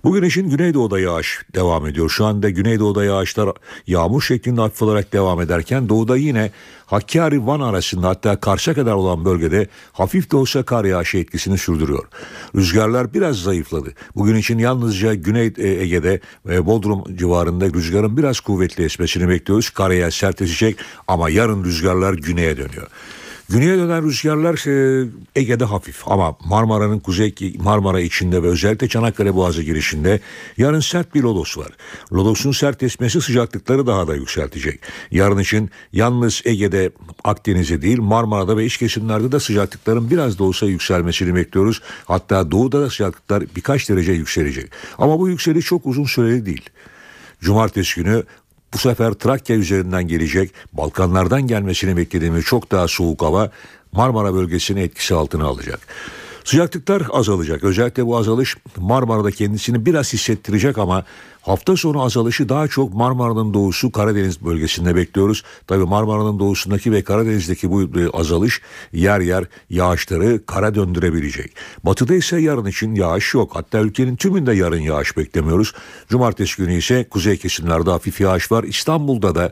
Bugün 0.04 0.24
için 0.24 0.50
Güneydoğu'da 0.50 1.00
yağış 1.00 1.42
devam 1.56 1.88
ediyor. 1.88 2.10
Şu 2.10 2.26
anda 2.26 2.50
Güneydoğu'da 2.50 3.06
yağışlar 3.06 3.50
yağmur 3.88 4.22
şeklinde 4.22 4.62
hafif 4.62 4.82
olarak 4.82 5.14
devam 5.14 5.42
ederken 5.42 5.90
doğuda 5.90 6.18
yine 6.18 6.52
Hakkari 6.86 7.48
Van 7.48 7.60
arasında 7.60 8.08
hatta 8.10 8.40
Kars'a 8.40 8.74
kadar 8.74 8.94
olan 8.94 9.26
bölgede 9.26 9.68
hafif 9.92 10.32
de 10.32 10.36
olsa 10.36 10.64
kar 10.64 10.86
yağışı 10.86 11.18
etkisini 11.18 11.58
sürdürüyor. 11.58 12.04
Rüzgarlar 12.56 13.14
biraz 13.14 13.38
zayıfladı. 13.38 13.94
Bugün 14.16 14.36
için 14.36 14.58
yalnızca 14.58 15.14
Güney 15.14 15.54
Ege'de 15.58 16.20
ve 16.46 16.66
Bodrum 16.66 17.04
civarında 17.16 17.66
rüzgarın 17.66 18.18
biraz 18.18 18.40
kuvvetli 18.40 18.84
esmesini 18.84 19.30
bekliyoruz. 19.30 19.70
Karaya 19.70 20.12
sertleşecek 20.12 20.78
ama 21.08 21.30
yarın 21.30 21.64
rüzgarlar 21.64 22.14
güneye 22.14 22.58
dönüyor. 22.58 22.88
Güneye 23.52 23.78
dönen 23.78 24.04
rüzgarlar 24.04 24.68
e, 24.68 25.08
Ege'de 25.36 25.66
hafif 25.66 26.08
ama 26.08 26.38
Marmara'nın 26.46 27.00
kuzey 27.00 27.36
Marmara 27.64 28.00
içinde 28.00 28.44
ve 28.44 28.48
özellikle 28.48 28.88
Çanakkale 28.88 29.36
Boğazı 29.36 29.62
girişinde 29.64 30.20
yarın 30.58 30.80
sert 30.80 31.16
bir 31.16 31.22
lodos 31.22 31.58
var. 31.58 31.68
Lodosun 32.14 32.52
sert 32.52 32.84
esmesi 32.84 33.22
sıcaklıkları 33.22 33.88
daha 33.88 34.08
da 34.08 34.16
yükseltecek. 34.16 34.80
Yarın 35.12 35.38
için 35.38 35.70
yalnız 35.94 36.42
Ege'de 36.46 36.92
Akdeniz'e 37.24 37.82
değil 37.82 38.00
Marmara'da 38.00 38.58
ve 38.58 38.66
iç 38.66 38.78
kesimlerde 38.78 39.32
de 39.32 39.40
sıcaklıkların 39.40 40.10
biraz 40.10 40.40
da 40.40 40.44
olsa 40.44 40.66
yükselmesini 40.66 41.36
bekliyoruz. 41.36 41.82
Hatta 42.06 42.52
doğuda 42.52 42.82
da 42.82 42.90
sıcaklıklar 42.90 43.44
birkaç 43.56 43.90
derece 43.90 44.12
yükselecek. 44.12 44.72
Ama 44.98 45.20
bu 45.20 45.30
yükseliş 45.30 45.66
çok 45.66 45.86
uzun 45.86 46.06
süreli 46.06 46.46
değil. 46.46 46.70
Cumartesi 47.42 48.04
günü 48.04 48.24
bu 48.74 48.78
sefer 48.78 49.14
Trakya 49.14 49.56
üzerinden 49.56 50.08
gelecek 50.08 50.52
Balkanlardan 50.74 51.48
gelmesini 51.48 51.98
beklediğimiz 51.98 52.46
çok 52.46 52.72
daha 52.72 52.88
soğuk 52.88 53.22
hava 53.22 53.52
Marmara 53.92 54.34
bölgesini 54.34 54.82
etkisi 54.82 55.16
altına 55.16 55.46
alacak. 55.46 55.80
Sıcaklıklar 56.44 57.04
azalacak. 57.12 57.64
Özellikle 57.64 58.06
bu 58.06 58.18
azalış 58.18 58.58
Marmara'da 58.78 59.32
kendisini 59.32 59.86
biraz 59.86 60.14
hissettirecek 60.14 60.78
ama 60.78 61.06
hafta 61.42 61.76
sonu 61.78 62.04
azalışı 62.04 62.50
daha 62.50 62.68
çok 62.68 62.94
Marmara'nın 62.94 63.54
doğusu 63.54 63.92
Karadeniz 63.92 64.46
bölgesinde 64.46 64.96
bekliyoruz. 64.96 65.44
Tabi 65.68 65.84
Marmara'nın 65.84 66.40
doğusundaki 66.40 66.92
ve 66.92 67.04
Karadeniz'deki 67.04 67.72
bu 67.72 67.90
azalış 68.14 68.62
yer 68.94 69.20
yer 69.20 69.46
yağışları 69.70 70.46
kara 70.46 70.76
döndürebilecek. 70.76 71.56
Batıda 71.84 72.16
ise 72.16 72.42
yarın 72.42 72.66
için 72.66 72.96
yağış 72.96 73.34
yok. 73.34 73.52
Hatta 73.54 73.80
ülkenin 73.80 74.16
tümünde 74.16 74.54
yarın 74.54 74.82
yağış 74.82 75.18
beklemiyoruz. 75.18 75.74
Cumartesi 76.10 76.58
günü 76.58 76.74
ise 76.78 77.10
kuzey 77.10 77.38
kesimlerde 77.38 77.90
hafif 77.90 78.22
yağış 78.22 78.52
var. 78.52 78.64
İstanbul'da 78.64 79.36
da 79.36 79.52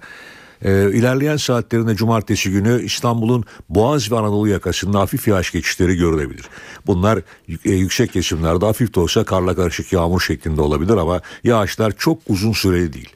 ee, 0.61 0.91
ilerleyen 0.93 1.37
saatlerinde 1.37 1.95
cumartesi 1.95 2.51
günü 2.51 2.83
İstanbul'un 2.83 3.43
Boğaz 3.69 4.11
ve 4.11 4.17
Anadolu 4.17 4.47
yakasında 4.47 4.99
hafif 4.99 5.27
yağış 5.27 5.51
geçişleri 5.51 5.95
görülebilir. 5.95 6.45
Bunlar 6.87 7.19
e, 7.65 7.71
yüksek 7.71 8.13
kesimlerde 8.13 8.65
hafif 8.65 8.95
de 8.95 8.99
olsa 8.99 9.23
karla 9.23 9.55
karışık 9.55 9.93
yağmur 9.93 10.21
şeklinde 10.21 10.61
olabilir 10.61 10.97
ama 10.97 11.21
yağışlar 11.43 11.93
çok 11.97 12.19
uzun 12.27 12.51
süreli 12.51 12.93
değil. 12.93 13.09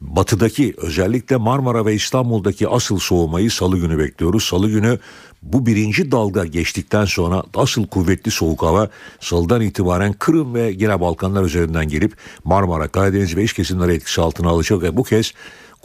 Batıdaki 0.00 0.74
özellikle 0.76 1.36
Marmara 1.36 1.86
ve 1.86 1.94
İstanbul'daki 1.94 2.68
asıl 2.68 2.98
soğumayı 2.98 3.50
salı 3.50 3.78
günü 3.78 3.98
bekliyoruz. 3.98 4.44
Salı 4.44 4.70
günü 4.70 4.98
bu 5.42 5.66
birinci 5.66 6.12
dalga 6.12 6.44
geçtikten 6.44 7.04
sonra 7.04 7.42
asıl 7.54 7.86
kuvvetli 7.86 8.30
soğuk 8.30 8.62
hava 8.62 8.88
salıdan 9.20 9.60
itibaren 9.60 10.12
Kırım 10.12 10.54
ve 10.54 10.74
yine 10.76 11.00
Balkanlar 11.00 11.44
üzerinden 11.44 11.88
gelip 11.88 12.16
Marmara, 12.44 12.88
Karadeniz 12.88 13.36
ve 13.36 13.44
iç 13.44 13.52
kesimleri 13.52 13.92
etkisi 13.92 14.20
altına 14.20 14.48
alacak 14.48 14.82
ve 14.82 14.96
bu 14.96 15.02
kez 15.02 15.32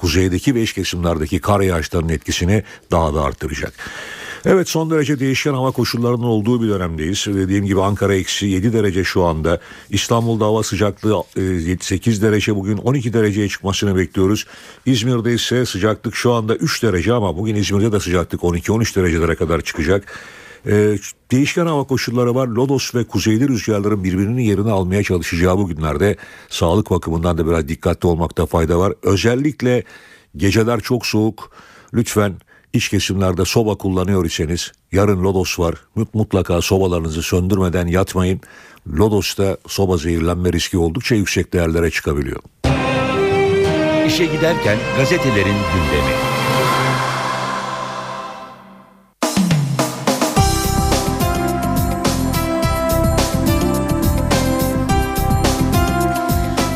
kuzeydeki 0.04 0.56
ve 0.56 0.62
iç 0.62 0.74
kesimlerdeki 0.74 1.40
kar 1.40 1.62
yağışlarının 1.62 2.10
etkisini 2.10 2.64
daha 2.92 3.14
da 3.14 3.24
arttıracak. 3.24 3.74
Evet 4.46 4.70
son 4.70 4.92
derece 4.92 5.20
değişken 5.20 5.54
hava 5.54 5.72
koşullarının 5.72 6.24
olduğu 6.24 6.64
bir 6.64 6.70
dönemdeyiz. 6.70 7.26
Dediğim 7.28 7.66
gibi 7.66 7.82
Ankara 7.82 8.16
eksi 8.16 8.46
7 8.46 8.74
derece 8.74 9.04
şu 9.04 9.24
anda. 9.24 9.60
İstanbul'da 9.90 10.46
hava 10.46 10.64
sıcaklığı 10.64 11.24
8 11.82 12.20
e, 12.20 12.22
derece 12.22 12.56
bugün 12.56 12.78
12 12.78 13.14
dereceye 13.14 13.50
çıkmasını 13.50 13.96
bekliyoruz. 13.96 14.46
İzmir'de 14.86 15.34
ise 15.34 15.66
sıcaklık 15.66 16.16
şu 16.16 16.34
anda 16.34 16.56
3 16.56 16.84
derece 16.84 17.14
ama 17.14 17.38
bugün 17.38 17.56
İzmir'de 17.56 17.92
de 17.92 18.00
sıcaklık 18.00 18.42
12-13 18.42 18.96
derecelere 18.96 19.36
kadar 19.36 19.62
çıkacak. 19.62 20.20
Ee, 20.68 20.98
değişken 21.32 21.66
hava 21.66 21.84
koşulları 21.84 22.36
var. 22.36 22.48
Lodos 22.48 22.96
ve 22.96 23.04
kuzeyli 23.04 23.48
rüzgarların 23.48 24.04
birbirinin 24.04 24.42
yerini 24.42 24.72
almaya 24.72 25.04
çalışacağı 25.04 25.58
bu 25.58 25.68
günlerde 25.68 26.16
sağlık 26.50 26.92
bakımından 26.92 27.38
da 27.38 27.48
biraz 27.48 27.68
dikkatli 27.68 28.08
olmakta 28.08 28.46
fayda 28.46 28.80
var. 28.80 28.94
Özellikle 29.04 29.84
geceler 30.36 30.80
çok 30.80 31.06
soğuk. 31.06 31.52
Lütfen 31.94 32.34
iç 32.74 32.90
kesimlerde 32.90 33.46
soba 33.46 33.76
kullanıyor 33.76 34.26
iseniz 34.26 34.72
yarın 34.92 35.24
lodos 35.24 35.60
var. 35.60 35.76
Mutlaka 36.14 36.62
sobalarınızı 36.62 37.22
söndürmeden 37.22 37.88
yatmayın. 37.88 38.42
Lodos'ta 38.88 39.58
soba 39.68 39.98
zehirlenme 39.98 40.54
riski 40.54 40.78
oldukça 40.78 41.16
yüksek 41.16 41.54
değerlere 41.54 41.92
çıkabiliyor. 41.92 42.40
İşe 44.08 44.26
giderken 44.26 44.78
gazetelerin 44.98 45.46
gündemi. 45.46 46.43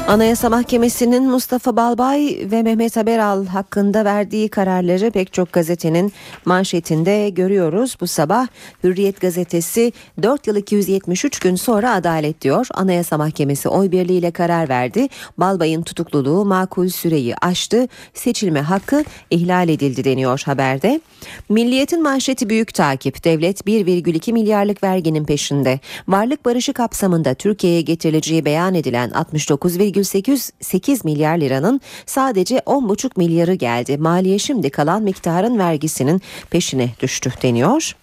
Anayasa 0.08 0.50
Mahkemesi'nin 0.50 1.30
Mustafa 1.30 1.76
Balbay 1.76 2.38
ve 2.52 2.64
Mehmet 2.64 2.98
Haberal 2.98 3.46
hakkında 3.46 4.06
verdiği 4.06 4.50
kararları 4.50 5.12
pek 5.12 5.34
çok 5.34 5.54
gazetenin 5.54 6.14
manşetinde 6.46 7.30
görüyoruz. 7.30 7.98
Bu 8.02 8.08
sabah 8.08 8.48
Hürriyet 8.84 9.22
gazetesi 9.22 9.94
4 10.22 10.48
yıl 10.48 10.56
273 10.56 11.40
gün 11.40 11.56
sonra 11.56 11.94
adalet 11.94 12.42
diyor. 12.42 12.68
Anayasa 12.74 13.18
Mahkemesi 13.18 13.70
oy 13.70 13.92
birliğiyle 13.92 14.32
karar 14.32 14.70
verdi. 14.70 15.08
Balbay'ın 15.38 15.82
tutukluluğu 15.82 16.46
makul 16.46 16.90
süreyi 16.90 17.36
aştı. 17.42 17.88
Seçilme 18.14 18.62
hakkı 18.62 19.04
ihlal 19.30 19.70
edildi 19.70 20.04
deniyor 20.04 20.42
haberde. 20.46 21.02
Milliyetin 21.50 22.04
manşeti 22.04 22.50
büyük 22.50 22.74
takip. 22.74 23.24
Devlet 23.24 23.62
1,2 23.62 24.34
milyarlık 24.34 24.84
verginin 24.84 25.26
peşinde. 25.26 25.80
Varlık 26.08 26.46
barışı 26.46 26.74
kapsamında 26.74 27.34
Türkiye'ye 27.34 27.82
getirileceği 27.82 28.46
beyan 28.46 28.74
edilen 28.74 29.10
69, 29.10 29.80
1,8 29.98 31.02
milyar 31.04 31.38
liranın 31.38 31.82
sadece 32.06 32.58
10,5 32.58 33.12
milyarı 33.18 33.54
geldi. 33.54 33.98
Maliye 33.98 34.40
şimdi 34.40 34.70
kalan 34.70 35.04
miktarın 35.04 35.60
vergisinin 35.60 36.22
peşine 36.50 36.90
düştü 37.02 37.34
deniyor. 37.42 37.96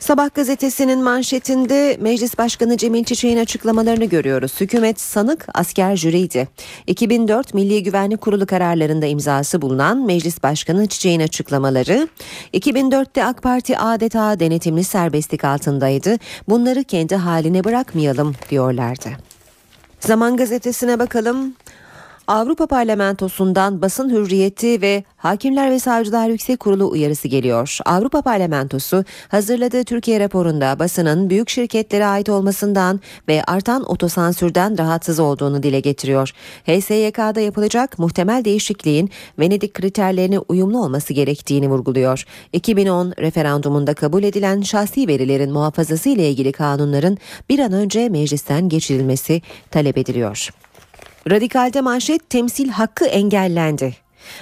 Sabah 0.00 0.34
gazetesinin 0.34 1.02
manşetinde 1.02 1.96
Meclis 2.00 2.38
Başkanı 2.38 2.76
Cemil 2.76 3.04
Çiçek'in 3.04 3.38
açıklamalarını 3.38 4.04
görüyoruz. 4.04 4.60
Hükümet 4.60 5.00
sanık 5.00 5.46
asker 5.54 5.96
jüriydi. 5.96 6.48
2004 6.86 7.54
Milli 7.54 7.82
Güvenlik 7.82 8.20
Kurulu 8.20 8.46
kararlarında 8.46 9.06
imzası 9.06 9.62
bulunan 9.62 10.06
Meclis 10.06 10.42
Başkanı 10.42 10.86
Çiçek'in 10.86 11.20
açıklamaları 11.20 12.08
2004'te 12.54 13.24
AK 13.24 13.42
Parti 13.42 13.78
adeta 13.78 14.40
denetimli 14.40 14.84
serbestlik 14.84 15.44
altındaydı. 15.44 16.16
Bunları 16.48 16.84
kendi 16.84 17.16
haline 17.16 17.64
bırakmayalım 17.64 18.34
diyorlardı. 18.50 19.29
Zaman 20.00 20.36
gazetesine 20.36 20.98
bakalım. 20.98 21.54
Avrupa 22.30 22.66
Parlamentosu'ndan 22.66 23.82
basın 23.82 24.10
hürriyeti 24.10 24.82
ve 24.82 25.04
Hakimler 25.16 25.70
ve 25.70 25.78
Savcılar 25.78 26.28
Yüksek 26.28 26.60
Kurulu 26.60 26.90
uyarısı 26.90 27.28
geliyor. 27.28 27.78
Avrupa 27.86 28.22
Parlamentosu 28.22 29.04
hazırladığı 29.28 29.84
Türkiye 29.84 30.20
raporunda 30.20 30.78
basının 30.78 31.30
büyük 31.30 31.50
şirketlere 31.50 32.06
ait 32.06 32.28
olmasından 32.28 33.00
ve 33.28 33.42
artan 33.46 33.90
otosansürden 33.90 34.78
rahatsız 34.78 35.20
olduğunu 35.20 35.62
dile 35.62 35.80
getiriyor. 35.80 36.30
HSYK'da 36.66 37.40
yapılacak 37.40 37.98
muhtemel 37.98 38.44
değişikliğin 38.44 39.10
Venedik 39.38 39.74
kriterlerine 39.74 40.38
uyumlu 40.38 40.84
olması 40.84 41.12
gerektiğini 41.12 41.68
vurguluyor. 41.68 42.24
2010 42.52 43.12
referandumunda 43.18 43.94
kabul 43.94 44.22
edilen 44.22 44.60
şahsi 44.60 45.08
verilerin 45.08 45.52
muhafazası 45.52 46.08
ile 46.08 46.30
ilgili 46.30 46.52
kanunların 46.52 47.18
bir 47.48 47.58
an 47.58 47.72
önce 47.72 48.08
meclisten 48.08 48.68
geçirilmesi 48.68 49.42
talep 49.70 49.98
ediliyor. 49.98 50.50
Radikalde 51.28 51.80
manşet 51.80 52.30
temsil 52.30 52.68
hakkı 52.68 53.04
engellendi. 53.04 53.94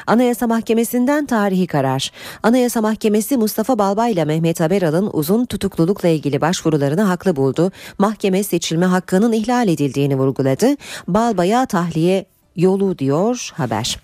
Anayasa 0.06 0.46
Mahkemesi'nden 0.46 1.26
tarihi 1.26 1.66
karar. 1.66 2.12
Anayasa 2.42 2.80
Mahkemesi 2.80 3.36
Mustafa 3.36 3.78
Balbay 3.78 4.12
ile 4.12 4.24
Mehmet 4.24 4.60
Haberal'ın 4.60 5.10
uzun 5.12 5.44
tutuklulukla 5.44 6.08
ilgili 6.08 6.40
başvurularını 6.40 7.02
haklı 7.02 7.36
buldu. 7.36 7.72
Mahkeme 7.98 8.44
seçilme 8.44 8.86
hakkının 8.86 9.32
ihlal 9.32 9.68
edildiğini 9.68 10.18
vurguladı. 10.18 10.76
Balbay'a 11.08 11.66
tahliye 11.66 12.24
yolu 12.56 12.98
diyor 12.98 13.50
haber. 13.54 13.98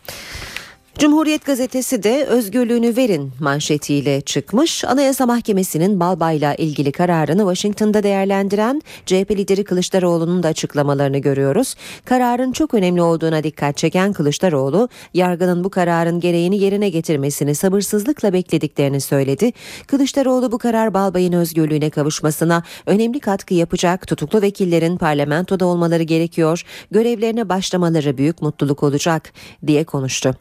Cumhuriyet 0.98 1.44
gazetesi 1.44 2.02
de 2.02 2.24
özgürlüğünü 2.24 2.96
verin 2.96 3.32
manşetiyle 3.40 4.20
çıkmış. 4.20 4.84
Anayasa 4.84 5.26
Mahkemesi'nin 5.26 6.00
Balbay'la 6.00 6.54
ilgili 6.54 6.92
kararını 6.92 7.38
Washington'da 7.38 8.02
değerlendiren 8.02 8.82
CHP 9.06 9.30
lideri 9.30 9.64
Kılıçdaroğlu'nun 9.64 10.42
da 10.42 10.48
açıklamalarını 10.48 11.18
görüyoruz. 11.18 11.74
Kararın 12.04 12.52
çok 12.52 12.74
önemli 12.74 13.02
olduğuna 13.02 13.44
dikkat 13.44 13.76
çeken 13.76 14.12
Kılıçdaroğlu, 14.12 14.88
yargının 15.14 15.64
bu 15.64 15.70
kararın 15.70 16.20
gereğini 16.20 16.58
yerine 16.58 16.88
getirmesini 16.88 17.54
sabırsızlıkla 17.54 18.32
beklediklerini 18.32 19.00
söyledi. 19.00 19.52
Kılıçdaroğlu 19.86 20.52
bu 20.52 20.58
karar 20.58 20.94
Balbay'ın 20.94 21.32
özgürlüğüne 21.32 21.90
kavuşmasına 21.90 22.62
önemli 22.86 23.20
katkı 23.20 23.54
yapacak. 23.54 24.06
Tutuklu 24.06 24.42
vekillerin 24.42 24.96
parlamentoda 24.96 25.66
olmaları 25.66 26.02
gerekiyor. 26.02 26.62
Görevlerine 26.90 27.48
başlamaları 27.48 28.18
büyük 28.18 28.42
mutluluk 28.42 28.82
olacak 28.82 29.32
diye 29.66 29.84
konuştu. 29.84 30.34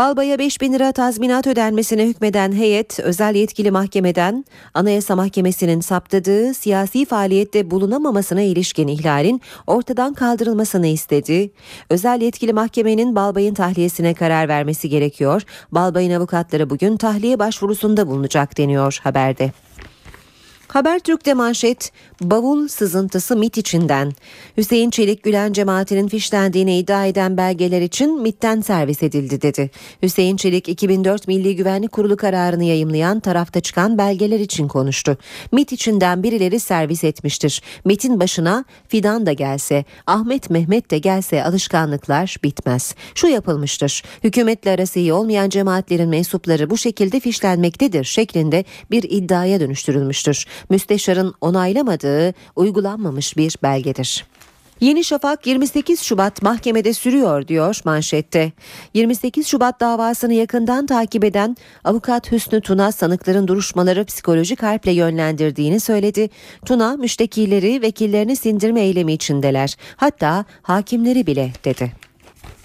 Balbay'a 0.00 0.38
5 0.38 0.60
bin 0.60 0.72
lira 0.72 0.92
tazminat 0.92 1.46
ödenmesine 1.46 2.06
hükmeden 2.06 2.52
heyet 2.52 3.00
özel 3.00 3.34
yetkili 3.34 3.70
mahkemeden 3.70 4.44
Anayasa 4.74 5.16
Mahkemesi'nin 5.16 5.80
saptadığı 5.80 6.54
siyasi 6.54 7.04
faaliyette 7.04 7.70
bulunamamasına 7.70 8.42
ilişkin 8.42 8.88
ihlalin 8.88 9.40
ortadan 9.66 10.14
kaldırılmasını 10.14 10.86
istedi. 10.86 11.50
Özel 11.90 12.20
yetkili 12.20 12.52
mahkemenin 12.52 13.16
Balbay'ın 13.16 13.54
tahliyesine 13.54 14.14
karar 14.14 14.48
vermesi 14.48 14.88
gerekiyor. 14.88 15.42
Balbay'ın 15.72 16.10
avukatları 16.10 16.70
bugün 16.70 16.96
tahliye 16.96 17.38
başvurusunda 17.38 18.06
bulunacak 18.06 18.58
deniyor 18.58 19.00
haberde. 19.02 19.52
Habertürk'te 20.70 21.34
manşet 21.34 21.92
bavul 22.20 22.68
sızıntısı 22.68 23.36
MIT 23.36 23.58
içinden. 23.58 24.12
Hüseyin 24.56 24.90
Çelik 24.90 25.22
Gülen 25.22 25.52
cemaatinin 25.52 26.08
fişlendiğini 26.08 26.78
iddia 26.78 27.06
eden 27.06 27.36
belgeler 27.36 27.80
için 27.80 28.22
MIT'ten 28.22 28.60
servis 28.60 29.02
edildi 29.02 29.42
dedi. 29.42 29.70
Hüseyin 30.02 30.36
Çelik 30.36 30.68
2004 30.68 31.28
Milli 31.28 31.56
Güvenlik 31.56 31.92
Kurulu 31.92 32.16
kararını 32.16 32.64
yayımlayan 32.64 33.20
tarafta 33.20 33.60
çıkan 33.60 33.98
belgeler 33.98 34.40
için 34.40 34.68
konuştu. 34.68 35.18
MIT 35.52 35.72
içinden 35.72 36.22
birileri 36.22 36.60
servis 36.60 37.04
etmiştir. 37.04 37.62
MIT'in 37.84 38.20
başına 38.20 38.64
Fidan 38.88 39.26
da 39.26 39.32
gelse, 39.32 39.84
Ahmet 40.06 40.50
Mehmet 40.50 40.90
de 40.90 40.98
gelse 40.98 41.44
alışkanlıklar 41.44 42.36
bitmez. 42.44 42.94
Şu 43.14 43.26
yapılmıştır. 43.26 44.02
Hükümetle 44.24 44.70
arası 44.70 44.98
iyi 44.98 45.12
olmayan 45.12 45.48
cemaatlerin 45.48 46.08
mensupları 46.08 46.70
bu 46.70 46.78
şekilde 46.78 47.20
fişlenmektedir 47.20 48.04
şeklinde 48.04 48.64
bir 48.90 49.02
iddiaya 49.02 49.60
dönüştürülmüştür 49.60 50.46
müsteşarın 50.70 51.34
onaylamadığı 51.40 52.34
uygulanmamış 52.56 53.36
bir 53.36 53.56
belgedir. 53.62 54.24
Yeni 54.80 55.04
Şafak 55.04 55.46
28 55.46 56.02
Şubat 56.02 56.42
mahkemede 56.42 56.92
sürüyor 56.92 57.48
diyor 57.48 57.80
manşette. 57.84 58.52
28 58.94 59.46
Şubat 59.46 59.80
davasını 59.80 60.34
yakından 60.34 60.86
takip 60.86 61.24
eden 61.24 61.56
avukat 61.84 62.32
Hüsnü 62.32 62.60
Tuna 62.60 62.92
sanıkların 62.92 63.48
duruşmaları 63.48 64.04
psikolojik 64.04 64.62
harple 64.62 64.92
yönlendirdiğini 64.92 65.80
söyledi. 65.80 66.30
Tuna 66.64 66.96
müştekileri 66.96 67.82
vekillerini 67.82 68.36
sindirme 68.36 68.80
eylemi 68.80 69.12
içindeler. 69.12 69.76
Hatta 69.96 70.44
hakimleri 70.62 71.26
bile 71.26 71.52
dedi. 71.64 71.92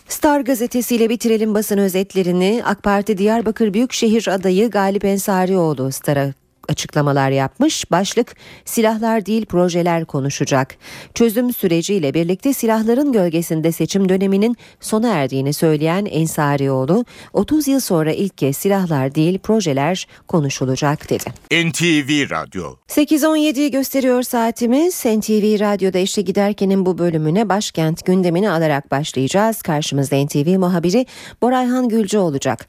Star 0.07 0.41
gazetesiyle 0.41 1.09
bitirelim 1.09 1.53
basın 1.53 1.77
özetlerini. 1.77 2.61
AK 2.65 2.83
Parti 2.83 3.17
Diyarbakır 3.17 3.73
Büyükşehir 3.73 4.27
adayı 4.27 4.69
Galip 4.69 5.05
Ensarioğlu 5.05 5.91
Star'a 5.91 6.44
açıklamalar 6.69 7.29
yapmış. 7.29 7.91
Başlık 7.91 8.35
silahlar 8.65 9.25
değil 9.25 9.45
projeler 9.45 10.05
konuşacak. 10.05 10.75
Çözüm 11.13 11.53
süreciyle 11.53 12.13
birlikte 12.13 12.53
silahların 12.53 13.11
gölgesinde 13.11 13.71
seçim 13.71 14.09
döneminin 14.09 14.55
sona 14.79 15.09
erdiğini 15.09 15.53
söyleyen 15.53 16.05
Ensarioğlu 16.05 17.05
30 17.33 17.67
yıl 17.67 17.79
sonra 17.79 18.11
ilk 18.11 18.37
kez 18.37 18.57
silahlar 18.57 19.15
değil 19.15 19.39
projeler 19.39 20.07
konuşulacak 20.27 21.09
dedi. 21.09 21.29
NTV 21.51 22.29
Radyo 22.29 22.75
8.17'yi 22.87 23.71
gösteriyor 23.71 24.23
saatimiz. 24.23 25.05
NTV 25.05 25.59
Radyo'da 25.59 25.97
işte 25.97 26.21
giderkenin 26.21 26.85
bu 26.85 26.97
bölümüne 26.97 27.49
başkent 27.49 28.05
gündemini 28.05 28.49
alarak 28.49 28.91
başlayacağız. 28.91 29.61
Karşımızda 29.61 30.25
NTV 30.25 30.59
muhabiri 30.59 31.05
Borayhan 31.41 31.89
Gülcü 31.89 32.17
olacak. 32.17 32.67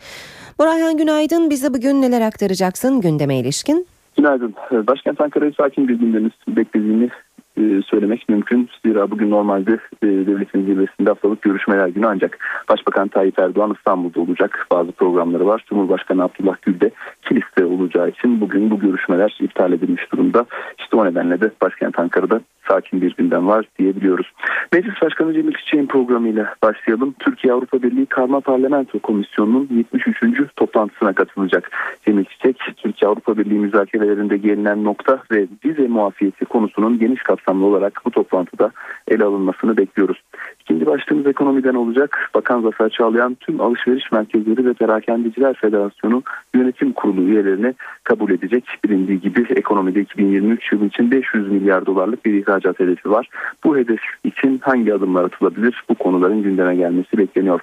Burayhan 0.59 0.97
günaydın. 0.97 1.51
Bize 1.51 1.75
bugün 1.75 2.03
neler 2.03 2.21
aktaracaksın 2.21 3.01
gündeme 3.01 3.39
ilişkin? 3.39 3.87
Günaydın. 4.17 4.55
Başkent 4.73 5.21
Ankara'yı 5.21 5.53
sakin 5.57 5.89
bir 5.89 5.95
gündemiz 5.95 6.33
beklediğini 6.49 7.09
söylemek 7.87 8.29
mümkün. 8.29 8.69
Zira 8.85 9.11
bugün 9.11 9.31
normalde 9.31 9.73
e, 10.03 10.07
devletin 10.07 10.65
zirvesinde 10.67 11.11
haftalık 11.11 11.43
görüşmeler 11.43 11.89
günü 11.89 12.07
ancak 12.07 12.39
Başbakan 12.69 13.09
Tayyip 13.09 13.39
Erdoğan 13.39 13.75
İstanbul'da 13.79 14.21
olacak. 14.21 14.67
Bazı 14.71 14.93
programları 14.93 15.47
var. 15.47 15.65
Cumhurbaşkanı 15.69 16.23
Abdullah 16.23 16.57
Gül 16.63 16.81
de 16.81 16.91
Kilis'te 17.23 17.65
olacağı 17.65 18.09
için 18.09 18.41
bugün 18.41 18.71
bu 18.71 18.79
görüşmeler 18.79 19.39
iptal 19.41 19.73
edilmiş 19.73 20.13
durumda. 20.13 20.47
İşte 20.79 20.97
o 20.97 21.05
nedenle 21.05 21.41
de 21.41 21.51
başkent 21.63 21.99
Ankara'da 21.99 22.41
sakin 22.69 23.01
bir 23.01 23.15
gündem 23.17 23.47
var 23.47 23.67
diyebiliyoruz. 23.79 24.33
Meclis 24.73 25.03
Başkanı 25.03 25.35
Cemil 25.35 25.53
Çiçek'in 25.53 25.87
programıyla 25.87 26.55
başlayalım. 26.63 27.15
Türkiye 27.19 27.53
Avrupa 27.53 27.83
Birliği 27.83 28.07
Karma 28.07 28.41
Parlamento 28.41 28.99
Komisyonu'nun 28.99 29.69
73. 29.95 30.17
toplantısına 30.57 31.13
katılacak. 31.13 31.71
Cemil 32.07 32.25
Çiçek 32.25 32.59
Türkiye 32.77 33.09
Avrupa 33.09 33.39
Birliği 33.39 33.59
müzakerelerinde 33.59 34.37
gelinen 34.37 34.85
nokta 34.85 35.23
ve 35.31 35.47
vize 35.65 35.89
muafiyeti 35.89 36.45
konusunun 36.45 36.99
geniş 36.99 37.23
kapsamlı 37.23 37.46
olarak 37.55 38.03
bu 38.05 38.11
toplantıda 38.11 38.71
ele 39.09 39.25
alınmasını 39.25 39.77
bekliyoruz. 39.77 40.23
İkinci 40.61 40.87
başlığımız 40.87 41.27
ekonomiden 41.27 41.75
olacak. 41.75 42.31
Bakan 42.35 42.61
Zafer 42.61 42.89
Çağlayan 42.89 43.35
tüm 43.35 43.61
alışveriş 43.61 44.13
merkezleri 44.13 44.67
ve 44.67 44.73
perakendeciler 44.73 45.55
federasyonu 45.55 46.23
yönetim 46.55 46.93
kurulu 46.93 47.23
üyelerini 47.23 47.75
kabul 48.05 48.31
edecek. 48.31 48.65
Bilindiği 48.85 49.21
gibi 49.21 49.47
ekonomide 49.51 50.01
2023 50.01 50.73
yılı 50.73 50.87
için 50.87 51.11
500 51.11 51.51
milyar 51.51 51.87
dolarlık 51.87 52.25
bir 52.25 52.35
ihracat 52.35 52.81
hedefi 52.81 53.11
var. 53.11 53.29
Bu 53.65 53.77
hedef 53.77 54.01
için 54.25 54.61
hangi 54.63 54.95
adımlar 54.95 55.25
atılabilir? 55.25 55.85
Bu 55.89 55.95
konuların 55.95 56.43
gündeme 56.43 56.77
gelmesi 56.77 57.19
bekleniyor. 57.19 57.61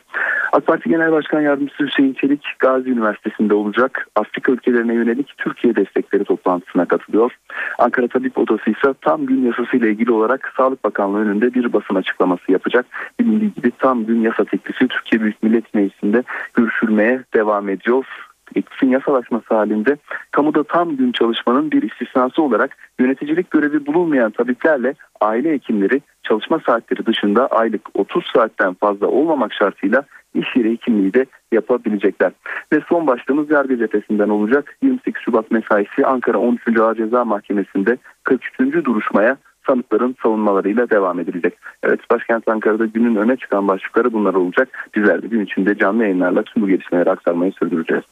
AK 0.51 0.67
Parti 0.67 0.89
Genel 0.89 1.11
Başkan 1.11 1.41
Yardımcısı 1.41 1.83
Hüseyin 1.83 2.13
Çelik 2.13 2.55
Gazi 2.59 2.89
Üniversitesi'nde 2.89 3.53
olacak. 3.53 4.07
Afrika 4.15 4.51
ülkelerine 4.51 4.93
yönelik 4.93 5.33
Türkiye 5.37 5.75
destekleri 5.75 6.23
toplantısına 6.23 6.85
katılıyor. 6.85 7.31
Ankara 7.79 8.07
Tabip 8.07 8.37
Odası 8.37 8.69
ise 8.69 8.93
tam 9.01 9.25
gün 9.25 9.45
yasası 9.45 9.72
ile 9.75 9.89
ilgili 9.89 10.11
olarak 10.11 10.53
Sağlık 10.57 10.83
Bakanlığı 10.83 11.19
önünde 11.19 11.53
bir 11.53 11.73
basın 11.73 11.95
açıklaması 11.95 12.51
yapacak. 12.51 12.85
Bilindiği 13.19 13.53
gibi 13.53 13.71
tam 13.71 14.05
gün 14.05 14.21
yasa 14.21 14.45
teklifi 14.45 14.87
Türkiye 14.87 15.21
Büyük 15.21 15.43
Millet 15.43 15.73
Meclisi'nde 15.73 16.23
görüşülmeye 16.53 17.23
devam 17.33 17.69
ediyor 17.69 18.05
teklifin 18.53 18.89
yasalaşması 18.89 19.53
halinde 19.53 19.97
kamuda 20.31 20.63
tam 20.63 20.97
gün 20.97 21.11
çalışmanın 21.11 21.71
bir 21.71 21.91
istisnası 21.91 22.41
olarak 22.41 22.77
yöneticilik 22.99 23.51
görevi 23.51 23.85
bulunmayan 23.85 24.31
tabiplerle 24.31 24.93
aile 25.21 25.51
hekimleri 25.51 26.01
çalışma 26.23 26.59
saatleri 26.65 27.05
dışında 27.05 27.47
aylık 27.47 27.81
30 27.93 28.23
saatten 28.33 28.73
fazla 28.73 29.07
olmamak 29.07 29.53
şartıyla 29.53 30.03
iş 30.33 30.55
yeri 30.55 30.71
hekimliği 30.71 31.13
de 31.13 31.25
yapabilecekler. 31.51 32.31
Ve 32.73 32.81
son 32.89 33.07
başlığımız 33.07 33.51
yargı 33.51 33.77
cephesinden 33.77 34.29
olacak. 34.29 34.77
28 34.81 35.21
Şubat 35.23 35.51
mesaisi 35.51 36.05
Ankara 36.05 36.37
13. 36.37 36.79
Ağır 36.79 36.95
Ceza 36.95 37.25
Mahkemesi'nde 37.25 37.97
43. 38.23 38.59
duruşmaya 38.85 39.37
sanıkların 39.67 40.15
savunmalarıyla 40.23 40.89
devam 40.89 41.19
edilecek. 41.19 41.53
Evet 41.83 41.99
başkent 42.09 42.47
Ankara'da 42.47 42.85
günün 42.85 43.15
öne 43.15 43.37
çıkan 43.37 43.67
başlıkları 43.67 44.13
bunlar 44.13 44.33
olacak. 44.33 44.89
Bizler 44.95 45.21
de 45.21 45.27
gün 45.27 45.45
içinde 45.45 45.77
canlı 45.77 46.03
yayınlarla 46.03 46.43
tüm 46.43 46.63
bu 46.63 46.67
gelişmeleri 46.67 47.09
aktarmayı 47.09 47.51
sürdüreceğiz. 47.51 48.03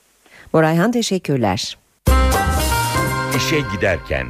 Borayhan 0.53 0.91
teşekkürler. 0.91 1.77
İşe 3.35 3.57
giderken 3.75 4.27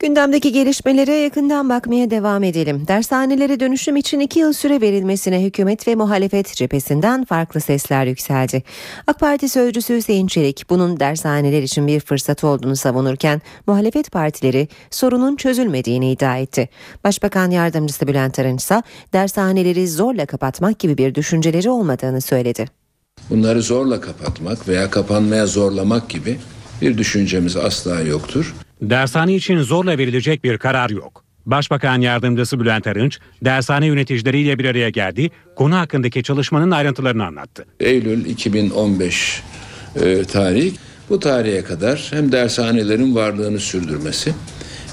Gündemdeki 0.00 0.52
gelişmelere 0.52 1.14
yakından 1.14 1.68
bakmaya 1.68 2.10
devam 2.10 2.42
edelim. 2.42 2.84
Dershanelere 2.88 3.60
dönüşüm 3.60 3.96
için 3.96 4.20
iki 4.20 4.38
yıl 4.38 4.52
süre 4.52 4.80
verilmesine 4.80 5.44
hükümet 5.44 5.88
ve 5.88 5.94
muhalefet 5.94 6.54
cephesinden 6.54 7.24
farklı 7.24 7.60
sesler 7.60 8.06
yükseldi. 8.06 8.62
AK 9.06 9.20
Parti 9.20 9.48
sözcüsü 9.48 9.96
Hüseyin 9.96 10.26
Çelik 10.26 10.70
bunun 10.70 11.00
dershaneler 11.00 11.62
için 11.62 11.86
bir 11.86 12.00
fırsat 12.00 12.44
olduğunu 12.44 12.76
savunurken 12.76 13.42
muhalefet 13.66 14.12
partileri 14.12 14.68
sorunun 14.90 15.36
çözülmediğini 15.36 16.12
iddia 16.12 16.38
etti. 16.38 16.68
Başbakan 17.04 17.50
Yardımcısı 17.50 18.06
Bülent 18.06 18.38
Arınç 18.38 18.60
ise 18.62 18.82
dershaneleri 19.12 19.88
zorla 19.88 20.26
kapatmak 20.26 20.78
gibi 20.78 20.98
bir 20.98 21.14
düşünceleri 21.14 21.70
olmadığını 21.70 22.20
söyledi. 22.20 22.66
Bunları 23.30 23.62
zorla 23.62 24.00
kapatmak 24.00 24.68
veya 24.68 24.90
kapanmaya 24.90 25.46
zorlamak 25.46 26.08
gibi 26.08 26.38
bir 26.82 26.98
düşüncemiz 26.98 27.56
asla 27.56 28.00
yoktur. 28.00 28.54
Dershane 28.82 29.34
için 29.34 29.58
zorla 29.58 29.98
verilecek 29.98 30.44
bir 30.44 30.58
karar 30.58 30.90
yok. 30.90 31.24
Başbakan 31.46 32.00
Yardımcısı 32.00 32.60
Bülent 32.60 32.86
Arınç, 32.86 33.18
dershane 33.44 33.86
yöneticileriyle 33.86 34.58
bir 34.58 34.64
araya 34.64 34.90
geldi, 34.90 35.30
konu 35.56 35.76
hakkındaki 35.76 36.22
çalışmanın 36.22 36.70
ayrıntılarını 36.70 37.26
anlattı. 37.26 37.66
Eylül 37.80 38.24
2015 38.24 39.42
e, 39.96 40.24
tarih, 40.24 40.72
bu 41.10 41.20
tarihe 41.20 41.62
kadar 41.62 42.08
hem 42.10 42.32
dershanelerin 42.32 43.14
varlığını 43.14 43.58
sürdürmesi 43.58 44.34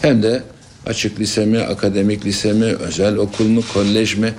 hem 0.02 0.24
de 0.24 0.44
açık 0.86 1.20
lise 1.20 1.46
mi, 1.46 1.60
akademik 1.60 2.26
lise 2.26 2.54
mi, 2.54 2.66
özel 2.66 3.16
okul 3.16 3.48
mu, 3.48 3.62
kolej 3.74 4.18
mi 4.18 4.34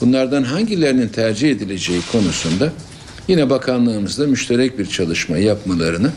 bunlardan 0.00 0.42
hangilerinin 0.42 1.08
tercih 1.08 1.50
edileceği 1.50 2.00
konusunda 2.12 2.72
yine 3.28 3.50
bakanlığımızla 3.50 4.26
müşterek 4.26 4.78
bir 4.78 4.86
çalışma 4.86 5.38
yapmalarını 5.38 6.10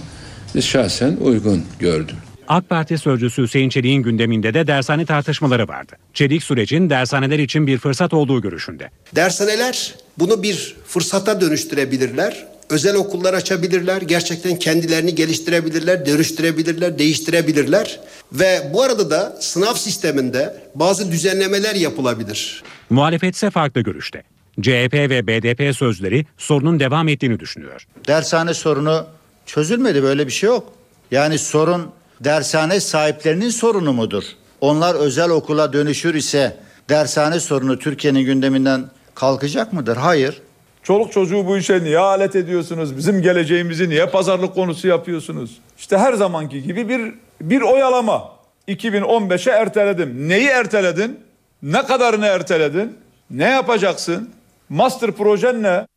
biz 0.55 0.65
şahsen 0.65 1.17
uygun 1.21 1.63
gördüm. 1.79 2.15
AK 2.47 2.69
Parti 2.69 2.97
sözcüsü 2.97 3.43
Hüseyin 3.43 3.69
Çelik'in 3.69 4.03
gündeminde 4.03 4.53
de 4.53 4.67
dershane 4.67 5.05
tartışmaları 5.05 5.67
vardı. 5.67 5.93
Çelik 6.13 6.43
sürecin 6.43 6.89
dershaneler 6.89 7.39
için 7.39 7.67
bir 7.67 7.77
fırsat 7.77 8.13
olduğu 8.13 8.41
görüşünde. 8.41 8.89
Dershaneler 9.15 9.95
bunu 10.19 10.43
bir 10.43 10.75
fırsata 10.87 11.41
dönüştürebilirler. 11.41 12.47
Özel 12.69 12.95
okullar 12.95 13.33
açabilirler. 13.33 14.01
Gerçekten 14.01 14.59
kendilerini 14.59 15.15
geliştirebilirler, 15.15 16.05
dönüştürebilirler, 16.05 16.99
değiştirebilirler. 16.99 17.99
Ve 18.31 18.71
bu 18.73 18.83
arada 18.83 19.09
da 19.09 19.37
sınav 19.39 19.73
sisteminde 19.73 20.55
bazı 20.75 21.11
düzenlemeler 21.11 21.75
yapılabilir. 21.75 22.63
Muhalefet 22.89 23.35
ise 23.35 23.49
farklı 23.49 23.81
görüşte. 23.81 24.23
CHP 24.61 24.93
ve 24.93 25.27
BDP 25.27 25.75
sözleri 25.75 26.25
sorunun 26.37 26.79
devam 26.79 27.07
ettiğini 27.07 27.39
düşünüyor. 27.39 27.87
Dershane 28.07 28.53
sorunu 28.53 29.05
çözülmedi 29.45 30.03
böyle 30.03 30.27
bir 30.27 30.31
şey 30.31 30.47
yok. 30.47 30.73
Yani 31.11 31.37
sorun 31.37 31.91
dershane 32.23 32.79
sahiplerinin 32.79 33.49
sorunu 33.49 33.93
mudur? 33.93 34.23
Onlar 34.61 34.95
özel 34.95 35.29
okula 35.29 35.73
dönüşür 35.73 36.15
ise 36.15 36.57
dershane 36.89 37.39
sorunu 37.39 37.79
Türkiye'nin 37.79 38.25
gündeminden 38.25 38.85
kalkacak 39.15 39.73
mıdır? 39.73 39.97
Hayır. 39.97 40.41
Çoluk 40.83 41.11
çocuğu 41.11 41.45
bu 41.45 41.57
işe 41.57 41.83
niye 41.83 41.99
alet 41.99 42.35
ediyorsunuz? 42.35 42.97
Bizim 42.97 43.21
geleceğimizi 43.21 43.89
niye 43.89 44.05
pazarlık 44.05 44.55
konusu 44.55 44.87
yapıyorsunuz? 44.87 45.57
İşte 45.77 45.97
her 45.97 46.13
zamanki 46.13 46.63
gibi 46.63 46.89
bir 46.89 47.13
bir 47.41 47.61
oyalama. 47.61 48.31
2015'e 48.67 49.51
erteledim. 49.51 50.29
Neyi 50.29 50.47
erteledin? 50.47 51.19
Ne 51.63 51.85
kadarını 51.85 52.25
erteledin? 52.25 52.97
Ne 53.29 53.49
yapacaksın? 53.49 54.29
Master 54.69 55.11
projen 55.11 55.63
ne? 55.63 55.87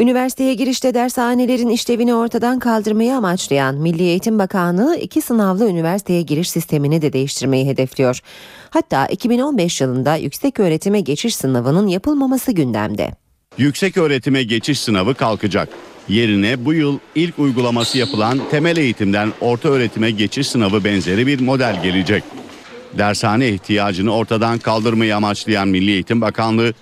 Üniversiteye 0.00 0.54
girişte 0.54 0.94
dershanelerin 0.94 1.68
işlevini 1.68 2.14
ortadan 2.14 2.58
kaldırmayı 2.58 3.14
amaçlayan 3.14 3.74
Milli 3.74 4.02
Eğitim 4.02 4.38
Bakanlığı 4.38 4.96
iki 4.96 5.22
sınavlı 5.22 5.68
üniversiteye 5.68 6.22
giriş 6.22 6.50
sistemini 6.50 7.02
de 7.02 7.12
değiştirmeyi 7.12 7.66
hedefliyor. 7.66 8.20
Hatta 8.70 9.06
2015 9.06 9.80
yılında 9.80 10.16
yüksek 10.16 10.60
öğretime 10.60 11.00
geçiş 11.00 11.36
sınavının 11.36 11.86
yapılmaması 11.86 12.52
gündemde. 12.52 13.10
Yüksek 13.58 13.96
öğretime 13.96 14.42
geçiş 14.42 14.80
sınavı 14.80 15.14
kalkacak. 15.14 15.68
Yerine 16.08 16.64
bu 16.64 16.74
yıl 16.74 16.98
ilk 17.14 17.38
uygulaması 17.38 17.98
yapılan 17.98 18.40
temel 18.50 18.76
eğitimden 18.76 19.32
orta 19.40 19.68
öğretime 19.68 20.10
geçiş 20.10 20.48
sınavı 20.48 20.84
benzeri 20.84 21.26
bir 21.26 21.40
model 21.40 21.82
gelecek. 21.82 22.24
Dershane 22.98 23.48
ihtiyacını 23.48 24.14
ortadan 24.14 24.58
kaldırmayı 24.58 25.16
amaçlayan 25.16 25.68
Milli 25.68 25.90
Eğitim 25.90 26.20
Bakanlığı 26.20 26.72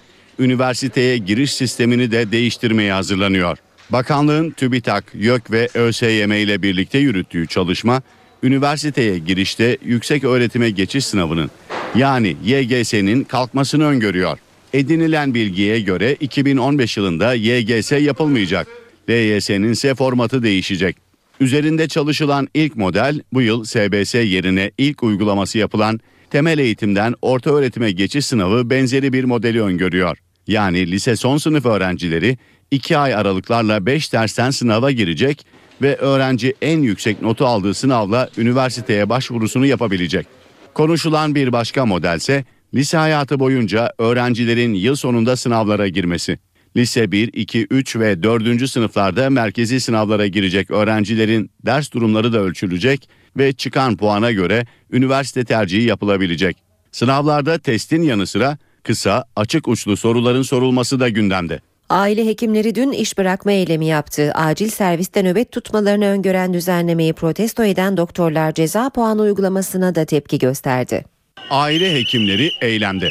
üniversiteye 0.41 1.19
giriş 1.19 1.53
sistemini 1.53 2.11
de 2.11 2.33
değiştirmeye 2.33 2.93
hazırlanıyor. 2.93 3.59
Bakanlığın 3.91 4.51
TÜBİTAK, 4.51 5.05
YÖK 5.15 5.51
ve 5.51 5.69
ÖSYM 5.75 6.33
ile 6.33 6.63
birlikte 6.63 6.99
yürüttüğü 6.99 7.47
çalışma, 7.47 8.03
üniversiteye 8.43 9.19
girişte 9.19 9.77
yüksek 9.85 10.25
öğretime 10.25 10.71
geçiş 10.71 11.07
sınavının 11.07 11.51
yani 11.95 12.37
YGS'nin 12.45 13.25
kalkmasını 13.25 13.85
öngörüyor. 13.85 14.39
Edinilen 14.73 15.35
bilgiye 15.35 15.81
göre 15.81 16.17
2015 16.21 16.97
yılında 16.97 17.35
YGS 17.35 17.93
yapılmayacak. 17.93 18.67
LYS'nin 19.09 19.73
ise 19.73 19.95
formatı 19.95 20.43
değişecek. 20.43 20.97
Üzerinde 21.41 21.89
çalışılan 21.89 22.49
ilk 22.55 22.77
model 22.77 23.21
bu 23.33 23.43
yıl 23.43 23.65
SBS 23.65 24.15
yerine 24.15 24.71
ilk 24.79 25.03
uygulaması 25.03 25.59
yapılan 25.59 26.01
temel 26.31 26.59
eğitimden 26.59 27.15
orta 27.23 27.51
öğretime 27.51 27.91
geçiş 27.91 28.27
sınavı 28.27 28.71
benzeri 28.71 29.13
bir 29.13 29.25
modeli 29.25 29.63
öngörüyor. 29.63 30.19
Yani 30.51 30.91
lise 30.91 31.17
son 31.17 31.37
sınıf 31.37 31.67
öğrencileri 31.67 32.39
2 32.71 32.99
ay 32.99 33.15
aralıklarla 33.15 33.87
5 33.87 34.13
dersten 34.13 34.51
sınava 34.51 34.91
girecek 34.91 35.47
ve 35.83 35.97
öğrenci 35.97 36.55
en 36.63 36.79
yüksek 36.79 37.23
notu 37.23 37.47
aldığı 37.47 37.75
sınavla 37.75 38.29
üniversiteye 38.39 39.09
başvurusunu 39.09 39.67
yapabilecek. 39.67 40.27
Konuşulan 40.75 41.35
bir 41.35 41.53
başka 41.53 41.87
modelse 41.87 42.45
lise 42.75 42.97
hayatı 42.97 43.41
boyunca 43.41 43.93
öğrencilerin 43.99 44.75
yıl 44.75 44.97
sonunda 44.97 45.37
sınavlara 45.37 45.89
girmesi. 45.89 46.39
Lise 46.77 47.13
1, 47.13 47.31
2, 47.33 47.67
3 47.71 47.97
ve 47.97 48.23
4. 48.23 48.71
sınıflarda 48.71 49.31
merkezi 49.31 49.81
sınavlara 49.81 50.27
girecek 50.27 50.71
öğrencilerin 50.71 51.51
ders 51.67 51.93
durumları 51.93 52.33
da 52.33 52.39
ölçülecek 52.39 53.09
ve 53.37 53.53
çıkan 53.53 53.97
puana 53.97 54.33
göre 54.33 54.67
üniversite 54.93 55.45
tercihi 55.45 55.83
yapılabilecek. 55.83 56.57
Sınavlarda 56.93 57.59
testin 57.59 58.03
yanı 58.03 58.27
sıra 58.27 58.59
kısa, 58.85 59.25
açık 59.37 59.69
uçlu 59.69 59.97
soruların 59.97 60.43
sorulması 60.43 61.01
da 61.01 61.09
gündemde. 61.09 61.61
Aile 61.89 62.27
hekimleri 62.27 62.75
dün 62.75 62.93
iş 62.93 63.19
bırakma 63.19 63.53
eylemi 63.53 63.87
yaptı. 63.87 64.33
Acil 64.35 64.71
serviste 64.71 65.23
nöbet 65.23 65.53
tutmalarını 65.53 66.07
öngören 66.07 66.55
düzenlemeyi 66.55 67.13
protesto 67.13 67.65
eden 67.65 67.97
doktorlar 67.97 68.55
ceza 68.55 68.91
puanı 68.91 69.23
uygulamasına 69.23 69.95
da 69.95 70.05
tepki 70.05 70.39
gösterdi. 70.39 71.05
Aile 71.51 71.95
hekimleri 71.95 72.51
eylemde. 72.61 73.09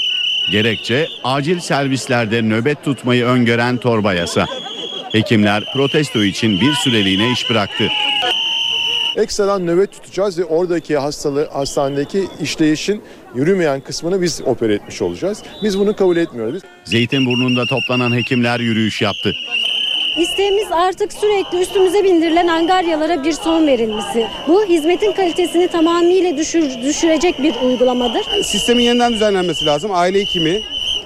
Gerekçe 0.51 1.07
acil 1.23 1.59
servislerde 1.59 2.41
nöbet 2.41 2.83
tutmayı 2.83 3.25
öngören 3.25 3.77
torba 3.77 4.13
yasa. 4.13 4.45
Hekimler 5.11 5.63
protesto 5.73 6.23
için 6.23 6.61
bir 6.61 6.73
süreliğine 6.73 7.31
iş 7.31 7.49
bıraktı. 7.49 7.87
Ekstradan 9.15 9.67
nöbet 9.67 9.91
tutacağız 9.91 10.39
ve 10.39 10.45
oradaki 10.45 10.97
hastalığı 10.97 11.49
hastanedeki 11.49 12.27
işleyişin 12.41 13.01
yürümeyen 13.35 13.81
kısmını 13.81 14.21
biz 14.21 14.41
opere 14.45 14.73
etmiş 14.73 15.01
olacağız. 15.01 15.43
Biz 15.63 15.79
bunu 15.79 15.95
kabul 15.95 16.17
etmiyoruz. 16.17 16.63
Zeytinburnu'nda 16.83 17.65
toplanan 17.65 18.15
hekimler 18.15 18.59
yürüyüş 18.59 19.01
yaptı. 19.01 19.31
İsteğimiz 20.17 20.71
artık 20.71 21.13
sürekli 21.13 21.61
üstümüze 21.61 22.03
bindirilen 22.03 22.47
angaryalara 22.47 23.23
bir 23.23 23.31
son 23.31 23.67
verilmesi. 23.67 24.27
Bu 24.47 24.65
hizmetin 24.65 25.11
kalitesini 25.11 25.67
tamamıyla 25.67 26.37
düşür, 26.37 26.81
düşürecek 26.83 27.43
bir 27.43 27.55
uygulamadır. 27.65 28.43
Sistemin 28.43 28.83
yeniden 28.83 29.13
düzenlenmesi 29.13 29.65
lazım. 29.65 29.91
Aile 29.93 30.19
hekimi 30.19 30.61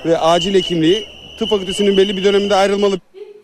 ve 0.05 0.17
acil 0.17 0.53
hekimliği 0.53 1.05
tıp 1.39 1.49
fakültesinin 1.49 1.97
belli 1.97 2.17
bir 2.17 2.23
döneminde 2.23 2.55
ayrılmalı. 2.55 2.99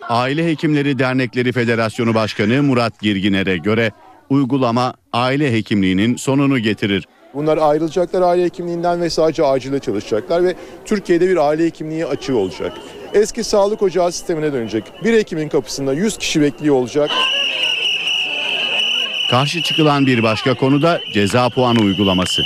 Aile 0.10 0.48
Hekimleri 0.48 1.00
Dernekleri 1.00 1.52
Federasyonu 1.52 2.14
Başkanı 2.14 2.64
Murat 2.64 3.00
Girginer'e 3.00 3.58
göre 3.58 3.92
uygulama 4.30 4.94
aile 5.14 5.54
hekimliğinin 5.54 6.16
sonunu 6.16 6.60
getirir. 6.60 7.08
Bunlar 7.34 7.58
ayrılacaklar 7.58 8.22
aile 8.22 8.44
hekimliğinden 8.46 9.02
ve 9.02 9.10
sadece 9.10 9.46
acilde 9.46 9.80
çalışacaklar 9.80 10.44
ve 10.44 10.56
Türkiye'de 10.86 11.30
bir 11.30 11.38
aile 11.38 11.66
hekimliği 11.66 12.06
açığı 12.06 12.38
olacak. 12.38 12.74
Eski 13.14 13.44
sağlık 13.44 13.82
ocağı 13.82 14.12
sistemine 14.12 14.54
dönecek. 14.54 14.84
Bir 15.04 15.14
hekimin 15.14 15.50
kapısında 15.50 15.94
100 15.94 16.18
kişi 16.18 16.42
bekliyor 16.42 16.76
olacak. 16.76 17.10
Karşı 19.32 19.62
çıkılan 19.62 20.06
bir 20.06 20.24
başka 20.24 20.54
konu 20.54 20.82
da 20.82 21.00
ceza 21.14 21.50
puanı 21.50 21.80
uygulaması. 21.80 22.42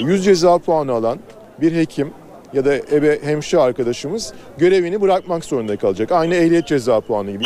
100 0.00 0.24
ceza 0.24 0.58
puanı 0.58 0.92
alan 0.92 1.18
bir 1.60 1.76
hekim 1.76 2.12
ya 2.52 2.64
da 2.64 2.74
ebe 2.76 3.20
hemşire 3.22 3.60
arkadaşımız 3.60 4.32
görevini 4.58 5.00
bırakmak 5.00 5.44
zorunda 5.44 5.76
kalacak. 5.76 6.12
Aynı 6.12 6.34
ehliyet 6.34 6.66
ceza 6.66 7.00
puanı 7.00 7.30
gibi. 7.30 7.44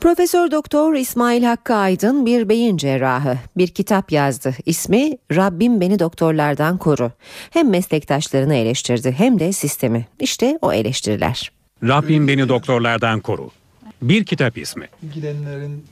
Profesör 0.00 0.50
Doktor 0.50 0.94
İsmail 0.94 1.44
Hakkı 1.44 1.74
Aydın 1.74 2.26
bir 2.26 2.48
beyin 2.48 2.76
cerrahı. 2.76 3.38
Bir 3.56 3.68
kitap 3.68 4.12
yazdı. 4.12 4.54
İsmi 4.66 5.18
Rabbim 5.32 5.80
beni 5.80 5.98
doktorlardan 5.98 6.78
koru. 6.78 7.12
Hem 7.50 7.70
meslektaşlarını 7.70 8.54
eleştirdi 8.54 9.12
hem 9.12 9.40
de 9.40 9.52
sistemi. 9.52 10.06
İşte 10.20 10.58
o 10.62 10.72
eleştiriler. 10.72 11.52
Rabbim 11.82 12.28
beni 12.28 12.48
doktorlardan 12.48 13.20
koru. 13.20 13.50
Bir 14.02 14.24
kitap 14.24 14.58
ismi. 14.58 14.88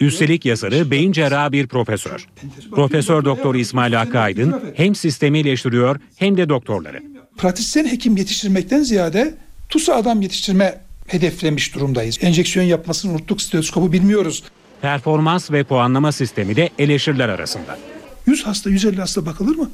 Üstelik 0.00 0.44
yazarı 0.44 0.90
beyin 0.90 1.12
cerrahı 1.12 1.52
bir 1.52 1.66
profesör. 1.66 2.28
Profesör 2.70 3.24
Doktor 3.24 3.54
İsmail 3.54 3.92
Hakkı 3.92 4.18
Aydın 4.18 4.62
hem 4.74 4.94
sistemi 4.94 5.38
eleştiriyor 5.38 6.00
hem 6.16 6.36
de 6.36 6.48
doktorları. 6.48 7.02
Pratisyen 7.36 7.84
hekim 7.84 8.16
yetiştirmekten 8.16 8.82
ziyade 8.82 9.34
TUSA 9.68 9.94
adam 9.94 10.22
yetiştirme 10.22 10.87
hedeflemiş 11.08 11.74
durumdayız. 11.74 12.18
Enjeksiyon 12.22 12.66
yapmasını 12.66 13.12
unuttuk, 13.12 13.42
stetoskopu 13.42 13.92
bilmiyoruz. 13.92 14.42
Performans 14.82 15.50
ve 15.50 15.64
puanlama 15.64 16.12
sistemi 16.12 16.56
de 16.56 16.70
eleştiriler 16.78 17.28
arasında. 17.28 17.78
100 18.26 18.46
hasta, 18.46 18.70
150 18.70 19.00
hasta 19.00 19.26
bakılır 19.26 19.56
mı? 19.56 19.70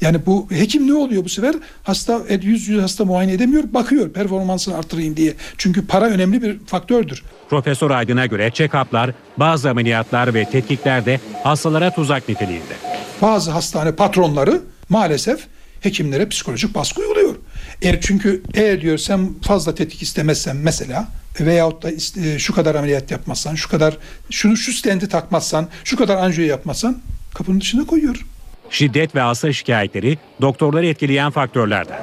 Yani 0.00 0.26
bu 0.26 0.48
hekim 0.50 0.86
ne 0.86 0.94
oluyor 0.94 1.24
bu 1.24 1.28
sefer? 1.28 1.54
Hasta 1.82 2.20
100 2.42 2.68
100 2.68 2.82
hasta 2.82 3.04
muayene 3.04 3.32
edemiyor, 3.32 3.64
bakıyor 3.74 4.10
performansını 4.12 4.76
artırayım 4.76 5.16
diye. 5.16 5.34
Çünkü 5.58 5.86
para 5.86 6.04
önemli 6.04 6.42
bir 6.42 6.58
faktördür. 6.66 7.22
Profesör 7.50 7.90
Aydın'a 7.90 8.26
göre 8.26 8.48
check-up'lar, 8.48 9.12
bazı 9.36 9.70
ameliyatlar 9.70 10.34
ve 10.34 10.44
tetkikler 10.44 11.06
de 11.06 11.20
hastalara 11.44 11.94
tuzak 11.94 12.28
niteliğinde. 12.28 12.74
Bazı 13.22 13.50
hastane 13.50 13.92
patronları 13.92 14.62
maalesef 14.88 15.46
hekimlere 15.80 16.28
psikolojik 16.28 16.74
baskı 16.74 17.00
uyguluyor. 17.00 17.34
Eğer 17.82 18.00
çünkü 18.00 18.42
eğer 18.54 18.80
diyor 18.80 18.98
sen 18.98 19.34
fazla 19.42 19.74
tetkik 19.74 20.02
istemezsen 20.02 20.56
mesela 20.56 21.08
veyahut 21.40 21.82
da 21.82 21.90
iste- 21.90 22.38
şu 22.38 22.54
kadar 22.54 22.74
ameliyat 22.74 23.10
yapmazsan, 23.10 23.54
şu 23.54 23.68
kadar 23.68 23.98
şunu 24.30 24.56
şu 24.56 24.72
stenti 24.72 25.08
takmazsan, 25.08 25.68
şu 25.84 25.96
kadar 25.96 26.16
anjiyo 26.16 26.48
yapmazsan 26.48 26.98
kapının 27.34 27.60
dışına 27.60 27.86
koyuyor. 27.86 28.26
Şiddet 28.70 29.14
ve 29.14 29.20
hasta 29.20 29.52
şikayetleri 29.52 30.18
doktorları 30.40 30.86
etkileyen 30.86 31.30
faktörlerden. 31.30 31.98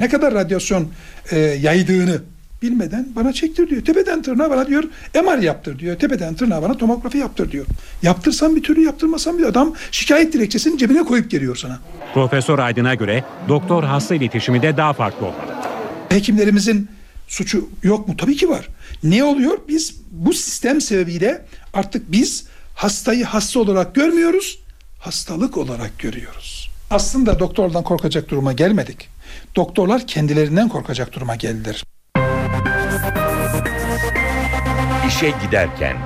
Ne 0.00 0.08
kadar 0.08 0.34
radyasyon 0.34 0.88
e, 1.30 1.38
yaydığını 1.38 2.22
bilmeden 2.62 3.08
bana 3.16 3.32
çektir 3.32 3.70
diyor. 3.70 3.84
Tepeden 3.84 4.22
tırnağa 4.22 4.50
bana 4.50 4.66
diyor 4.66 4.84
MR 5.14 5.38
yaptır 5.38 5.78
diyor. 5.78 5.98
Tepeden 5.98 6.34
tırnağa 6.34 6.62
bana 6.62 6.76
tomografi 6.76 7.18
yaptır 7.18 7.52
diyor. 7.52 7.66
Yaptırsan 8.02 8.56
bir 8.56 8.62
türlü 8.62 8.84
yaptırmasan 8.84 9.38
bir 9.38 9.44
adam 9.44 9.74
şikayet 9.90 10.32
dilekçesini 10.32 10.78
cebine 10.78 11.02
koyup 11.02 11.30
geliyor 11.30 11.56
sana. 11.56 11.78
Profesör 12.14 12.58
Aydın'a 12.58 12.94
göre 12.94 13.24
doktor 13.48 13.84
hasta 13.84 14.14
iletişimi 14.14 14.62
de 14.62 14.76
daha 14.76 14.92
farklı 14.92 15.26
olmalı. 15.26 15.54
Hekimlerimizin 16.08 16.88
suçu 17.28 17.68
yok 17.82 18.08
mu? 18.08 18.16
Tabii 18.16 18.36
ki 18.36 18.48
var. 18.48 18.68
Ne 19.02 19.24
oluyor? 19.24 19.58
Biz 19.68 19.94
bu 20.10 20.32
sistem 20.32 20.80
sebebiyle 20.80 21.44
artık 21.74 22.12
biz 22.12 22.46
hastayı 22.74 23.24
hasta 23.24 23.60
olarak 23.60 23.94
görmüyoruz, 23.94 24.58
hastalık 25.00 25.56
olarak 25.56 25.98
görüyoruz. 25.98 26.70
Aslında 26.90 27.38
doktordan 27.38 27.84
korkacak 27.84 28.28
duruma 28.28 28.52
gelmedik. 28.52 29.08
Doktorlar 29.56 30.06
kendilerinden 30.06 30.68
korkacak 30.68 31.12
duruma 31.12 31.36
geldiler. 31.36 31.84
İşe 35.18 35.30
giderken 35.30 35.96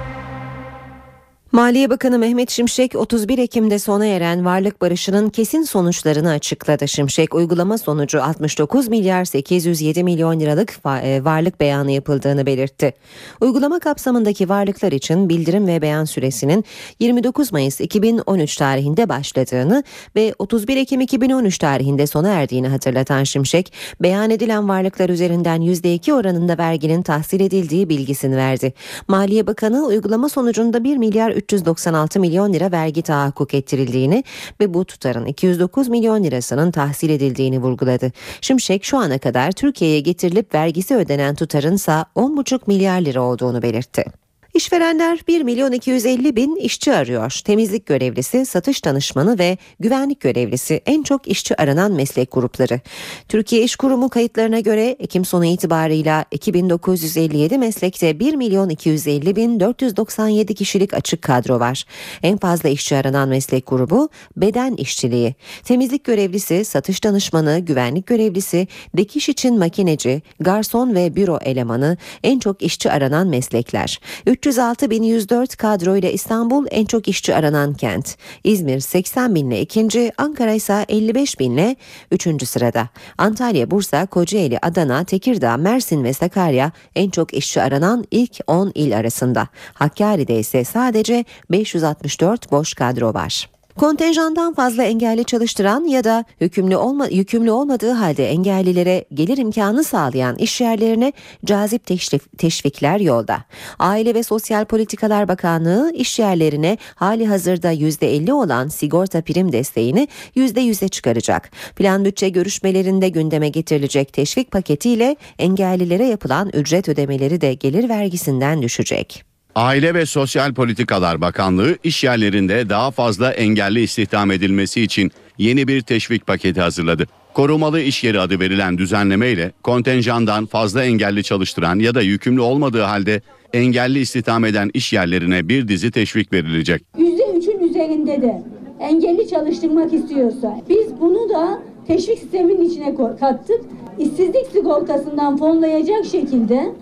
Maliye 1.53 1.91
Bakanı 1.91 2.19
Mehmet 2.19 2.51
Şimşek 2.51 2.97
31 2.97 3.39
Ekim'de 3.39 3.79
sona 3.79 4.07
eren 4.07 4.45
varlık 4.45 4.81
barışının 4.81 5.29
kesin 5.29 5.63
sonuçlarını 5.63 6.31
açıkladı. 6.31 6.89
Şimşek 6.89 7.35
uygulama 7.35 7.79
sonucu 7.79 8.23
69 8.23 8.89
milyar 8.89 9.25
807 9.25 10.05
milyon 10.05 10.41
liralık 10.41 10.79
e, 11.03 11.25
varlık 11.25 11.61
beyanı 11.61 11.91
yapıldığını 11.91 12.47
belirtti. 12.47 12.95
Uygulama 13.41 13.79
kapsamındaki 13.79 14.49
varlıklar 14.49 14.93
için 14.93 15.29
bildirim 15.29 15.67
ve 15.67 15.83
beyan 15.83 16.05
süresinin 16.05 16.65
29 17.01 17.53
Mayıs 17.53 17.81
2013 17.81 18.57
tarihinde 18.57 19.09
başladığını 19.09 19.85
ve 20.17 20.35
31 20.39 20.77
Ekim 20.77 21.01
2013 21.01 21.59
tarihinde 21.59 22.07
sona 22.07 22.29
erdiğini 22.29 22.69
hatırlatan 22.69 23.25
Şimşek, 23.25 23.73
beyan 24.01 24.31
edilen 24.31 24.69
varlıklar 24.69 25.09
üzerinden 25.09 25.61
%2 25.61 26.13
oranında 26.13 26.59
verginin 26.59 27.03
tahsil 27.03 27.41
edildiği 27.41 27.89
bilgisini 27.89 28.37
verdi. 28.37 28.73
Maliye 29.09 29.47
Bakanı 29.47 29.87
uygulama 29.87 30.29
sonucunda 30.29 30.85
1 30.85 30.97
milyar 30.97 31.42
396 31.43 32.21
milyon 32.21 32.53
lira 32.53 32.73
vergi 32.73 33.03
tahakkuk 33.03 33.55
ettirildiğini 33.55 34.25
ve 34.61 34.75
bu 34.75 34.85
tutarın 34.85 35.27
209 35.27 35.89
milyon 35.89 36.25
lirasının 36.25 36.71
tahsil 36.71 37.11
edildiğini 37.11 37.59
vurguladı. 37.59 38.13
Şimşek 38.41 38.85
şu 38.85 38.99
ana 38.99 39.19
kadar 39.19 39.53
Türkiye'ye 39.53 40.01
getirilip 40.01 40.55
vergisi 40.55 40.97
ödenen 40.97 41.35
tutarın 41.35 41.75
ise 41.75 41.93
10,5 41.93 42.61
milyar 42.67 43.01
lira 43.01 43.23
olduğunu 43.23 43.63
belirtti. 43.63 44.22
İşverenler 44.55 45.21
1 45.29 45.43
milyon 45.43 45.73
250 45.73 46.37
bin 46.37 46.57
işçi 46.57 46.93
arıyor. 46.93 47.41
Temizlik 47.45 47.87
görevlisi, 47.87 48.47
satış 48.47 48.85
danışmanı 48.85 49.39
ve 49.39 49.59
güvenlik 49.81 50.21
görevlisi 50.21 50.81
en 50.87 51.03
çok 51.03 51.29
işçi 51.29 51.61
aranan 51.63 51.93
meslek 51.93 52.33
grupları. 52.33 52.81
Türkiye 53.29 53.63
İş 53.63 53.77
Kurumu 53.77 54.09
kayıtlarına 54.09 54.61
göre 54.61 54.97
Ekim 54.99 55.25
sonu 55.25 55.45
itibarıyla 55.45 56.25
2957 56.31 57.59
meslekte 57.59 58.19
1 58.19 58.35
milyon 58.35 58.69
250 58.69 59.37
bin 59.37 59.61
497 59.61 60.55
kişilik 60.55 60.95
açık 60.95 61.23
kadro 61.23 61.61
var. 61.61 61.85
En 62.23 62.39
fazla 62.39 62.69
işçi 62.69 62.97
aranan 62.97 63.29
meslek 63.29 63.67
grubu 63.67 64.09
beden 64.37 64.75
işçiliği. 64.75 65.35
Temizlik 65.65 66.05
görevlisi, 66.05 66.65
satış 66.65 67.05
danışmanı, 67.05 67.59
güvenlik 67.59 68.07
görevlisi, 68.07 68.69
dikiş 68.97 69.29
için 69.29 69.59
makineci, 69.59 70.23
garson 70.41 70.95
ve 70.95 71.17
büro 71.17 71.39
elemanı 71.45 71.97
en 72.23 72.39
çok 72.39 72.63
işçi 72.63 72.91
aranan 72.91 73.27
meslekler. 73.27 74.01
306.104 74.43 75.57
kadroyla 75.57 76.11
İstanbul 76.11 76.67
en 76.71 76.85
çok 76.85 77.09
işçi 77.09 77.35
aranan 77.35 77.75
kent. 77.75 78.17
İzmir 78.45 78.81
80 78.81 79.35
binle 79.35 79.61
ikinci, 79.61 80.13
Ankara 80.19 80.53
ise 80.53 80.85
55 80.89 81.41
binle 81.41 81.77
üçüncü 82.11 82.47
sırada. 82.47 82.89
Antalya, 83.19 83.71
Bursa, 83.71 84.07
Kocaeli, 84.07 84.59
Adana, 84.63 85.05
Tekirdağ, 85.05 85.57
Mersin 85.57 86.05
ve 86.05 86.13
Sakarya 86.13 86.73
en 86.97 87.11
çok 87.11 87.35
işçi 87.35 87.63
aranan 87.63 88.05
ilk 88.11 88.41
10 88.47 88.73
il 88.75 88.97
arasında. 88.97 89.49
Hakkari'de 89.75 90.39
ise 90.39 90.65
sadece 90.65 91.25
564 91.51 92.53
boş 92.53 92.75
kadro 92.75 93.15
var. 93.15 93.49
Kontenjandan 93.79 94.55
fazla 94.55 94.83
engelli 94.83 95.25
çalıştıran 95.25 95.85
ya 95.85 96.05
da 96.05 96.25
hükümlü, 96.41 96.77
olma, 96.77 97.07
yükümlü 97.07 97.51
olmadığı 97.51 97.91
halde 97.91 98.31
engellilere 98.31 99.05
gelir 99.15 99.39
imkanı 99.39 99.85
sağlayan 99.85 100.37
iş 100.37 100.61
yerlerine 100.61 101.13
cazip 101.45 101.87
teşrif, 101.87 102.39
teşvikler 102.39 103.01
yolda. 103.01 103.45
Aile 103.79 104.15
ve 104.15 104.23
Sosyal 104.23 104.65
Politikalar 104.65 105.29
Bakanlığı 105.29 105.93
iş 105.95 106.19
yerlerine 106.19 106.79
hali 106.95 107.27
hazırda 107.27 107.73
%50 107.73 108.33
olan 108.33 108.69
sigorta 108.69 109.23
prim 109.23 109.53
desteğini 109.53 110.09
%100'e 110.37 110.89
çıkaracak. 110.89 111.51
Plan 111.77 112.05
bütçe 112.05 112.29
görüşmelerinde 112.29 113.09
gündeme 113.09 113.49
getirilecek 113.49 114.13
teşvik 114.13 114.51
paketiyle 114.51 115.17
engellilere 115.39 116.07
yapılan 116.07 116.51
ücret 116.53 116.89
ödemeleri 116.89 117.41
de 117.41 117.55
gelir 117.55 117.89
vergisinden 117.89 118.63
düşecek. 118.63 119.32
Aile 119.55 119.95
ve 119.95 120.07
Sosyal 120.07 120.55
Politikalar 120.55 121.21
Bakanlığı 121.21 121.77
iş 121.85 122.05
yerlerinde 122.05 122.69
daha 122.69 122.91
fazla 122.91 123.33
engelli 123.33 123.81
istihdam 123.81 124.31
edilmesi 124.31 124.83
için 124.83 125.11
yeni 125.39 125.69
bir 125.69 125.81
teşvik 125.81 126.27
paketi 126.27 126.61
hazırladı. 126.61 127.07
Korumalı 127.35 127.81
iş 127.81 128.05
yeri 128.05 128.21
adı 128.21 128.41
verilen 128.41 128.79
düzenleme 128.79 129.29
ile 129.31 129.53
kontenjandan 129.63 130.47
fazla 130.47 130.85
engelli 130.85 131.23
çalıştıran 131.23 131.79
ya 131.79 131.95
da 131.95 132.03
yükümlü 132.03 132.41
olmadığı 132.41 132.83
halde 132.83 133.21
engelli 133.53 133.99
istihdam 133.99 134.45
eden 134.45 134.71
iş 134.75 134.93
yerlerine 134.93 135.49
bir 135.49 135.69
dizi 135.69 135.91
teşvik 135.91 136.33
verilecek. 136.33 136.83
%3'ü 136.99 137.71
üzerinde 137.71 138.23
de 138.23 138.43
engelli 138.81 139.29
çalıştırmak 139.29 139.93
istiyorsa 139.93 140.61
biz 140.69 141.01
bunu 141.01 141.29
da 141.29 141.63
teşvik 141.87 142.19
sisteminin 142.19 142.71
içine 142.71 142.95
kattık. 143.21 143.61
İşsizlik 143.99 144.47
sigortasından 144.53 145.37
fonlayacak 145.37 146.05
şekilde 146.05 146.73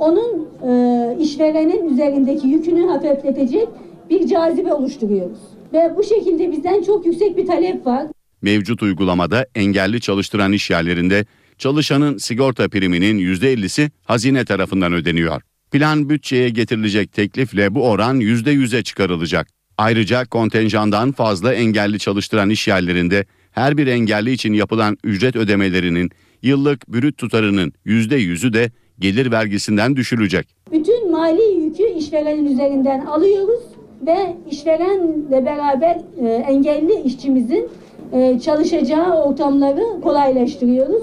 onun 0.00 0.48
e, 0.62 1.22
işverenin 1.22 1.94
üzerindeki 1.94 2.48
yükünü 2.48 2.86
hafifletecek 2.86 3.68
bir 4.10 4.26
cazibe 4.26 4.72
oluşturuyoruz. 4.72 5.38
Ve 5.72 5.92
bu 5.96 6.04
şekilde 6.04 6.52
bizden 6.52 6.82
çok 6.82 7.06
yüksek 7.06 7.36
bir 7.36 7.46
talep 7.46 7.86
var. 7.86 8.06
Mevcut 8.42 8.82
uygulamada 8.82 9.46
engelli 9.54 10.00
çalıştıran 10.00 10.52
iş 10.52 10.70
yerlerinde 10.70 11.24
çalışanın 11.58 12.18
sigorta 12.18 12.68
priminin 12.68 13.18
%50'si 13.18 13.90
hazine 14.04 14.44
tarafından 14.44 14.92
ödeniyor. 14.92 15.42
Plan 15.70 16.10
bütçeye 16.10 16.48
getirilecek 16.48 17.12
teklifle 17.12 17.74
bu 17.74 17.88
oran 17.88 18.20
%100'e 18.20 18.82
çıkarılacak. 18.82 19.48
Ayrıca 19.78 20.24
kontenjandan 20.24 21.12
fazla 21.12 21.54
engelli 21.54 21.98
çalıştıran 21.98 22.50
iş 22.50 22.68
yerlerinde 22.68 23.24
her 23.50 23.76
bir 23.76 23.86
engelli 23.86 24.32
için 24.32 24.52
yapılan 24.52 24.96
ücret 25.04 25.36
ödemelerinin 25.36 26.10
yıllık 26.42 26.88
brüt 26.88 27.18
tutarının 27.18 27.72
%100'ü 27.86 28.52
de 28.52 28.70
gelir 29.00 29.30
vergisinden 29.30 29.96
düşülecek. 29.96 30.48
Bütün 30.72 31.10
mali 31.10 31.64
yükü 31.64 31.82
işverenin 31.98 32.52
üzerinden 32.52 33.06
alıyoruz 33.06 33.60
ve 34.06 34.36
işverenle 34.50 35.46
beraber 35.46 36.00
e, 36.22 36.28
engelli 36.28 37.02
işçimizin 37.04 37.68
e, 38.12 38.40
çalışacağı 38.40 39.22
ortamları 39.22 40.00
kolaylaştırıyoruz. 40.02 41.02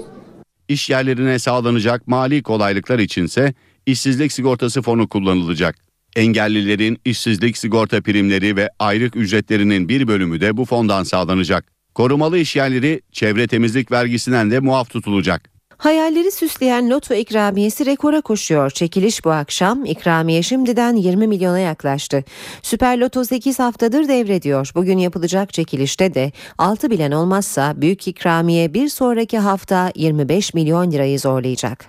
İş 0.68 0.90
yerlerine 0.90 1.38
sağlanacak 1.38 2.08
mali 2.08 2.42
kolaylıklar 2.42 2.98
içinse 2.98 3.54
işsizlik 3.86 4.32
sigortası 4.32 4.82
fonu 4.82 5.08
kullanılacak. 5.08 5.76
Engellilerin 6.16 6.98
işsizlik 7.04 7.58
sigorta 7.58 8.00
primleri 8.00 8.56
ve 8.56 8.70
aylık 8.78 9.16
ücretlerinin 9.16 9.88
bir 9.88 10.08
bölümü 10.08 10.40
de 10.40 10.56
bu 10.56 10.64
fondan 10.64 11.02
sağlanacak. 11.02 11.64
Korumalı 11.94 12.38
iş 12.38 12.56
yerleri 12.56 13.00
çevre 13.12 13.46
temizlik 13.46 13.92
vergisinden 13.92 14.50
de 14.50 14.60
muaf 14.60 14.90
tutulacak. 14.90 15.57
Hayalleri 15.78 16.30
süsleyen 16.30 16.90
loto 16.90 17.14
ikramiyesi 17.14 17.86
rekora 17.86 18.20
koşuyor. 18.20 18.70
Çekiliş 18.70 19.24
bu 19.24 19.30
akşam. 19.30 19.84
İkramiye 19.84 20.42
şimdiden 20.42 20.96
20 20.96 21.26
milyona 21.26 21.58
yaklaştı. 21.58 22.24
Süper 22.62 22.98
Loto 22.98 23.24
8 23.24 23.58
haftadır 23.58 24.08
devrediyor. 24.08 24.70
Bugün 24.74 24.98
yapılacak 24.98 25.52
çekilişte 25.52 26.14
de 26.14 26.32
6 26.58 26.90
bilen 26.90 27.12
olmazsa 27.12 27.72
büyük 27.76 28.08
ikramiye 28.08 28.74
bir 28.74 28.88
sonraki 28.88 29.38
hafta 29.38 29.92
25 29.94 30.54
milyon 30.54 30.90
lirayı 30.90 31.20
zorlayacak. 31.20 31.84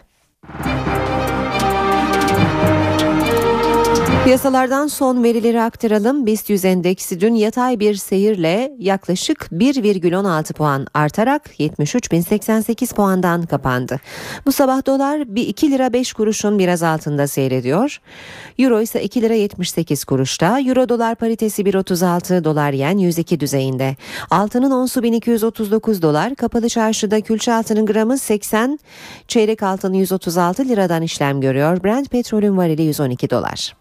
Piyasalardan 4.30 4.88
son 4.88 5.24
verileri 5.24 5.62
aktaralım. 5.62 6.26
BIST 6.26 6.50
100 6.50 6.66
endeksi 6.66 7.22
dün 7.22 7.34
yatay 7.34 7.80
bir 7.80 7.96
seyirle 7.96 8.72
yaklaşık 8.80 9.40
1,16 9.52 10.54
puan 10.54 10.88
artarak 10.94 11.60
73.088 11.60 12.96
puandan 12.96 13.46
kapandı. 13.46 14.00
Bu 14.46 14.52
sabah 14.52 14.86
dolar 14.86 15.36
bir 15.36 15.48
2 15.48 15.72
lira 15.72 15.94
5 15.94 16.14
kuruşun 16.14 16.60
biraz 16.60 16.84
altında 16.84 17.28
seyrediyor. 17.28 18.02
Euro 18.60 18.82
ise 18.82 19.04
2 19.04 19.22
lira 19.22 19.34
78 19.34 20.06
kuruşta. 20.06 20.60
Euro 20.60 20.90
dolar 20.90 21.16
paritesi 21.16 21.64
1.36 21.64 22.44
dolar 22.44 22.72
yen 22.72 22.98
102 22.98 23.40
düzeyinde. 23.40 23.96
Altının 24.30 24.72
onsu 24.72 25.04
1239 25.04 26.02
dolar. 26.02 26.36
Kapalı 26.36 26.70
çarşıda 26.70 27.22
külçe 27.22 27.54
altının 27.54 27.86
gramı 27.86 28.18
80. 28.18 28.80
Çeyrek 29.28 29.64
altın 29.64 29.94
136 29.94 30.66
liradan 30.66 31.02
işlem 31.02 31.42
görüyor. 31.42 31.84
Brent 31.84 32.10
petrolün 32.10 32.58
varili 32.58 32.82
112 32.82 33.30
dolar. 33.30 33.74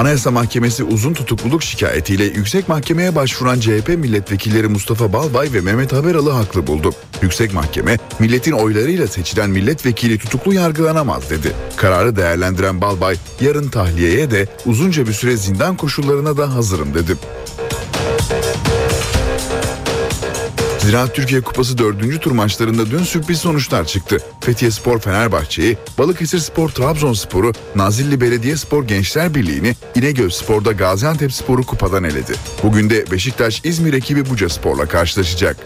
Anayasa 0.00 0.30
Mahkemesi 0.30 0.84
uzun 0.84 1.14
tutukluluk 1.14 1.62
şikayetiyle 1.62 2.24
yüksek 2.24 2.68
mahkemeye 2.68 3.14
başvuran 3.14 3.60
CHP 3.60 3.88
milletvekilleri 3.88 4.68
Mustafa 4.68 5.12
Balbay 5.12 5.52
ve 5.52 5.60
Mehmet 5.60 5.92
Haberalı 5.92 6.30
haklı 6.30 6.66
buldu. 6.66 6.90
Yüksek 7.22 7.54
Mahkeme, 7.54 7.98
milletin 8.18 8.52
oylarıyla 8.52 9.06
seçilen 9.06 9.50
milletvekili 9.50 10.18
tutuklu 10.18 10.54
yargılanamaz 10.54 11.30
dedi. 11.30 11.52
Kararı 11.76 12.16
değerlendiren 12.16 12.80
Balbay, 12.80 13.16
yarın 13.40 13.68
tahliyeye 13.68 14.30
de 14.30 14.46
uzunca 14.66 15.06
bir 15.06 15.12
süre 15.12 15.36
zindan 15.36 15.76
koşullarına 15.76 16.36
da 16.36 16.54
hazırım 16.54 16.94
dedi. 16.94 17.16
Ziraat 20.90 21.14
Türkiye 21.14 21.40
Kupası 21.40 21.78
4. 21.78 22.22
tur 22.22 22.30
maçlarında 22.30 22.90
dün 22.90 23.02
sürpriz 23.02 23.38
sonuçlar 23.38 23.86
çıktı. 23.86 24.18
Fethiye 24.40 24.70
Spor 24.70 24.98
Fenerbahçe'yi, 24.98 25.76
Balıkesir 25.98 26.38
Spor 26.38 26.68
Trabzonspor'u, 26.68 27.52
Nazilli 27.76 28.20
Belediyespor 28.20 28.84
Gençler 28.84 29.34
Birliği'ni, 29.34 29.74
İnegöl 29.94 30.30
Spor'da 30.30 30.72
Gaziantep 30.72 31.32
Spor'u 31.32 31.66
kupadan 31.66 32.04
eledi. 32.04 32.32
Bugün 32.62 32.90
de 32.90 33.10
Beşiktaş 33.10 33.60
İzmir 33.64 33.94
ekibi 33.94 34.30
Buca 34.30 34.48
Spor'la 34.48 34.86
karşılaşacak. 34.86 35.56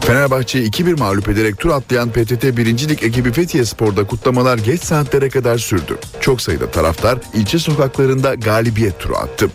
Fenerbahçe'yi 0.00 0.70
2-1 0.70 0.98
mağlup 0.98 1.28
ederek 1.28 1.58
tur 1.58 1.70
atlayan 1.70 2.10
PTT 2.10 2.44
1. 2.44 2.66
Lig 2.88 3.02
ekibi 3.02 3.32
Fethiye 3.32 3.64
Spor'da 3.64 4.06
kutlamalar 4.06 4.58
geç 4.58 4.82
saatlere 4.82 5.28
kadar 5.28 5.58
sürdü. 5.58 5.98
Çok 6.20 6.40
sayıda 6.40 6.70
taraftar 6.70 7.18
ilçe 7.34 7.58
sokaklarında 7.58 8.34
galibiyet 8.34 9.00
turu 9.00 9.16
attı. 9.16 9.50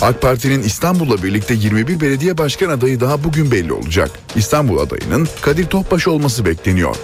AK 0.00 0.22
Parti'nin 0.22 0.62
İstanbul'la 0.62 1.22
birlikte 1.22 1.54
21 1.54 2.00
belediye 2.00 2.38
başkan 2.38 2.70
adayı 2.70 3.00
daha 3.00 3.24
bugün 3.24 3.50
belli 3.50 3.72
olacak. 3.72 4.10
İstanbul 4.36 4.78
adayının 4.78 5.28
Kadir 5.40 5.66
Topbaş 5.66 6.08
olması 6.08 6.44
bekleniyor. 6.44 6.96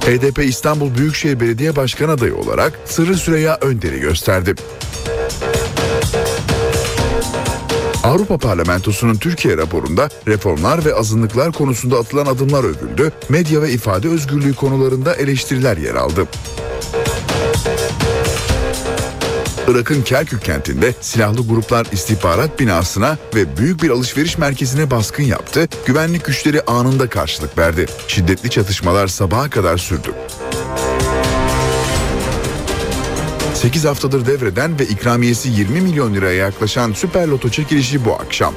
HDP 0.00 0.38
İstanbul 0.38 0.94
Büyükşehir 0.94 1.40
Belediye 1.40 1.76
Başkan 1.76 2.08
adayı 2.08 2.36
olarak 2.36 2.78
Sırrı 2.84 3.16
Süreyya 3.16 3.58
Önder'i 3.60 4.00
gösterdi. 4.00 4.54
Avrupa 8.04 8.38
Parlamentosu'nun 8.38 9.14
Türkiye 9.14 9.56
raporunda 9.56 10.08
reformlar 10.28 10.84
ve 10.84 10.94
azınlıklar 10.94 11.52
konusunda 11.52 11.98
atılan 11.98 12.26
adımlar 12.26 12.64
övüldü, 12.64 13.12
medya 13.28 13.62
ve 13.62 13.70
ifade 13.70 14.08
özgürlüğü 14.08 14.54
konularında 14.54 15.14
eleştiriler 15.14 15.76
yer 15.76 15.94
aldı. 15.94 16.26
Irak'ın 19.68 20.02
Kerkük 20.02 20.44
kentinde 20.44 20.94
silahlı 21.00 21.46
gruplar 21.46 21.86
istihbarat 21.92 22.60
binasına 22.60 23.18
ve 23.34 23.56
büyük 23.56 23.82
bir 23.82 23.90
alışveriş 23.90 24.38
merkezine 24.38 24.90
baskın 24.90 25.22
yaptı. 25.22 25.68
Güvenlik 25.86 26.24
güçleri 26.24 26.62
anında 26.62 27.08
karşılık 27.08 27.58
verdi. 27.58 27.86
Şiddetli 28.08 28.50
çatışmalar 28.50 29.06
sabaha 29.06 29.50
kadar 29.50 29.78
sürdü. 29.78 30.14
8 33.54 33.84
haftadır 33.84 34.26
devreden 34.26 34.78
ve 34.78 34.86
ikramiyesi 34.86 35.48
20 35.48 35.80
milyon 35.80 36.14
liraya 36.14 36.34
yaklaşan 36.34 36.92
Süper 36.92 37.28
Loto 37.28 37.48
çekilişi 37.48 38.04
bu 38.04 38.14
akşam. 38.14 38.54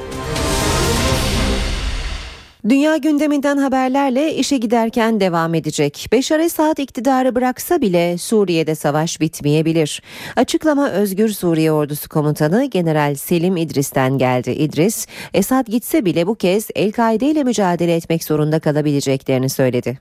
Dünya 2.68 2.96
gündeminden 2.96 3.56
haberlerle 3.56 4.34
işe 4.34 4.56
giderken 4.56 5.20
devam 5.20 5.54
edecek. 5.54 6.06
Beşar 6.12 6.40
Esad 6.40 6.76
iktidarı 6.78 7.34
bıraksa 7.34 7.80
bile 7.80 8.18
Suriye'de 8.18 8.74
savaş 8.74 9.20
bitmeyebilir. 9.20 10.02
Açıklama 10.36 10.90
Özgür 10.90 11.28
Suriye 11.28 11.72
Ordusu 11.72 12.08
Komutanı 12.08 12.64
General 12.64 13.14
Selim 13.14 13.56
İdris'ten 13.56 14.18
geldi. 14.18 14.50
İdris, 14.50 15.06
Esad 15.34 15.66
gitse 15.66 16.04
bile 16.04 16.26
bu 16.26 16.34
kez 16.34 16.68
El-Kaide 16.74 17.26
ile 17.26 17.44
mücadele 17.44 17.94
etmek 17.94 18.24
zorunda 18.24 18.60
kalabileceklerini 18.60 19.48
söyledi. 19.48 19.98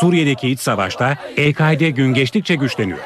Suriye'deki 0.00 0.48
iç 0.48 0.60
savaşta 0.60 1.16
El-Kaide 1.36 1.90
gün 1.90 2.14
geçtikçe 2.14 2.54
güçleniyor. 2.54 2.98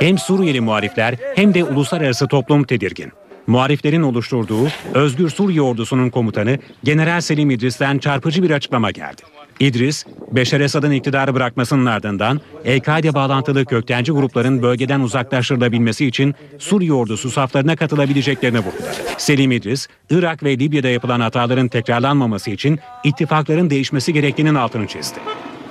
Hem 0.00 0.18
Suriyeli 0.18 0.60
muhalifler 0.60 1.14
hem 1.34 1.54
de 1.54 1.64
uluslararası 1.64 2.28
toplum 2.28 2.64
tedirgin. 2.64 3.12
Muhariflerin 3.46 4.02
oluşturduğu 4.02 4.68
Özgür 4.94 5.30
Suriye 5.30 5.62
Ordusu'nun 5.62 6.10
komutanı 6.10 6.58
General 6.84 7.20
Selim 7.20 7.50
İdris'ten 7.50 7.98
çarpıcı 7.98 8.42
bir 8.42 8.50
açıklama 8.50 8.90
geldi. 8.90 9.22
İdris, 9.60 10.04
Beşar 10.32 10.60
Esad'ın 10.60 10.90
iktidarı 10.90 11.34
bırakmasının 11.34 11.86
ardından 11.86 12.40
El-Kaide 12.64 13.14
bağlantılı 13.14 13.64
köktenci 13.64 14.12
grupların 14.12 14.62
bölgeden 14.62 15.00
uzaklaştırılabilmesi 15.00 16.06
için 16.06 16.34
Suriye 16.58 16.92
ordusu 16.92 17.30
saflarına 17.30 17.76
katılabileceklerini 17.76 18.58
vurguladı. 18.58 18.96
Selim 19.18 19.52
İdris, 19.52 19.88
Irak 20.10 20.42
ve 20.42 20.58
Libya'da 20.58 20.88
yapılan 20.88 21.20
hataların 21.20 21.68
tekrarlanmaması 21.68 22.50
için 22.50 22.78
ittifakların 23.04 23.70
değişmesi 23.70 24.12
gerektiğinin 24.12 24.54
altını 24.54 24.86
çizdi. 24.86 25.18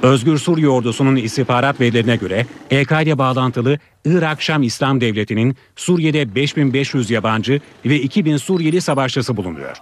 Özgür 0.04 0.38
Suriye 0.38 0.70
ordusunun 0.70 1.16
istihbarat 1.16 1.80
verilerine 1.80 2.16
göre 2.16 2.46
El-Kaide 2.72 3.18
bağlantılı 3.18 3.78
Irak 4.06 4.42
Şam 4.42 4.64
İslam 4.64 5.02
Devleti'nin 5.02 5.56
Suriye'de 5.76 6.36
5500 6.36 7.10
yabancı 7.10 7.62
ve 7.86 8.02
2000 8.02 8.38
Suriyeli 8.38 8.82
savaşçısı 8.82 9.38
bulunuyor. 9.38 9.78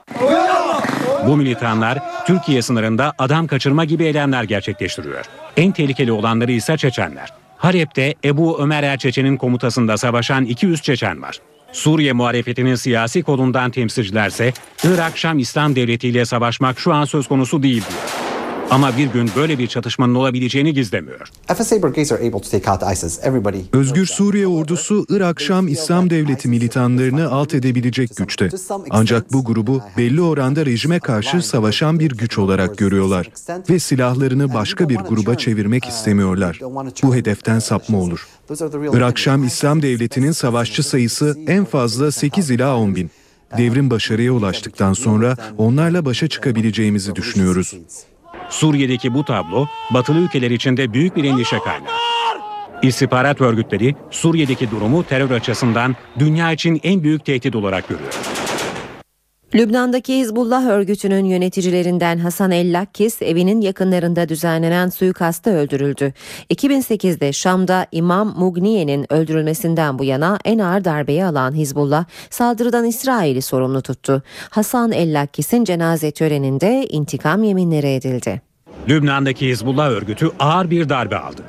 Bu 1.27 1.37
militanlar 1.37 1.99
Türkiye 2.27 2.61
sınırında 2.61 3.13
adam 3.17 3.47
kaçırma 3.47 3.85
gibi 3.85 4.03
eylemler 4.03 4.43
gerçekleştiriyor. 4.43 5.25
En 5.57 5.71
tehlikeli 5.71 6.11
olanları 6.11 6.51
ise 6.51 6.77
Çeçenler. 6.77 7.29
Halep'te 7.57 8.15
Ebu 8.25 8.59
Ömer 8.59 8.83
El 8.83 8.97
Çeçen'in 8.97 9.37
komutasında 9.37 9.97
savaşan 9.97 10.45
200 10.45 10.81
Çeçen 10.81 11.21
var. 11.21 11.37
Suriye 11.71 12.13
muhalefetinin 12.13 12.75
siyasi 12.75 13.23
kolundan 13.23 13.71
temsilcilerse 13.71 14.53
Irak 14.83 15.17
Şam 15.17 15.39
İslam 15.39 15.75
Devleti 15.75 16.07
ile 16.07 16.25
savaşmak 16.25 16.79
şu 16.79 16.93
an 16.93 17.05
söz 17.05 17.27
konusu 17.27 17.63
değil 17.63 17.83
diyor. 17.89 18.30
Ama 18.71 18.97
bir 18.97 19.07
gün 19.07 19.31
böyle 19.35 19.59
bir 19.59 19.67
çatışmanın 19.67 20.15
olabileceğini 20.15 20.73
gizlemiyor. 20.73 21.29
Özgür 23.73 24.05
Suriye 24.05 24.47
ordusu 24.47 25.05
Irak 25.09 25.41
Şam 25.41 25.67
İslam 25.67 26.09
Devleti 26.09 26.47
militanlarını 26.47 27.31
alt 27.31 27.53
edebilecek 27.53 28.15
güçte. 28.15 28.49
Ancak 28.89 29.33
bu 29.33 29.45
grubu 29.45 29.81
belli 29.97 30.21
oranda 30.21 30.65
rejime 30.65 30.99
karşı 30.99 31.41
savaşan 31.41 31.99
bir 31.99 32.11
güç 32.11 32.37
olarak 32.37 32.77
görüyorlar 32.77 33.29
ve 33.69 33.79
silahlarını 33.79 34.53
başka 34.53 34.89
bir 34.89 34.95
gruba 34.95 35.35
çevirmek 35.35 35.85
istemiyorlar. 35.85 36.59
Bu 37.03 37.15
hedeften 37.15 37.59
sapma 37.59 37.97
olur. 37.97 38.27
Irak 38.93 39.19
Şam 39.19 39.43
İslam 39.43 39.81
Devleti'nin 39.81 40.31
savaşçı 40.31 40.83
sayısı 40.83 41.37
en 41.47 41.65
fazla 41.65 42.11
8 42.11 42.49
ila 42.51 42.77
10 42.77 42.95
bin. 42.95 43.11
Devrim 43.57 43.89
başarıya 43.89 44.31
ulaştıktan 44.31 44.93
sonra 44.93 45.37
onlarla 45.57 46.05
başa 46.05 46.27
çıkabileceğimizi 46.27 47.15
düşünüyoruz. 47.15 47.73
Suriye'deki 48.51 49.13
bu 49.13 49.25
tablo 49.25 49.67
batılı 49.89 50.19
ülkeler 50.19 50.51
için 50.51 50.77
de 50.77 50.93
büyük 50.93 51.15
bir 51.15 51.23
endişe 51.23 51.59
kaynağı. 51.59 52.01
İstihbarat 52.81 53.41
örgütleri 53.41 53.95
Suriye'deki 54.11 54.71
durumu 54.71 55.03
terör 55.03 55.31
açısından 55.31 55.95
dünya 56.19 56.51
için 56.51 56.79
en 56.83 57.03
büyük 57.03 57.25
tehdit 57.25 57.55
olarak 57.55 57.87
görüyor. 57.87 58.13
Lübnan'daki 59.55 60.17
Hizbullah 60.17 60.65
örgütünün 60.65 61.25
yöneticilerinden 61.25 62.17
Hasan 62.17 62.51
el-Lakkis 62.51 63.21
evinin 63.21 63.61
yakınlarında 63.61 64.29
düzenlenen 64.29 64.89
suikasta 64.89 65.51
öldürüldü. 65.51 66.13
2008'de 66.49 67.33
Şam'da 67.33 67.87
İmam 67.91 68.33
Mugniye'nin 68.37 69.13
öldürülmesinden 69.13 69.99
bu 69.99 70.03
yana 70.03 70.39
en 70.45 70.59
ağır 70.59 70.83
darbeyi 70.83 71.25
alan 71.25 71.51
Hizbullah 71.51 72.05
saldırıdan 72.29 72.85
İsrail'i 72.85 73.41
sorumlu 73.41 73.81
tuttu. 73.81 74.23
Hasan 74.49 74.91
el-Lakkis'in 74.91 75.63
cenaze 75.63 76.11
töreninde 76.11 76.87
intikam 76.89 77.43
yeminleri 77.43 77.87
edildi. 77.87 78.41
Lübnan'daki 78.89 79.47
Hizbullah 79.47 79.89
örgütü 79.89 80.29
ağır 80.39 80.69
bir 80.69 80.89
darbe 80.89 81.17
aldı. 81.17 81.41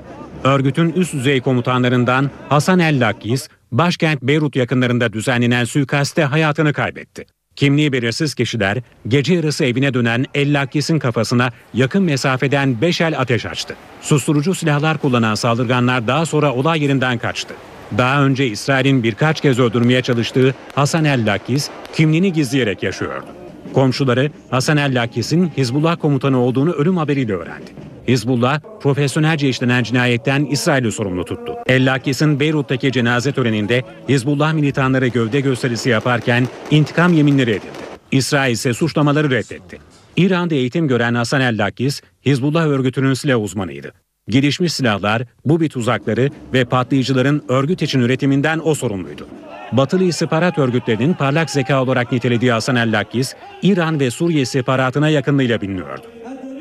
Örgütün 0.44 0.92
üst 0.92 1.14
düzey 1.14 1.40
komutanlarından 1.40 2.30
Hasan 2.48 2.78
el-Lakkis, 2.78 3.48
başkent 3.72 4.22
Beyrut 4.22 4.57
yakınlarında 4.57 5.12
düzenlenen 5.12 5.64
suikaste 5.64 6.24
hayatını 6.24 6.72
kaybetti. 6.72 7.26
Kimliği 7.57 7.92
belirsiz 7.92 8.34
kişiler 8.34 8.78
gece 9.09 9.34
yarısı 9.34 9.64
evine 9.64 9.94
dönen 9.94 10.26
Ellakis'in 10.34 10.98
kafasına 10.98 11.50
yakın 11.74 12.03
mesafeden 12.03 12.80
beş 12.80 13.00
el 13.00 13.20
ateş 13.20 13.46
açtı. 13.46 13.76
Susturucu 14.00 14.55
silahlar 14.55 14.98
kullanan 14.98 15.34
saldırganlar 15.34 16.07
daha 16.07 16.26
sonra 16.26 16.55
olay 16.55 16.82
yerinden 16.82 17.18
kaçtı. 17.18 17.55
Daha 17.98 18.24
önce 18.24 18.46
İsrail'in 18.46 19.03
birkaç 19.03 19.40
kez 19.40 19.59
öldürmeye 19.59 20.03
çalıştığı 20.03 20.55
Hasan 20.74 21.05
el-Lakis 21.05 21.70
kimliğini 21.94 22.32
gizleyerek 22.32 22.82
yaşıyordu. 22.82 23.26
Komşuları 23.74 24.30
Hasan 24.50 24.76
el-Lakis'in 24.76 25.53
Hizbullah 25.57 25.96
komutanı 26.00 26.38
olduğunu 26.38 26.72
ölüm 26.72 26.96
haberiyle 26.96 27.32
öğrendi. 27.32 27.91
Hizbullah 28.09 28.61
profesyonelce 28.80 29.48
işlenen 29.48 29.82
cinayetten 29.82 30.44
İsrail'i 30.44 30.92
sorumlu 30.92 31.24
tuttu. 31.24 31.55
El-Lakis'in 31.66 32.40
Beyrut'taki 32.40 32.92
cenaze 32.92 33.32
töreninde 33.32 33.82
Hizbullah 34.09 34.53
militanları 34.53 35.07
gövde 35.07 35.40
gösterisi 35.40 35.90
yaparken 35.90 36.48
intikam 36.70 37.12
yeminleri 37.12 37.50
edildi. 37.50 37.82
İsrail 38.12 38.53
ise 38.53 38.74
suçlamaları 38.74 39.30
reddetti. 39.30 39.78
İran'da 40.16 40.55
eğitim 40.55 40.88
gören 40.88 41.14
Hasan 41.14 41.40
el-Lakis, 41.40 42.03
Hizbullah 42.26 42.66
örgütünün 42.66 43.14
silah 43.14 43.42
uzmanıydı. 43.42 43.92
Gelişmiş 44.28 44.72
silahlar, 44.72 45.22
bu 45.44 45.61
bir 45.61 45.68
tuzakları 45.68 46.30
ve 46.53 46.64
patlayıcıların 46.64 47.42
örgüt 47.48 47.82
için 47.82 48.00
üretiminden 48.00 48.61
o 48.64 48.74
sorumluydu. 48.74 49.26
Batılı 49.72 50.05
istihbarat 50.05 50.59
örgütlerinin 50.59 51.14
parlak 51.14 51.50
zeka 51.50 51.82
olarak 51.82 52.12
nitelediği 52.12 52.53
Hasan 52.53 52.76
el-Lakis, 52.76 53.34
İran 53.62 54.00
ve 54.00 54.11
Suriye 54.11 54.40
istihbaratına 54.40 55.09
yakınlığıyla 55.09 55.61
biliniyordu. 55.61 56.12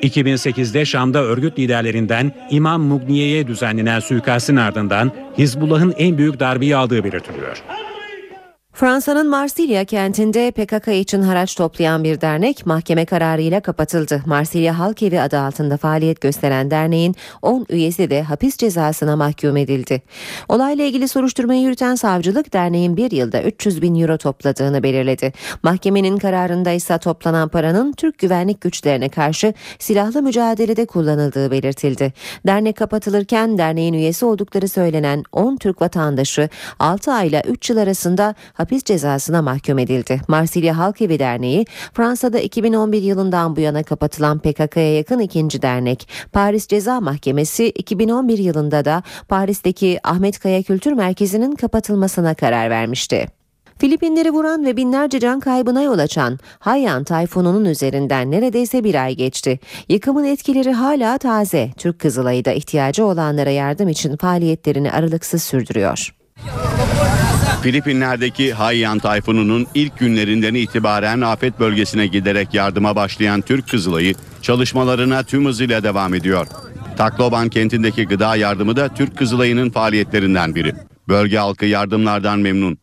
2008'de 0.03 0.85
Şam'da 0.85 1.23
örgüt 1.23 1.59
liderlerinden 1.59 2.33
İmam 2.49 2.81
Mugniye'ye 2.81 3.47
düzenlenen 3.47 3.99
suikastin 3.99 4.55
ardından 4.55 5.11
Hizbullah'ın 5.37 5.93
en 5.97 6.17
büyük 6.17 6.39
darbeyi 6.39 6.75
aldığı 6.75 7.03
belirtiliyor. 7.03 7.63
Fransa'nın 8.73 9.29
Marsilya 9.29 9.85
kentinde 9.85 10.51
PKK 10.51 10.87
için 10.87 11.21
haraç 11.21 11.55
toplayan 11.55 12.03
bir 12.03 12.21
dernek 12.21 12.65
mahkeme 12.65 13.05
kararıyla 13.05 13.61
kapatıldı. 13.61 14.21
Marsilya 14.25 14.79
Halk 14.79 15.03
Evi 15.03 15.21
adı 15.21 15.39
altında 15.39 15.77
faaliyet 15.77 16.21
gösteren 16.21 16.71
derneğin 16.71 17.15
10 17.41 17.65
üyesi 17.69 18.09
de 18.09 18.23
hapis 18.23 18.57
cezasına 18.57 19.15
mahkum 19.15 19.57
edildi. 19.57 20.01
Olayla 20.49 20.85
ilgili 20.85 21.07
soruşturmayı 21.07 21.61
yürüten 21.61 21.95
savcılık 21.95 22.53
derneğin 22.53 22.97
bir 22.97 23.11
yılda 23.11 23.43
300 23.43 23.81
bin 23.81 24.01
euro 24.01 24.17
topladığını 24.17 24.83
belirledi. 24.83 25.33
Mahkemenin 25.63 26.17
kararında 26.17 26.71
ise 26.71 26.97
toplanan 26.97 27.49
paranın 27.49 27.91
Türk 27.91 28.17
güvenlik 28.17 28.61
güçlerine 28.61 29.09
karşı 29.09 29.53
silahlı 29.79 30.21
mücadelede 30.21 30.85
kullanıldığı 30.85 31.51
belirtildi. 31.51 32.13
Dernek 32.47 32.77
kapatılırken 32.77 33.57
derneğin 33.57 33.93
üyesi 33.93 34.25
oldukları 34.25 34.67
söylenen 34.67 35.23
10 35.31 35.57
Türk 35.57 35.81
vatandaşı 35.81 36.49
6 36.79 37.11
ayla 37.11 37.41
3 37.41 37.69
yıl 37.69 37.77
arasında 37.77 38.35
hapis 38.61 38.83
cezasına 38.83 39.41
mahkum 39.41 39.79
edildi. 39.79 40.21
Marsilya 40.27 40.77
Halk 40.77 41.01
Evi 41.01 41.19
Derneği 41.19 41.65
Fransa'da 41.93 42.39
2011 42.39 43.01
yılından 43.01 43.55
bu 43.55 43.59
yana 43.59 43.83
kapatılan 43.83 44.39
PKK'ya 44.39 44.95
yakın 44.95 45.19
ikinci 45.19 45.61
dernek. 45.61 46.07
Paris 46.33 46.67
Ceza 46.67 47.01
Mahkemesi 47.01 47.69
2011 47.69 48.37
yılında 48.37 48.85
da 48.85 49.03
Paris'teki 49.27 49.99
Ahmet 50.03 50.39
Kaya 50.39 50.63
Kültür 50.63 50.91
Merkezi'nin 50.91 51.55
kapatılmasına 51.55 52.33
karar 52.33 52.69
vermişti. 52.69 53.27
Filipinleri 53.77 54.31
vuran 54.31 54.65
ve 54.65 54.77
binlerce 54.77 55.19
can 55.19 55.39
kaybına 55.39 55.81
yol 55.81 55.99
açan 55.99 56.39
Haiyan 56.59 57.03
tayfununun 57.03 57.65
üzerinden 57.65 58.31
neredeyse 58.31 58.83
bir 58.83 58.95
ay 59.03 59.15
geçti. 59.15 59.59
Yıkımın 59.89 60.23
etkileri 60.23 60.71
hala 60.71 61.17
taze. 61.17 61.69
Türk 61.77 61.99
Kızılayı 61.99 62.45
da 62.45 62.51
ihtiyacı 62.51 63.05
olanlara 63.05 63.49
yardım 63.49 63.89
için 63.89 64.17
faaliyetlerini 64.17 64.91
aralıksız 64.91 65.43
sürdürüyor. 65.43 66.15
Filipinler'deki 67.61 68.53
Haiyan 68.53 68.99
tayfununun 68.99 69.67
ilk 69.73 69.99
günlerinden 69.99 70.53
itibaren 70.53 71.21
afet 71.21 71.59
bölgesine 71.59 72.07
giderek 72.07 72.53
yardıma 72.53 72.95
başlayan 72.95 73.41
Türk 73.41 73.69
Kızılayı 73.69 74.15
çalışmalarına 74.41 75.23
tüm 75.23 75.45
hızıyla 75.45 75.83
devam 75.83 76.13
ediyor. 76.13 76.47
Tacloban 76.97 77.49
kentindeki 77.49 78.05
gıda 78.05 78.35
yardımı 78.35 78.75
da 78.75 78.89
Türk 78.93 79.17
Kızılayı'nın 79.17 79.69
faaliyetlerinden 79.69 80.55
biri. 80.55 80.73
Bölge 81.07 81.37
halkı 81.37 81.65
yardımlardan 81.65 82.39
memnun. 82.39 82.77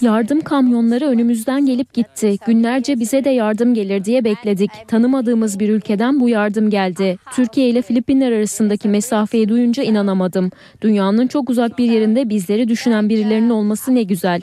Yardım 0.00 0.40
kamyonları 0.40 1.06
önümüzden 1.08 1.66
gelip 1.66 1.92
gitti. 1.94 2.36
Günlerce 2.46 3.00
bize 3.00 3.24
de 3.24 3.30
yardım 3.30 3.74
gelir 3.74 4.04
diye 4.04 4.24
bekledik. 4.24 4.70
Tanımadığımız 4.88 5.60
bir 5.60 5.68
ülkeden 5.68 6.20
bu 6.20 6.28
yardım 6.28 6.70
geldi. 6.70 7.18
Türkiye 7.36 7.68
ile 7.68 7.82
Filipinler 7.82 8.32
arasındaki 8.32 8.88
mesafeyi 8.88 9.48
duyunca 9.48 9.82
inanamadım. 9.82 10.50
Dünyanın 10.82 11.26
çok 11.26 11.50
uzak 11.50 11.78
bir 11.78 11.84
yerinde 11.84 12.28
bizleri 12.28 12.68
düşünen 12.68 13.08
birilerinin 13.08 13.50
olması 13.50 13.94
ne 13.94 14.02
güzel. 14.02 14.40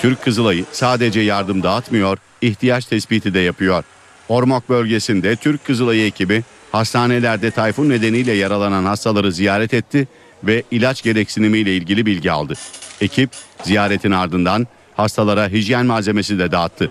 Türk 0.00 0.22
Kızılayı 0.22 0.64
sadece 0.72 1.20
yardım 1.20 1.62
dağıtmıyor, 1.62 2.18
ihtiyaç 2.40 2.84
tespiti 2.84 3.34
de 3.34 3.40
yapıyor. 3.40 3.84
Ormok 4.28 4.68
bölgesinde 4.68 5.36
Türk 5.36 5.64
Kızılayı 5.64 6.06
ekibi 6.06 6.42
hastanelerde 6.72 7.50
tayfun 7.50 7.88
nedeniyle 7.88 8.32
yaralanan 8.32 8.84
hastaları 8.84 9.32
ziyaret 9.32 9.74
etti 9.74 10.08
ve 10.44 10.62
ilaç 10.70 11.02
gereksinimiyle 11.02 11.76
ilgili 11.76 12.06
bilgi 12.06 12.32
aldı. 12.32 12.54
Ekip 13.00 13.30
ziyaretin 13.62 14.10
ardından 14.10 14.66
hastalara 14.94 15.48
hijyen 15.48 15.86
malzemesi 15.86 16.38
de 16.38 16.52
dağıttı. 16.52 16.90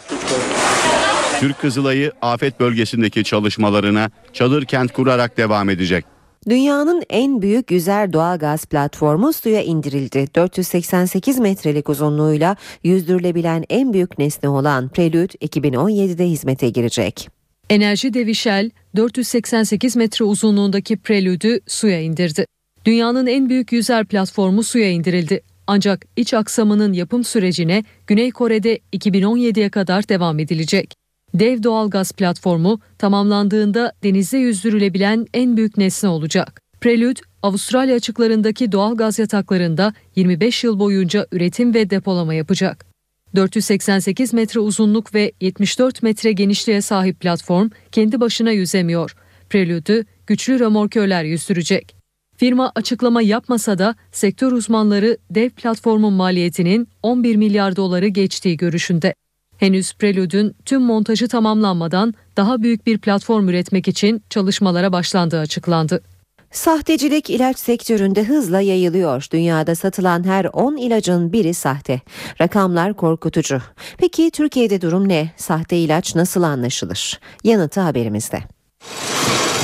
Türk 1.40 1.60
Kızılayı 1.60 2.12
afet 2.22 2.60
bölgesindeki 2.60 3.24
çalışmalarına 3.24 4.10
çadır 4.34 4.66
kent 4.66 4.94
kurarak 4.94 5.38
devam 5.38 5.70
edecek. 5.70 6.06
Dünyanın 6.50 7.04
en 7.10 7.42
büyük 7.42 7.72
yüzer 7.72 8.14
doğal 8.14 8.40
gaz 8.40 8.66
platformu 8.66 9.34
suya 9.34 9.62
indirildi. 9.62 10.28
488 10.36 11.40
metrelik 11.40 11.90
uzunluğuyla 11.90 12.56
yüzdürülebilen 12.84 13.64
en 13.70 13.94
büyük 13.94 14.18
nesne 14.18 14.50
olan 14.50 14.90
Prelude 14.90 15.34
2017'de 15.48 16.26
hizmete 16.26 16.70
girecek. 16.70 17.30
Enerji 17.70 18.14
devi 18.14 18.36
Shell 18.36 18.70
488 18.96 19.96
metre 19.96 20.26
uzunluğundaki 20.26 20.98
Prelude'ü 20.98 21.60
suya 21.68 22.02
indirdi. 22.02 22.46
Dünyanın 22.86 23.28
en 23.28 23.50
büyük 23.50 23.72
yüzer 23.72 24.06
platformu 24.06 24.64
suya 24.64 24.90
indirildi. 24.90 25.42
Ancak 25.68 26.06
iç 26.16 26.34
aksamının 26.34 26.94
yapım 26.94 27.24
sürecine 27.24 27.84
Güney 28.08 28.32
Kore'de 28.32 28.80
2017'ye 28.94 29.70
kadar 29.70 30.10
devam 30.10 30.40
edilecek. 30.40 30.94
Dev 31.34 31.64
doğalgaz 31.64 32.12
platformu 32.12 32.80
tamamlandığında 32.98 33.94
denizde 34.04 34.38
yüzdürülebilen 34.38 35.28
en 35.34 35.58
büyük 35.58 35.78
nesne 35.78 36.10
olacak. 36.10 36.62
Prelude, 36.82 37.20
Avustralya 37.44 37.96
açıklarındaki 37.96 38.72
doğal 38.72 38.96
gaz 38.96 39.20
yataklarında 39.20 39.94
25 40.16 40.64
yıl 40.64 40.80
boyunca 40.80 41.28
üretim 41.32 41.74
ve 41.74 41.90
depolama 41.90 42.34
yapacak. 42.34 42.86
488 43.36 44.34
metre 44.34 44.60
uzunluk 44.60 45.16
ve 45.16 45.32
74 45.42 46.04
metre 46.04 46.32
genişliğe 46.32 46.82
sahip 46.82 47.20
platform 47.20 47.70
kendi 47.92 48.20
başına 48.20 48.52
yüzemiyor. 48.52 49.16
Prelude'ü 49.50 50.06
güçlü 50.28 50.60
römorkörler 50.60 51.24
yüzdürecek. 51.24 51.99
Firma 52.40 52.72
açıklama 52.76 53.22
yapmasa 53.22 53.78
da 53.78 53.96
sektör 54.12 54.52
uzmanları 54.52 55.18
dev 55.32 55.50
platformun 55.50 56.14
maliyetinin 56.14 56.88
11 57.04 57.36
milyar 57.36 57.76
doları 57.76 58.08
geçtiği 58.08 58.58
görüşünde. 58.58 59.14
Henüz 59.58 59.94
Prelud'ün 59.94 60.56
tüm 60.66 60.82
montajı 60.82 61.28
tamamlanmadan 61.28 62.14
daha 62.38 62.62
büyük 62.62 62.88
bir 62.88 62.98
platform 62.98 63.50
üretmek 63.50 63.88
için 63.88 64.24
çalışmalara 64.30 64.92
başlandığı 64.92 65.40
açıklandı. 65.40 66.02
Sahtecilik 66.52 67.30
ilaç 67.30 67.60
sektöründe 67.60 68.24
hızla 68.24 68.62
yayılıyor. 68.62 69.28
Dünyada 69.32 69.76
satılan 69.76 70.24
her 70.24 70.46
10 70.46 70.78
ilacın 70.78 71.34
biri 71.34 71.54
sahte. 71.54 72.02
Rakamlar 72.42 72.94
korkutucu. 72.94 73.62
Peki 73.98 74.32
Türkiye'de 74.32 74.82
durum 74.82 75.10
ne? 75.10 75.32
Sahte 75.38 75.78
ilaç 75.78 76.16
nasıl 76.16 76.44
anlaşılır? 76.44 77.20
Yanıtı 77.44 77.80
haberimizde. 77.80 78.40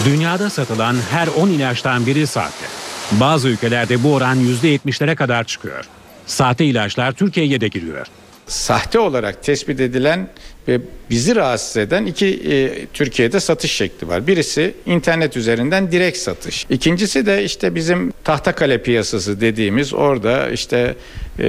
Dünyada 0.04 0.50
satılan 0.50 0.96
her 1.12 1.28
10 1.28 1.50
ilaçtan 1.50 2.06
biri 2.06 2.28
sahte. 2.28 2.66
Bazı 3.12 3.48
ülkelerde 3.48 4.04
bu 4.04 4.14
oran 4.14 4.38
%70'lere 4.38 5.16
kadar 5.16 5.44
çıkıyor. 5.44 5.86
Sahte 6.26 6.66
ilaçlar 6.66 7.12
Türkiye'ye 7.12 7.62
de 7.62 7.68
giriyor. 7.68 8.08
Sahte 8.48 9.00
olarak 9.00 9.44
tespit 9.44 9.80
edilen 9.80 10.28
ve 10.68 10.80
bizi 11.10 11.36
rahatsız 11.36 11.78
eden 11.78 12.06
iki 12.06 12.28
e, 12.28 12.86
Türkiye'de 12.86 13.40
satış 13.40 13.72
şekli 13.72 14.08
var. 14.08 14.28
Birisi 14.28 14.74
internet 14.86 15.38
üzerinden 15.38 15.92
direkt 15.92 16.18
satış. 16.18 16.66
İkincisi 16.70 17.26
de 17.26 17.44
işte 17.44 17.76
bizim 17.76 18.14
tahtakale 18.24 18.82
piyasası 18.82 19.42
dediğimiz 19.42 19.94
orada 19.94 20.50
işte 20.50 20.96
e, 21.40 21.44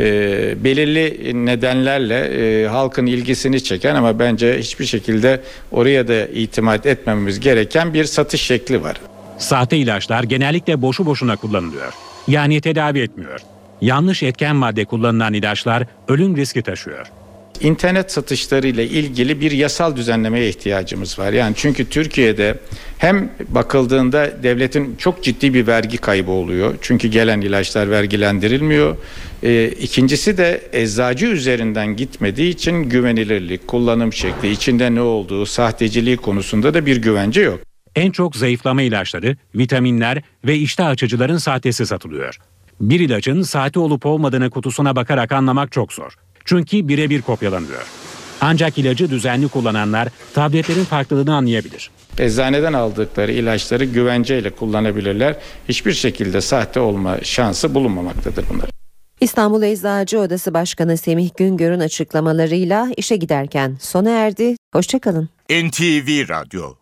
belirli 0.64 1.32
nedenlerle 1.46 2.20
e, 2.20 2.66
halkın 2.66 3.06
ilgisini 3.06 3.62
çeken 3.64 3.94
ama 3.94 4.18
bence 4.18 4.58
hiçbir 4.58 4.84
şekilde 4.84 5.40
oraya 5.72 6.08
da 6.08 6.26
itimat 6.26 6.86
etmememiz 6.86 7.40
gereken 7.40 7.94
bir 7.94 8.04
satış 8.04 8.42
şekli 8.42 8.82
var. 8.82 8.96
Sahte 9.38 9.76
ilaçlar 9.76 10.22
genellikle 10.22 10.82
boşu 10.82 11.06
boşuna 11.06 11.36
kullanılıyor. 11.36 11.92
Yani 12.28 12.60
tedavi 12.60 13.00
etmiyor. 13.00 13.40
Yanlış 13.80 14.22
etken 14.22 14.56
madde 14.56 14.84
kullanılan 14.84 15.34
ilaçlar 15.34 15.86
ölüm 16.08 16.36
riski 16.36 16.62
taşıyor. 16.62 17.06
İnternet 17.60 18.12
satışları 18.12 18.66
ile 18.66 18.86
ilgili 18.86 19.40
bir 19.40 19.50
yasal 19.50 19.96
düzenlemeye 19.96 20.48
ihtiyacımız 20.48 21.18
var. 21.18 21.32
Yani 21.32 21.54
çünkü 21.56 21.88
Türkiye'de 21.88 22.58
hem 22.98 23.30
bakıldığında 23.48 24.42
devletin 24.42 24.96
çok 24.96 25.22
ciddi 25.22 25.54
bir 25.54 25.66
vergi 25.66 25.98
kaybı 25.98 26.30
oluyor. 26.30 26.74
Çünkü 26.80 27.08
gelen 27.08 27.40
ilaçlar 27.40 27.90
vergilendirilmiyor. 27.90 28.96
Ee, 29.42 29.68
ikincisi 29.68 30.38
de 30.38 30.62
eczacı 30.72 31.26
üzerinden 31.26 31.96
gitmediği 31.96 32.50
için 32.50 32.82
güvenilirlik, 32.82 33.68
kullanım 33.68 34.12
şekli, 34.12 34.50
içinde 34.50 34.94
ne 34.94 35.00
olduğu, 35.00 35.46
sahteciliği 35.46 36.16
konusunda 36.16 36.74
da 36.74 36.86
bir 36.86 36.96
güvence 36.96 37.40
yok. 37.40 37.60
En 37.96 38.10
çok 38.10 38.36
zayıflama 38.36 38.82
ilaçları, 38.82 39.36
vitaminler 39.54 40.22
ve 40.44 40.56
iştah 40.56 40.86
açıcıların 40.86 41.38
sahtesi 41.38 41.86
satılıyor. 41.86 42.38
Bir 42.80 43.00
ilacın 43.00 43.42
sahte 43.42 43.80
olup 43.80 44.06
olmadığını 44.06 44.50
kutusuna 44.50 44.96
bakarak 44.96 45.32
anlamak 45.32 45.72
çok 45.72 45.92
zor. 45.92 46.16
Çünkü 46.46 46.88
birebir 46.88 47.22
kopyalanıyor. 47.22 47.86
Ancak 48.40 48.78
ilacı 48.78 49.10
düzenli 49.10 49.48
kullananlar 49.48 50.08
tabletlerin 50.34 50.84
farklılığını 50.84 51.34
anlayabilir. 51.34 51.90
Eczaneden 52.18 52.72
aldıkları 52.72 53.32
ilaçları 53.32 53.84
güvenceyle 53.84 54.50
kullanabilirler. 54.50 55.36
Hiçbir 55.68 55.92
şekilde 55.92 56.40
sahte 56.40 56.80
olma 56.80 57.18
şansı 57.22 57.74
bulunmamaktadır 57.74 58.44
bunlar. 58.54 58.70
İstanbul 59.20 59.62
Eczacı 59.62 60.20
Odası 60.20 60.54
Başkanı 60.54 60.96
Semih 60.96 61.30
Güngör'ün 61.36 61.80
açıklamalarıyla 61.80 62.88
işe 62.96 63.16
giderken 63.16 63.76
sona 63.80 64.10
erdi. 64.10 64.56
Hoşçakalın. 64.74 65.28
NTV 65.50 66.28
Radyo 66.28 66.72